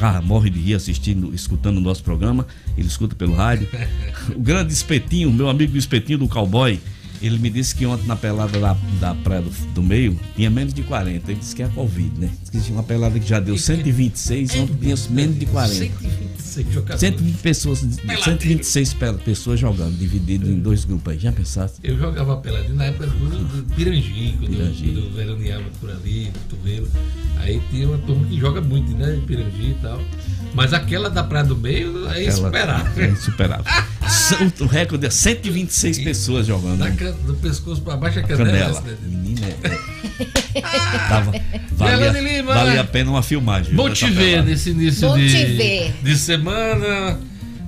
ah, 0.00 0.20
morre 0.22 0.50
de 0.50 0.58
rir 0.60 0.74
assistindo, 0.74 1.34
escutando 1.34 1.78
o 1.78 1.80
nosso 1.80 2.02
programa. 2.02 2.46
Ele 2.76 2.86
escuta 2.86 3.14
pelo 3.14 3.34
rádio. 3.34 3.68
O 4.34 4.40
grande 4.40 4.72
Espetinho, 4.72 5.32
meu 5.32 5.48
amigo 5.48 5.76
Espetinho 5.76 6.18
do 6.18 6.28
Cowboy, 6.28 6.78
ele 7.20 7.38
me 7.38 7.50
disse 7.50 7.74
que 7.74 7.84
ontem 7.86 8.06
na 8.06 8.16
pelada 8.16 8.58
da, 8.58 8.76
da 9.00 9.14
Praia 9.14 9.42
do, 9.42 9.50
do 9.74 9.82
Meio 9.82 10.18
tinha 10.36 10.48
menos 10.50 10.72
de 10.74 10.82
40. 10.82 11.30
Ele 11.30 11.40
disse 11.40 11.54
que 11.54 11.62
é 11.62 11.68
Covid, 11.68 12.18
né? 12.20 12.30
Disse 12.40 12.50
que 12.52 12.60
tinha 12.60 12.76
uma 12.76 12.82
pelada 12.84 13.18
que 13.18 13.28
já 13.28 13.40
deu 13.40 13.56
126, 13.58 14.54
ontem 14.56 14.74
tinha 14.80 14.96
menos 15.10 15.38
de 15.38 15.46
40. 15.46 15.74
126 15.74 16.72
jogadores. 16.72 17.00
120 17.00 17.36
pessoas, 17.38 17.78
126 18.24 18.94
pe- 18.94 19.12
pessoas 19.24 19.60
jogando, 19.60 19.96
dividido 19.98 20.48
em 20.50 20.58
dois 20.58 20.84
grupos 20.84 21.12
aí. 21.12 21.18
Já 21.18 21.32
pensaste? 21.32 21.78
Eu 21.82 21.96
jogava 21.98 22.36
peladinho 22.38 22.74
na 22.76 22.84
época 22.84 23.06
do, 23.06 23.28
do 23.62 23.74
Pirangi, 23.74 24.34
quando 24.38 24.50
Pirangi. 24.50 24.84
quando 24.86 24.98
eu 25.04 25.10
veraneava 25.12 25.64
por 25.80 25.90
ali, 25.90 26.30
Cotovelo. 26.48 26.88
Aí 27.38 27.60
tinha 27.70 27.88
uma 27.88 27.98
turma 27.98 28.26
que 28.26 28.38
joga 28.38 28.60
muito, 28.60 28.90
né? 28.92 29.20
Pirangi 29.26 29.70
e 29.70 29.76
tal. 29.80 30.00
Mas 30.54 30.72
aquela 30.72 31.08
da 31.10 31.22
Praia 31.22 31.44
do 31.44 31.56
Meio 31.56 32.08
é 32.10 32.24
insuperável. 32.26 33.04
É 33.04 33.08
insuperável. 33.08 33.64
o 34.60 34.66
recorde 34.66 35.06
é 35.06 35.10
126 35.10 35.98
pessoas 35.98 36.46
jogando. 36.46 36.78
Da 36.78 36.86
né? 36.86 36.96
can- 36.98 37.12
do 37.26 37.34
pescoço 37.34 37.80
pra 37.82 37.96
baixo 37.96 38.18
é 38.18 38.22
A 38.22 38.26
canela. 38.26 38.50
canela. 38.52 38.80
né? 38.80 38.96
Menina, 39.02 39.46
é- 39.46 39.98
Tava, 41.08 41.32
valia, 41.72 42.10
Lima. 42.12 42.54
valia 42.54 42.80
a 42.80 42.84
pena 42.84 43.10
uma 43.10 43.22
filmagem. 43.22 43.74
Bom 43.74 43.88
te 43.90 44.06
ver 44.10 44.30
pelada. 44.32 44.50
nesse 44.50 44.70
início 44.70 45.08
Bom 45.08 45.16
de, 45.16 45.28
te 45.28 45.44
ver. 45.56 45.94
de 46.02 46.16
semana. 46.18 47.20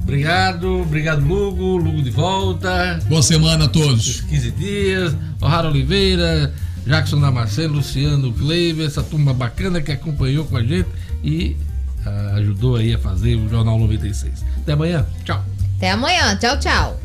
Obrigado, 0.03 0.81
obrigado, 0.81 1.25
Lugo. 1.25 1.77
Lugo 1.77 2.03
de 2.03 2.11
volta. 2.11 2.99
Boa 3.09 3.23
semana 3.23 3.67
a 3.67 3.69
todos. 3.69 4.23
15 4.23 4.51
dias. 4.53 5.15
O'Hara 5.41 5.69
Oliveira, 5.69 6.53
Jackson 6.87 7.21
Damasceno, 7.21 7.75
Luciano 7.75 8.33
Kleiber, 8.33 8.87
essa 8.87 9.03
turma 9.03 9.33
bacana 9.33 9.81
que 9.81 9.93
acompanhou 9.93 10.45
com 10.47 10.57
a 10.57 10.63
gente 10.65 10.89
e 11.23 11.57
ah, 12.07 12.35
ajudou 12.37 12.77
aí 12.77 12.95
a 12.95 12.99
fazer 12.99 13.35
o 13.37 13.49
Jornal 13.49 13.79
96. 13.79 14.45
Até 14.63 14.73
amanhã. 14.73 15.07
Tchau. 15.25 15.45
Até 15.77 15.91
amanhã. 15.91 16.37
Tchau, 16.37 16.59
tchau. 16.59 17.01